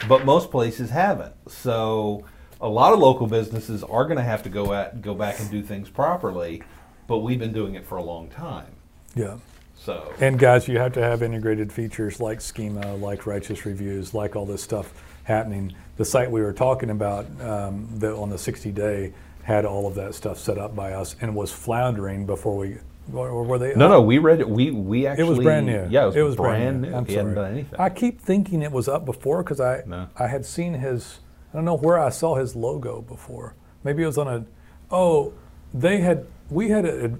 but 0.08 0.24
most 0.24 0.50
places 0.50 0.90
haven't. 0.90 1.34
So 1.50 2.24
a 2.60 2.68
lot 2.68 2.92
of 2.92 3.00
local 3.00 3.26
businesses 3.26 3.82
are 3.82 4.04
going 4.04 4.16
to 4.16 4.22
have 4.22 4.42
to 4.44 4.48
go 4.48 4.72
at 4.72 5.02
go 5.02 5.14
back 5.14 5.40
and 5.40 5.50
do 5.50 5.62
things 5.62 5.90
properly, 5.90 6.62
but 7.08 7.18
we've 7.18 7.38
been 7.38 7.52
doing 7.52 7.74
it 7.74 7.84
for 7.84 7.98
a 7.98 8.02
long 8.02 8.28
time. 8.28 8.72
Yeah. 9.14 9.38
So 9.84 10.12
And 10.20 10.38
guys, 10.38 10.68
you 10.68 10.78
have 10.78 10.92
to 10.92 11.02
have 11.02 11.22
integrated 11.22 11.72
features 11.72 12.20
like 12.20 12.40
schema, 12.40 12.94
like 12.96 13.26
righteous 13.26 13.66
reviews, 13.66 14.14
like 14.14 14.36
all 14.36 14.46
this 14.46 14.62
stuff 14.62 14.92
happening. 15.24 15.72
The 15.96 16.04
site 16.04 16.30
we 16.30 16.40
were 16.40 16.52
talking 16.52 16.90
about 16.90 17.26
um, 17.40 17.88
that 17.94 18.14
on 18.14 18.30
the 18.30 18.38
60 18.38 18.70
day 18.70 19.12
had 19.42 19.64
all 19.64 19.88
of 19.88 19.96
that 19.96 20.14
stuff 20.14 20.38
set 20.38 20.56
up 20.56 20.76
by 20.76 20.92
us 20.92 21.16
and 21.20 21.34
was 21.34 21.50
floundering 21.50 22.26
before 22.26 22.56
we, 22.56 22.76
or 23.12 23.42
were 23.42 23.58
they? 23.58 23.74
no, 23.74 23.86
up? 23.86 23.90
no, 23.90 24.02
we 24.02 24.18
read 24.18 24.38
it. 24.38 24.48
We 24.48 24.70
we 24.70 25.04
actually 25.08 25.26
It 25.26 25.28
was 25.28 25.38
brand 25.40 25.66
new. 25.66 25.88
Yeah, 25.90 26.12
it 26.14 26.22
was, 26.22 26.36
brand, 26.36 26.82
brand, 26.82 26.82
new. 26.82 26.96
I'm 26.96 27.04
he 27.04 27.14
hadn't 27.14 27.34
sorry. 27.34 27.46
done 27.46 27.52
anything. 27.52 27.80
I 27.80 27.90
keep 27.90 28.20
thinking 28.20 28.62
it 28.62 28.70
was 28.70 28.86
up 28.86 29.04
before 29.04 29.42
because 29.42 29.58
I 29.58 29.82
No. 29.84 30.08
I 30.16 30.28
had 30.28 30.46
seen 30.46 30.74
his. 30.74 31.18
I 31.52 31.56
don't 31.56 31.64
know 31.64 31.76
where 31.76 31.98
I 31.98 32.10
saw 32.10 32.36
his 32.36 32.54
logo 32.54 33.02
before. 33.02 33.56
Maybe 33.82 34.04
it 34.04 34.06
was 34.06 34.18
on 34.18 34.28
a. 34.28 34.44
Oh, 34.92 35.32
they 35.74 35.98
had 35.98 36.26
we 36.50 36.68
had 36.68 36.84
a, 36.84 37.18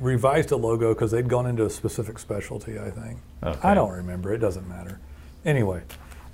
revised 0.00 0.52
a 0.52 0.56
logo 0.56 0.94
because 0.94 1.10
they'd 1.10 1.28
gone 1.28 1.46
into 1.46 1.64
a 1.64 1.70
specific 1.70 2.18
specialty. 2.18 2.78
I 2.78 2.90
think. 2.90 3.18
Okay. 3.42 3.58
I 3.62 3.74
don't 3.74 3.92
remember. 3.92 4.32
It 4.32 4.38
doesn't 4.38 4.68
matter. 4.68 5.00
Anyway, 5.44 5.82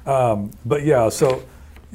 um, 0.06 0.50
but 0.64 0.84
yeah. 0.84 1.08
So 1.08 1.42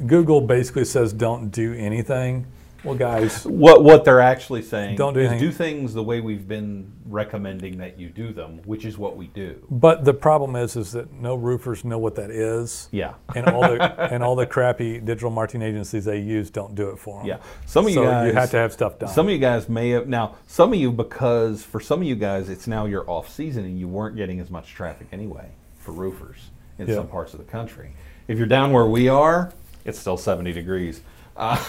Google 0.06 0.40
basically 0.40 0.84
says 0.84 1.12
don't 1.12 1.50
do 1.50 1.74
anything. 1.74 2.46
Well, 2.82 2.94
guys, 2.94 3.44
What 3.44 3.84
what 3.84 4.04
they're 4.04 4.20
actually 4.22 4.62
saying 4.62 4.96
Don't 4.96 5.12
do 5.12 5.20
is 5.20 5.38
do 5.38 5.50
things 5.52 5.92
the 5.92 6.02
way 6.02 6.20
we've 6.20 6.48
been 6.48 6.90
recommending 7.04 7.76
that 7.78 7.98
you 7.98 8.08
do 8.08 8.32
them, 8.32 8.60
which 8.64 8.84
is 8.86 8.96
what 8.96 9.16
we 9.16 9.26
do. 9.26 9.62
but 9.70 10.04
the 10.04 10.14
problem 10.14 10.56
is, 10.56 10.76
is 10.76 10.92
that 10.92 11.12
no 11.12 11.34
roofers 11.34 11.84
know 11.84 11.98
what 11.98 12.14
that 12.14 12.30
is. 12.30 12.88
Yeah. 12.90 13.14
and 13.34 13.46
all 13.48 13.60
the 13.62 13.82
and 14.12 14.22
all 14.22 14.34
the 14.34 14.46
crappy 14.46 14.98
digital 14.98 15.30
marketing 15.30 15.62
agencies 15.62 16.04
they 16.06 16.20
use 16.20 16.48
don't 16.50 16.74
do 16.74 16.88
it 16.90 16.98
for 16.98 17.18
them. 17.18 17.26
Yeah. 17.26 17.36
Some 17.66 17.84
of 17.84 17.90
you 17.90 17.96
so 17.96 18.04
guys 18.04 18.26
you 18.28 18.32
have 18.38 18.50
to 18.52 18.56
have 18.56 18.72
stuff 18.72 18.98
done. 18.98 19.10
Some 19.10 19.26
of 19.26 19.32
you 19.32 19.38
guys 19.38 19.68
may 19.68 19.90
have 19.90 20.08
now. 20.08 20.36
Some 20.46 20.72
of 20.72 20.78
you 20.78 20.90
because 20.90 21.62
for 21.62 21.80
some 21.80 22.00
of 22.00 22.06
you 22.06 22.14
guys 22.16 22.48
it's 22.48 22.66
now 22.66 22.86
your 22.86 23.08
off 23.10 23.28
season 23.28 23.64
and 23.64 23.78
you 23.78 23.88
weren't 23.88 24.16
getting 24.16 24.40
as 24.40 24.50
much 24.50 24.72
traffic 24.72 25.06
anyway 25.12 25.50
for 25.78 25.92
roofers 25.92 26.50
in 26.78 26.88
Yeah. 26.88 26.94
some 26.94 27.08
parts 27.08 27.34
of 27.34 27.40
the 27.40 27.50
country. 27.50 27.92
If 28.26 28.38
you're 28.38 28.46
down 28.46 28.72
where 28.72 28.86
we 28.86 29.08
are, 29.08 29.52
it's 29.84 29.98
still 29.98 30.16
70 30.16 30.52
degrees. 30.52 31.00
Uh, 31.36 31.62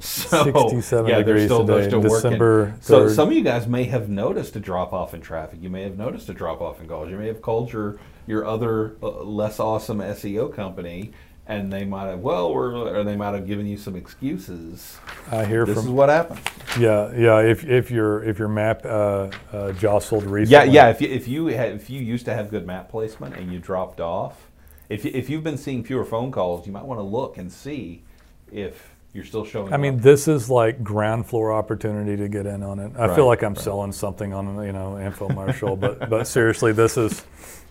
so 0.00 0.44
67 0.44 1.08
yeah, 1.10 1.18
degrees 1.18 1.44
still, 1.44 1.66
today, 1.66 1.86
still 1.88 2.00
December 2.00 2.64
working. 2.64 2.80
So 2.80 3.08
some 3.08 3.28
of 3.28 3.34
you 3.34 3.42
guys 3.42 3.66
may 3.66 3.84
have 3.84 4.08
noticed 4.08 4.56
a 4.56 4.60
drop 4.60 4.92
off 4.92 5.14
in 5.14 5.20
traffic. 5.20 5.60
You 5.62 5.70
may 5.70 5.82
have 5.82 5.96
noticed 5.98 6.28
a 6.28 6.34
drop 6.34 6.60
off 6.60 6.80
in 6.80 6.88
calls. 6.88 7.10
You 7.10 7.16
may 7.16 7.26
have 7.26 7.42
called 7.42 7.72
your 7.72 7.98
your 8.26 8.46
other 8.46 8.96
uh, 9.02 9.22
less 9.22 9.60
awesome 9.60 9.98
SEO 9.98 10.54
company. 10.54 11.12
And 11.46 11.72
they 11.72 11.84
might 11.84 12.06
have, 12.06 12.20
well, 12.20 12.46
or, 12.46 12.72
or 12.76 13.02
they 13.02 13.16
might 13.16 13.32
have 13.34 13.44
given 13.44 13.66
you 13.66 13.76
some 13.76 13.96
excuses. 13.96 14.98
I 15.32 15.44
hear 15.44 15.66
This 15.66 15.78
is 15.78 15.84
from 15.84 15.94
what 15.96 16.08
happened. 16.08 16.38
yeah 16.78 17.10
yeah 17.12 17.40
if 17.40 17.64
if 17.64 17.90
your 17.90 18.22
if 18.22 18.38
your 18.38 18.46
map 18.46 18.84
uh, 18.86 19.30
uh, 19.52 19.72
jostled 19.72 20.24
recently. 20.24 20.72
yeah. 20.72 20.84
Yeah. 20.86 20.90
If 20.90 21.00
you 21.00 21.08
if 21.08 21.26
you 21.26 21.46
had, 21.46 21.72
if 21.72 21.90
you 21.90 22.00
used 22.00 22.24
to 22.26 22.34
have 22.34 22.50
good 22.50 22.66
map 22.68 22.88
placement 22.88 23.34
and 23.34 23.52
you 23.52 23.58
dropped 23.58 24.00
off, 24.00 24.48
if 24.88 25.04
if 25.04 25.28
you've 25.28 25.42
been 25.42 25.56
seeing 25.58 25.82
fewer 25.82 26.04
phone 26.04 26.30
calls, 26.30 26.66
you 26.68 26.72
might 26.72 26.84
want 26.84 27.00
to 27.00 27.04
look 27.04 27.36
and 27.36 27.50
see 27.50 28.04
if 28.52 28.94
you're 29.12 29.24
still 29.24 29.44
showing. 29.44 29.72
I 29.72 29.76
mean, 29.76 29.96
up. 29.96 30.02
this 30.02 30.28
is 30.28 30.48
like 30.50 30.82
ground 30.84 31.26
floor 31.26 31.52
opportunity 31.52 32.16
to 32.16 32.28
get 32.28 32.46
in 32.46 32.62
on 32.62 32.78
it. 32.78 32.92
I 32.96 33.06
Right, 33.06 33.16
feel 33.16 33.26
like 33.26 33.42
I'm 33.42 33.54
right. 33.54 33.62
selling 33.62 33.92
something 33.92 34.32
on 34.32 34.64
you 34.64 34.72
know 34.72 34.92
infomercial, 35.00 35.78
but 35.78 36.08
but 36.10 36.26
seriously, 36.26 36.72
this 36.72 36.96
is 36.96 37.24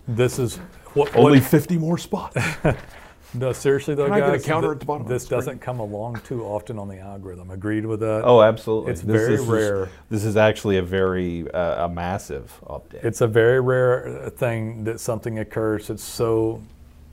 this 0.07 0.39
is 0.39 0.57
what, 0.95 1.15
Only 1.15 1.39
what 1.39 1.47
50 1.49 1.77
more 1.77 1.97
spots. 1.97 2.35
no 3.35 3.53
seriously 3.53 3.93
though, 3.93 4.05
Can 4.05 4.13
I 4.13 4.19
get 4.21 4.29
a 4.29 4.31
guys. 4.33 4.45
counter 4.45 4.69
th- 4.69 4.75
at 4.75 4.79
the 4.79 4.85
bottom 4.87 5.01
of 5.03 5.07
the 5.07 5.13
This 5.13 5.25
doesn't 5.25 5.59
come 5.61 5.79
along 5.79 6.19
too 6.25 6.43
often 6.43 6.79
on 6.79 6.87
the 6.87 6.97
algorithm. 6.97 7.51
Agreed 7.51 7.85
with 7.85 7.99
that. 7.99 8.23
oh, 8.25 8.41
absolutely. 8.41 8.91
it's 8.91 9.01
This 9.01 9.21
very 9.21 9.33
is- 9.35 9.45
rare. 9.45 9.89
This 10.09 10.23
is 10.25 10.35
actually 10.35 10.77
a 10.77 10.81
very 10.81 11.49
uh, 11.51 11.85
a 11.85 11.89
massive 11.89 12.59
update. 12.67 13.03
It's 13.03 13.21
a 13.21 13.27
very 13.27 13.61
rare 13.61 14.07
uh, 14.25 14.29
thing 14.31 14.83
that 14.85 14.99
something 14.99 15.37
occurs. 15.39 15.89
It's 15.91 16.03
so 16.03 16.61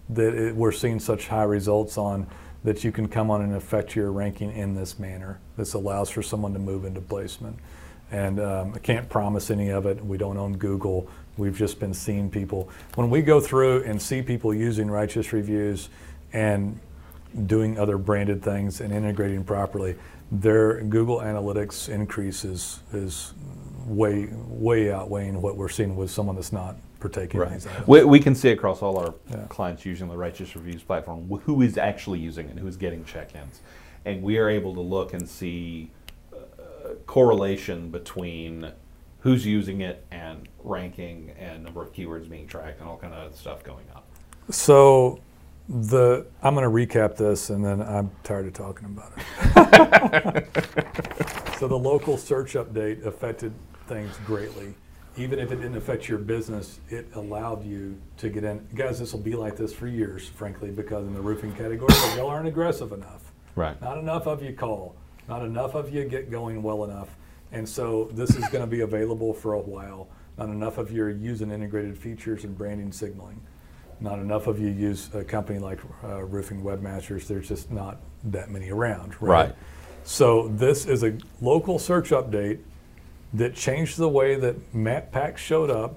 that 0.09 0.35
it, 0.35 0.57
we're 0.57 0.73
seeing 0.73 0.99
such 0.99 1.29
high 1.29 1.43
results 1.43 1.99
on 1.99 2.27
that 2.65 2.85
you 2.85 2.93
can 2.93 3.09
come 3.09 3.31
on 3.31 3.43
and 3.43 3.55
affect 3.55 3.95
your 3.95 4.11
ranking 4.11 4.53
in 4.53 4.75
this 4.75 4.99
manner. 4.99 5.41
This 5.57 5.75
allows 5.75 6.11
for 6.11 6.23
someone 6.23 6.53
to 6.53 6.59
move 6.59 6.85
into 6.85 7.01
placement. 7.01 7.59
And 8.11 8.41
um, 8.41 8.73
I 8.75 8.79
can't 8.79 9.09
promise 9.09 9.51
any 9.51 9.71
of 9.71 9.87
it. 9.87 10.05
We 10.05 10.17
don't 10.17 10.37
own 10.37 10.57
Google. 10.57 11.09
We've 11.37 11.57
just 11.57 11.81
been 11.81 11.95
seeing 11.95 12.31
people. 12.31 12.69
When 12.95 13.11
we 13.11 13.23
go 13.23 13.41
through 13.41 13.83
and 13.85 14.01
see 14.01 14.23
people 14.23 14.55
using 14.55 14.91
righteous 14.91 15.33
reviews 15.33 15.89
and 16.33 16.79
doing 17.47 17.79
other 17.79 17.99
branded 17.99 18.43
things 18.43 18.81
and 18.81 18.93
integrating 18.93 19.45
properly, 19.45 19.97
their 20.31 20.83
Google 20.83 21.19
Analytics 21.19 21.89
increase 21.89 22.45
is, 22.45 22.81
is 22.93 23.35
way, 23.87 24.29
way 24.49 24.93
outweighing 24.93 25.41
what 25.41 25.57
we're 25.57 25.69
seeing 25.69 25.97
with 25.97 26.11
someone 26.11 26.37
that's 26.37 26.53
not 26.53 26.77
partaking 27.09 27.41
in 27.41 27.47
Right. 27.47 27.53
these 27.55 27.67
items. 27.67 27.87
We, 27.89 28.05
we 28.05 28.21
can 28.21 28.35
see 28.35 28.51
across 28.51 28.83
all 28.83 28.99
our 28.99 29.15
Yeah. 29.31 29.45
clients 29.49 29.85
using 29.85 30.09
the 30.09 30.17
Righteous 30.17 30.55
Reviews 30.57 30.83
platform 30.83 31.29
who 31.45 31.63
is 31.63 31.79
actually 31.79 32.19
using 32.19 32.49
it, 32.49 32.59
who's 32.59 32.77
getting 32.77 33.05
check-ins, 33.05 33.61
and 34.05 34.23
we 34.23 34.39
are 34.39 34.49
able 34.49 34.75
to 34.75 34.81
look 34.81 35.13
and 35.13 35.29
see 35.29 35.91
uh, 36.33 36.95
correlation 37.07 37.91
between 37.91 38.71
who's 39.21 39.45
using 39.47 39.81
it 39.81 40.05
and 40.11 40.49
ranking 40.63 41.33
and 41.39 41.65
number 41.65 41.83
of 41.83 41.93
keywords 41.93 42.29
being 42.29 42.47
tracked 42.47 42.81
and 42.81 42.89
all 42.89 42.97
kind 42.97 43.13
of 43.15 43.35
stuff 43.35 43.63
going 43.65 43.85
up. 43.95 44.05
So 44.51 45.21
the 45.69 46.27
I'm 46.43 46.55
going 46.55 46.65
to 46.65 46.71
recap 46.97 47.17
this, 47.17 47.51
and 47.51 47.65
then 47.65 47.83
I'm 47.83 48.11
tired 48.23 48.47
of 48.47 48.53
talking 48.53 48.85
about 48.87 49.13
it. 49.17 50.47
so 51.59 51.67
the 51.67 51.77
local 51.77 52.17
search 52.17 52.55
update 52.55 53.05
affected 53.05 53.53
things 53.89 54.17
greatly. 54.25 54.75
Even 55.19 55.39
if 55.39 55.51
it 55.51 55.57
didn't 55.57 55.77
affect 55.77 56.09
your 56.09 56.19
business, 56.19 56.79
it 56.91 57.09
allowed 57.15 57.65
you 57.65 57.99
to 58.19 58.29
get 58.29 58.45
in. 58.45 58.67
Guys, 58.75 58.99
this 58.99 59.13
will 59.13 59.21
be 59.21 59.35
like 59.35 59.57
this 59.57 59.73
for 59.73 59.87
years, 59.87 60.29
frankly, 60.29 60.71
because 60.71 61.07
in 61.07 61.15
the 61.15 61.21
roofing 61.21 61.55
category, 61.55 61.93
y'all 62.17 62.29
aren't 62.29 62.49
aggressive 62.49 62.93
enough. 62.93 63.33
Right. 63.55 63.81
Not 63.81 63.97
enough 63.97 64.27
of 64.27 64.43
you 64.43 64.53
call. 64.53 64.95
Not 65.27 65.43
enough 65.43 65.75
of 65.75 65.93
you 65.93 66.05
get 66.05 66.31
going 66.31 66.63
well 66.63 66.85
enough. 66.85 67.17
And 67.51 67.67
so 67.67 68.11
this 68.13 68.31
is 68.31 68.47
going 68.49 68.63
to 68.63 68.67
be 68.67 68.83
available 68.83 69.33
for 69.33 69.55
a 69.55 69.59
while. 69.59 70.09
Not 70.37 70.51
enough 70.51 70.77
of 70.77 70.91
you 70.91 71.03
are 71.05 71.11
using 71.11 71.51
integrated 71.51 71.97
features 71.97 72.45
and 72.45 72.57
branding 72.57 72.93
signaling. 72.93 73.41
Not 74.01 74.19
enough 74.19 74.47
of 74.47 74.61
you 74.61 74.69
use 74.69 75.09
a 75.15 75.25
company 75.25 75.59
like 75.59 75.81
uh, 76.05 76.23
Roofing 76.25 76.63
Webmasters. 76.63 77.27
There's 77.27 77.49
just 77.49 77.71
not 77.71 77.97
that 78.25 78.51
many 78.51 78.71
around, 78.71 79.21
right? 79.23 79.47
Right. 79.47 79.55
So 80.05 80.49
this 80.49 80.87
is 80.87 81.03
a 81.03 81.17
local 81.41 81.79
search 81.79 82.11
update 82.11 82.61
that 83.37 83.55
changed 83.55 83.99
the 83.99 84.09
way 84.09 84.35
that 84.35 84.75
map 84.75 85.13
packs 85.13 85.43
showed 85.43 85.71
up, 85.71 85.97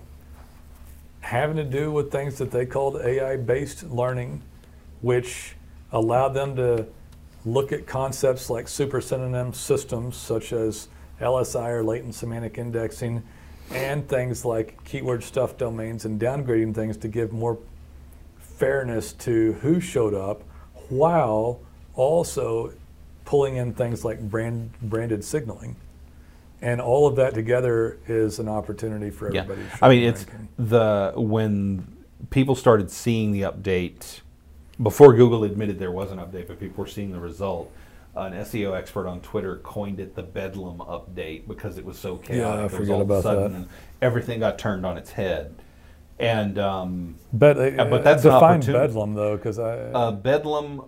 having 1.22 1.56
to 1.56 1.64
do 1.64 1.92
with 1.92 2.12
things 2.12 2.38
that 2.38 2.52
they 2.52 2.66
called 2.66 2.98
AI-based 2.98 3.84
learning, 3.84 4.42
which 5.02 5.56
allowed 5.92 6.30
them 6.30 6.56
to 6.56 6.86
look 7.46 7.72
at 7.72 7.88
concepts 7.88 8.50
like 8.50 8.68
super 8.68 9.00
synonym 9.00 9.54
systems 9.54 10.18
such 10.18 10.52
as 10.52 10.90
LSI 11.22 11.70
or 11.70 11.84
latent 11.84 12.14
semantic 12.14 12.58
indexing 12.58 13.24
and 13.72 14.08
things 14.10 14.44
like 14.44 14.84
keyword 14.84 15.24
stuff 15.24 15.58
domains 15.58 16.04
and 16.06 16.20
downgrading 16.20 16.76
things 16.76 16.98
to 16.98 17.08
give 17.08 17.32
more 17.32 17.58
fairness 18.40 19.14
to 19.14 19.54
who 19.62 19.80
showed 19.80 20.14
up 20.14 20.44
while 20.90 21.62
also 21.96 22.74
pulling 23.24 23.56
in 23.56 23.74
things 23.74 24.04
like 24.04 24.20
brand 24.20 24.72
branded 24.82 25.24
signaling. 25.24 25.76
And 26.62 26.82
all 26.82 27.08
of 27.08 27.16
that 27.16 27.34
together 27.34 27.98
is 28.08 28.40
an 28.40 28.50
opportunity 28.50 29.10
for 29.10 29.34
Yeah. 29.34 29.42
everybody. 29.42 29.68
to 29.78 29.86
I 29.86 29.90
mean, 29.90 30.04
it's 30.04 30.26
ranking. 30.28 30.50
the 30.58 31.14
when 31.16 31.88
people 32.30 32.56
started 32.56 32.92
seeing 32.92 33.32
the 33.32 33.44
update 33.44 34.22
before 34.82 35.14
Google 35.14 35.44
admitted 35.44 35.80
there 35.80 35.92
was 35.92 36.12
an 36.12 36.18
update, 36.20 36.48
but 36.48 36.60
people 36.60 36.84
were 36.84 36.90
seeing 36.90 37.12
the 37.12 37.20
result. 37.20 37.72
An 38.16 38.34
SEO 38.34 38.74
expert 38.78 39.08
on 39.08 39.22
Twitter 39.22 39.58
coined 39.64 40.00
it 40.02 40.16
the 40.16 40.24
Bedlam 40.24 40.80
update 40.80 41.48
because 41.48 41.78
it 41.78 41.86
was 41.86 41.98
so 41.98 42.18
chaotic. 42.18 42.42
Yeah, 42.42 42.50
I 42.54 42.60
It 42.60 42.64
was 42.64 42.72
forget 42.74 42.96
all 42.96 43.02
of 43.02 43.10
a 43.10 43.14
about 43.20 43.52
that. 43.52 43.66
Everything 44.02 44.40
got 44.42 44.60
turned 44.60 44.86
on 44.86 44.98
its 44.98 45.12
head, 45.12 45.54
and 46.20 46.60
um, 46.60 47.16
But, 47.32 47.58
uh, 47.80 47.86
but 47.86 48.04
that's 48.04 48.26
an 48.26 48.32
define 48.34 48.56
opportunity. 48.56 48.88
bedlam 48.88 49.14
though, 49.14 49.38
because 49.38 49.58
I 49.60 49.78
uh, 49.78 50.12
Bedlam 50.12 50.82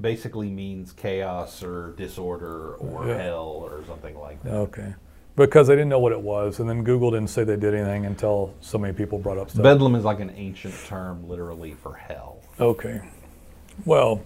basically 0.00 0.50
means 0.50 0.92
chaos 0.92 1.62
or 1.62 1.92
disorder 1.96 2.74
or 2.74 3.06
Yeah. 3.06 3.22
hell 3.22 3.62
or 3.70 3.84
something 3.86 4.18
like 4.18 4.42
that. 4.44 4.52
okay 4.54 4.94
because 5.36 5.68
they 5.68 5.74
didn't 5.74 5.88
know 5.88 5.98
what 6.00 6.12
it 6.12 6.20
was, 6.20 6.60
and 6.60 6.68
then 6.68 6.84
Google 6.84 7.12
didn't 7.12 7.30
say 7.30 7.44
they 7.44 7.56
did 7.56 7.72
anything 7.72 8.04
until 8.04 8.52
so 8.60 8.76
many 8.76 8.92
people 8.92 9.18
brought 9.18 9.38
up 9.38 9.48
stuff. 9.48 9.62
Bedlam 9.62 9.94
is 9.94 10.04
like 10.04 10.20
an 10.20 10.30
ancient 10.36 10.74
term, 10.86 11.26
literally 11.26 11.72
for 11.72 11.94
hell. 11.94 12.40
Okay. 12.58 13.00
Well, 13.86 14.20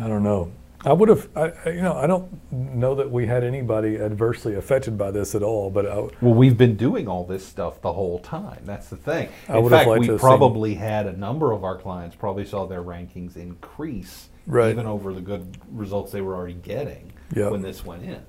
I 0.00 0.08
don't 0.08 0.24
know. 0.24 0.50
I 0.84 0.92
would 0.92 1.08
have, 1.08 1.28
I, 1.36 1.52
I- 1.64 1.68
you 1.70 1.82
know, 1.82 1.92
I 1.94 2.08
don't 2.08 2.28
know 2.50 2.96
that 2.96 3.12
we 3.12 3.26
had 3.26 3.44
anybody 3.44 3.96
adversely 4.00 4.56
affected 4.56 4.98
by 4.98 5.12
this 5.12 5.36
at 5.36 5.42
all, 5.44 5.70
but 5.70 5.86
I, 5.86 5.94
Well, 6.20 6.34
we've 6.34 6.56
been 6.58 6.74
doing 6.74 7.06
all 7.06 7.22
this 7.24 7.46
stuff 7.46 7.80
the 7.80 7.92
whole 7.92 8.18
time. 8.18 8.62
That's 8.64 8.88
the 8.88 8.96
thing. 8.96 9.28
I 9.48 9.58
In 9.58 9.62
would 9.62 9.70
have 9.72 9.80
fact, 9.82 9.88
liked 9.90 10.00
we 10.00 10.06
to 10.06 10.12
have 10.14 10.20
seen- 10.20 10.28
probably 10.28 10.74
had 10.74 11.06
a 11.06 11.16
number 11.16 11.52
of 11.52 11.62
our 11.62 11.76
clients 11.78 12.16
probably 12.16 12.44
saw 12.46 12.66
their 12.66 12.82
rankings 12.82 13.36
increase 13.36 14.30
Right. 14.46 14.70
even 14.70 14.86
over 14.86 15.12
the 15.12 15.20
good 15.20 15.56
results 15.70 16.10
they 16.12 16.20
were 16.20 16.34
already 16.34 16.54
getting 16.54 17.12
Yep. 17.34 17.52
when 17.52 17.62
this 17.62 17.84
went 17.84 18.02
in. 18.02 18.20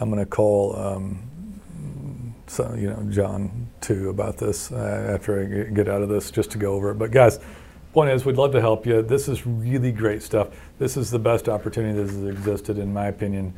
I'm 0.00 0.10
going 0.10 0.22
to 0.22 0.28
call, 0.28 0.76
um, 0.76 1.18
so, 2.46 2.74
you 2.74 2.88
know, 2.90 3.02
John 3.10 3.68
too 3.80 4.10
about 4.10 4.36
this 4.38 4.70
uh, 4.72 5.10
after 5.14 5.40
I 5.40 5.70
get- 5.72 5.88
out 5.88 6.02
of 6.02 6.08
this, 6.08 6.30
just 6.30 6.50
to 6.52 6.58
go 6.58 6.74
over 6.74 6.90
it. 6.90 6.94
But 6.98 7.10
guys, 7.12 7.38
point 7.92 8.10
is, 8.10 8.24
we'd 8.24 8.36
love 8.36 8.52
to 8.52 8.60
help 8.60 8.86
you. 8.86 9.02
This 9.02 9.28
is 9.28 9.46
really 9.46 9.92
great 9.92 10.22
stuff. 10.22 10.48
This 10.78 10.96
is 10.96 11.10
the 11.10 11.18
best 11.18 11.48
opportunity 11.48 11.94
that 11.94 12.06
has 12.08 12.24
existed, 12.24 12.78
in 12.78 12.92
my 12.92 13.06
opinion, 13.06 13.54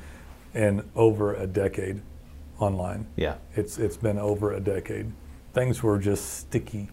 in 0.55 0.83
over 0.95 1.35
a 1.35 1.47
decade 1.47 2.01
online. 2.61 3.07
Yeah. 3.17 3.35
It's 3.57 3.79
it's 3.79 3.97
been 3.97 4.19
over 4.19 4.53
a 4.53 4.61
decade. 4.61 5.11
Things 5.55 5.83
were 5.83 5.99
just 5.99 6.39
sticky, 6.39 6.89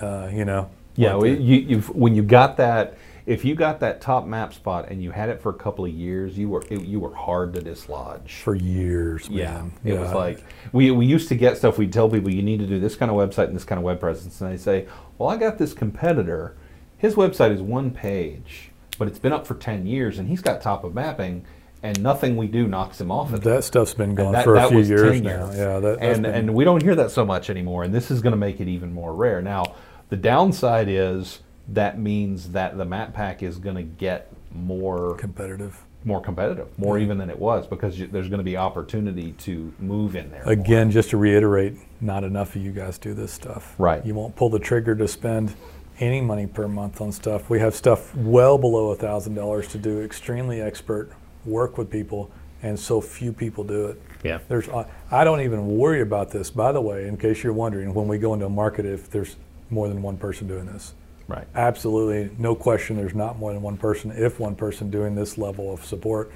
uh, 0.00 0.28
you 0.32 0.44
know. 0.44 0.68
Yeah, 0.96 1.14
well, 1.16 1.26
you, 1.26 1.56
you've, 1.58 1.88
when 1.90 2.14
you 2.14 2.22
got 2.22 2.56
that, 2.58 2.96
if 3.26 3.44
you 3.44 3.54
got 3.54 3.80
that 3.80 4.00
top 4.02 4.26
map 4.26 4.52
spot 4.52 4.88
and 4.90 5.02
you 5.02 5.10
had 5.10 5.28
it 5.30 5.40
for 5.40 5.48
a 5.50 5.54
couple 5.54 5.84
of 5.84 5.90
years, 5.92 6.36
you 6.36 6.48
were 6.48 6.62
it, 6.70 6.82
you 6.82 7.00
were 7.00 7.14
hard 7.14 7.54
to 7.54 7.60
dislodge. 7.62 8.34
for 8.42 8.54
years, 8.54 9.28
Yeah, 9.30 9.52
man. 9.54 9.72
it 9.84 9.98
was 9.98 10.12
like 10.12 10.44
we, 10.72 10.90
we 10.90 11.06
used 11.06 11.28
to 11.30 11.34
get 11.34 11.56
stuff. 11.56 11.78
We'd 11.78 11.92
tell 11.92 12.08
people 12.10 12.30
you 12.30 12.42
need 12.42 12.58
to 12.60 12.66
do 12.66 12.78
this 12.78 12.96
kind 12.96 13.10
of 13.10 13.16
website 13.16 13.46
and 13.46 13.56
this 13.56 13.64
kind 13.64 13.78
of 13.78 13.84
web 13.84 13.98
presence, 14.00 14.40
and 14.40 14.52
they 14.52 14.56
say, 14.58 14.86
"Well, 15.18 15.28
I 15.30 15.36
got 15.36 15.56
this 15.58 15.72
competitor. 15.72 16.54
His 16.98 17.14
website 17.14 17.50
is 17.52 17.60
one 17.62 17.90
page, 17.90 18.70
but 18.98 19.08
it's 19.08 19.18
been 19.18 19.32
up 19.32 19.46
for 19.46 19.54
ten 19.54 19.86
years, 19.86 20.18
and 20.18 20.28
he's 20.28 20.42
got 20.42 20.60
top 20.60 20.84
of 20.84 20.94
mapping, 20.94 21.44
and 21.82 22.02
nothing 22.02 22.36
we 22.36 22.46
do 22.46 22.66
knocks 22.66 23.00
him 23.00 23.10
off 23.10 23.28
of 23.32 23.36
it." 23.40 23.44
that 23.44 23.64
stuff's 23.64 23.94
been 23.94 24.14
going 24.14 24.32
that, 24.32 24.44
for 24.44 24.56
a 24.56 24.68
few 24.68 24.80
years 24.80 25.12
10 25.12 25.22
now. 25.22 25.50
Yeah, 25.50 25.78
that, 25.80 25.98
and 26.00 26.22
been- 26.24 26.34
and 26.34 26.54
we 26.54 26.64
don't 26.64 26.82
hear 26.82 26.94
that 26.94 27.10
so 27.10 27.24
much 27.24 27.48
anymore. 27.48 27.84
And 27.84 27.94
this 27.94 28.10
is 28.10 28.20
going 28.20 28.32
to 28.32 28.36
make 28.38 28.60
it 28.60 28.68
even 28.68 28.92
more 28.92 29.14
rare. 29.14 29.40
Now, 29.40 29.64
the 30.10 30.16
downside 30.16 30.88
is 30.90 31.40
that 31.68 31.98
means 31.98 32.50
that 32.50 32.76
the 32.76 32.84
map 32.84 33.14
pack 33.14 33.42
is 33.42 33.58
going 33.58 33.76
to 33.76 33.82
get 33.82 34.30
more 34.52 35.16
competitive. 35.16 35.82
more 36.04 36.20
competitive, 36.20 36.68
more 36.78 36.98
even 36.98 37.16
than 37.18 37.30
it 37.30 37.38
was, 37.38 37.66
because 37.66 37.98
you, 37.98 38.06
there's 38.06 38.28
going 38.28 38.38
to 38.38 38.44
be 38.44 38.56
opportunity 38.56 39.32
to 39.32 39.72
move 39.78 40.14
in 40.14 40.30
there. 40.30 40.44
more. 40.44 40.52
Again, 40.52 40.90
just 40.90 41.10
to 41.10 41.16
reiterate, 41.16 41.76
not 42.00 42.22
enough 42.24 42.54
of 42.54 42.62
you 42.62 42.70
guys 42.72 42.98
do 42.98 43.14
this 43.14 43.32
stuff. 43.32 43.74
Right. 43.78 44.04
You 44.04 44.14
won't 44.14 44.36
pull 44.36 44.50
the 44.50 44.58
trigger 44.58 44.94
to 44.94 45.08
spend 45.08 45.54
any 46.00 46.20
money 46.20 46.46
per 46.46 46.68
month 46.68 47.00
on 47.00 47.10
stuff. 47.12 47.48
We 47.48 47.60
have 47.60 47.74
stuff 47.74 48.14
well 48.14 48.58
below 48.58 48.90
a 48.90 48.96
thousand 48.96 49.34
dollars 49.34 49.66
to 49.68 49.78
do 49.78 50.02
extremely 50.02 50.60
expert 50.60 51.10
work 51.46 51.78
with 51.78 51.90
people, 51.90 52.30
and 52.62 52.78
so 52.78 53.00
few 53.00 53.32
people 53.32 53.64
do 53.64 53.86
it. 53.86 54.02
Yeah. 54.22 54.38
There's, 54.48 54.68
uh, 54.68 54.86
I 55.10 55.24
don't 55.24 55.40
even 55.40 55.78
worry 55.78 56.00
about 56.00 56.30
this. 56.30 56.50
By 56.50 56.72
the 56.72 56.80
way, 56.80 57.06
in 57.08 57.16
case 57.16 57.42
you're 57.42 57.52
wondering, 57.52 57.94
when 57.94 58.08
we 58.08 58.18
go 58.18 58.34
into 58.34 58.46
a 58.46 58.50
market, 58.50 58.84
if 58.86 59.10
there's 59.10 59.36
more 59.70 59.88
than 59.88 60.02
one 60.02 60.16
person 60.16 60.46
doing 60.48 60.66
this, 60.66 60.94
Right. 61.28 61.46
absolutely 61.54 62.34
no 62.38 62.54
question. 62.54 62.96
There's 62.96 63.14
not 63.14 63.38
more 63.38 63.52
than 63.52 63.62
one 63.62 63.76
person, 63.76 64.10
if 64.10 64.38
one 64.40 64.54
person 64.54 64.90
doing 64.90 65.14
this 65.14 65.38
level 65.38 65.72
of 65.72 65.84
support, 65.84 66.30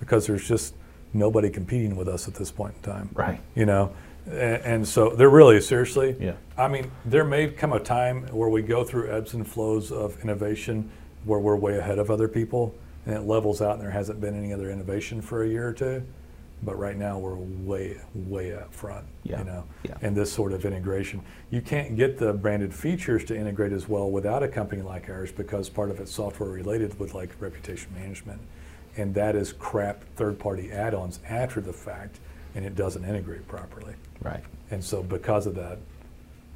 because 0.00 0.26
there's 0.26 0.46
just 0.46 0.74
nobody 1.14 1.48
competing 1.50 1.94
with 1.94 2.08
us 2.08 2.26
at 2.26 2.34
this 2.34 2.50
point 2.50 2.74
in 2.76 2.82
time 2.90 3.08
Right. 3.12 3.38
you 3.54 3.66
know 3.66 3.92
and, 4.26 4.62
and 4.64 4.88
so 4.88 5.10
they're 5.10 5.28
really 5.28 5.60
seriously 5.60 6.16
Yeah. 6.18 6.32
i 6.56 6.66
mean 6.68 6.90
there 7.04 7.22
may 7.24 7.48
come 7.48 7.74
a 7.74 7.78
time 7.80 8.22
where 8.28 8.48
we 8.48 8.62
go 8.62 8.82
through 8.82 9.10
ebbs 9.12 9.34
and 9.34 9.46
flows 9.46 9.92
of 9.92 10.18
innovation 10.22 10.90
where 11.24 11.38
we're 11.38 11.56
way 11.56 11.76
ahead 11.76 11.98
of 11.98 12.10
other 12.10 12.28
people 12.28 12.74
and 13.04 13.14
it 13.14 13.20
levels 13.24 13.60
out 13.60 13.72
and 13.74 13.82
there 13.82 13.90
hasn't 13.90 14.22
been 14.22 14.34
any 14.34 14.54
other 14.54 14.70
innovation 14.70 15.20
for 15.20 15.44
a 15.44 15.48
year 15.48 15.68
or 15.68 15.72
two 15.74 16.02
but 16.62 16.78
right 16.78 16.96
now 16.96 17.18
we're 17.18 17.34
way 17.34 17.96
way 18.14 18.54
up 18.54 18.72
front 18.72 19.04
Yeah. 19.24 19.38
you 19.38 19.44
know 19.44 19.64
Yeah. 19.82 19.94
and 20.02 20.16
this 20.16 20.32
sort 20.32 20.52
of 20.52 20.64
integration 20.64 21.22
you 21.50 21.60
can't 21.60 21.96
get 21.96 22.18
the 22.18 22.32
branded 22.32 22.72
features 22.72 23.24
to 23.26 23.36
integrate 23.36 23.72
as 23.72 23.88
well 23.88 24.10
without 24.10 24.42
a 24.42 24.48
company 24.48 24.82
like 24.82 25.08
ours 25.10 25.32
because 25.32 25.68
part 25.68 25.90
of 25.90 25.98
it's 26.00 26.12
software 26.12 26.48
related 26.50 26.98
with 26.98 27.14
like 27.14 27.30
reputation 27.40 27.92
management 27.94 28.40
and 28.96 29.14
that 29.14 29.34
is 29.34 29.52
crap 29.52 30.04
third 30.16 30.38
party 30.38 30.70
add-ons 30.70 31.18
after 31.28 31.60
the 31.60 31.72
fact 31.72 32.20
and 32.54 32.64
it 32.64 32.74
doesn't 32.74 33.04
integrate 33.04 33.46
properly 33.48 33.94
Right. 34.22 34.42
and 34.70 34.82
so 34.84 35.02
because 35.02 35.46
of 35.46 35.54
that 35.56 35.78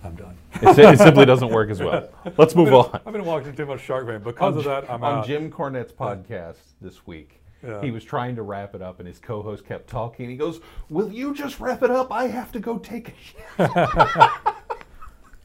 i'm 0.04 0.14
done 0.14 0.36
It, 0.62 0.78
it 0.78 0.98
simply 0.98 1.24
doesn't 1.26 1.48
work 1.50 1.68
as 1.70 1.80
well. 1.80 2.08
Let's 2.38 2.54
move 2.54 2.72
on. 2.72 3.00
i've 3.04 3.12
been 3.12 3.24
watching 3.24 3.56
too 3.56 3.66
much 3.66 3.80
shark 3.80 4.06
tank 4.06 4.22
because 4.22 4.56
of 4.56 4.64
that 4.64 4.88
i'm 4.90 5.02
on 5.02 5.18
out 5.18 5.26
Jim 5.26 5.50
Cornette's 5.50 5.92
podcast 5.92 6.56
this 6.80 7.06
week. 7.06 7.40
Yeah. 7.66 7.80
He 7.82 7.90
was 7.90 8.04
trying 8.04 8.36
to 8.36 8.42
wrap 8.42 8.74
it 8.74 8.82
up, 8.82 8.98
and 9.00 9.08
his 9.08 9.18
co-host 9.18 9.64
kept 9.66 9.88
talking. 9.88 10.28
He 10.30 10.36
goes, 10.36 10.60
"Will 10.88 11.10
you 11.12 11.34
just 11.34 11.58
wrap 11.60 11.82
it 11.82 11.90
up? 11.90 12.12
I 12.12 12.28
have 12.28 12.52
to 12.52 12.60
go 12.60 12.78
take 12.78 13.08
a 13.08 13.12
shit." 13.22 13.44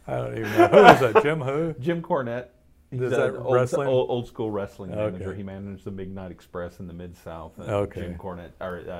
i 0.07 0.15
don't 0.17 0.38
even 0.38 0.51
know 0.57 0.67
who 0.67 0.78
is 0.86 0.99
that 1.13 1.24
jim 1.24 1.39
who 1.41 1.74
Jim 1.80 2.01
Cornette. 2.01 2.47
He's 2.89 3.01
Is 3.03 3.11
that 3.11 3.36
old, 3.36 3.53
wrestling? 3.55 3.88
Old, 3.88 4.09
old 4.09 4.28
school 4.28 4.51
wrestling 4.51 4.91
Okay. 4.91 5.11
manager. 5.13 5.34
He 5.34 5.43
managed 5.43 5.86
the 5.86 5.91
Midnight 5.91 6.30
Express 6.32 6.80
in 6.82 6.88
the 6.88 6.93
Mid 6.93 7.15
South. 7.15 7.57
Okay. 7.57 8.01
Jim 8.01 8.15
Cornette, 8.15 8.49
or 8.59 8.80
uh, 8.86 8.91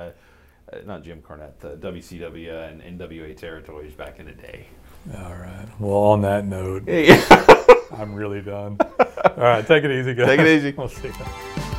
uh, 0.74 0.80
not 0.86 1.04
Jim 1.04 1.22
Cornette, 1.22 1.60
the 1.60 1.76
WCW 1.76 2.70
and 2.70 2.82
NWA 3.00 3.36
territories 3.36 3.94
back 3.94 4.20
in 4.20 4.28
the 4.28 4.32
day. 4.32 4.68
all 5.18 5.34
right 5.36 5.68
well 5.80 5.98
on 5.98 6.22
that 6.22 6.46
note 6.46 6.84
i'm 8.00 8.14
really 8.14 8.40
done 8.40 8.78
all 8.80 9.34
right 9.38 9.66
take 9.66 9.84
it 9.84 9.90
easy 9.90 10.14
guys 10.14 10.28
Take 10.28 10.40
it 10.42 10.48
easy. 10.48 10.72
we'll 10.78 10.88
see 10.88 11.08
you. 11.08 11.71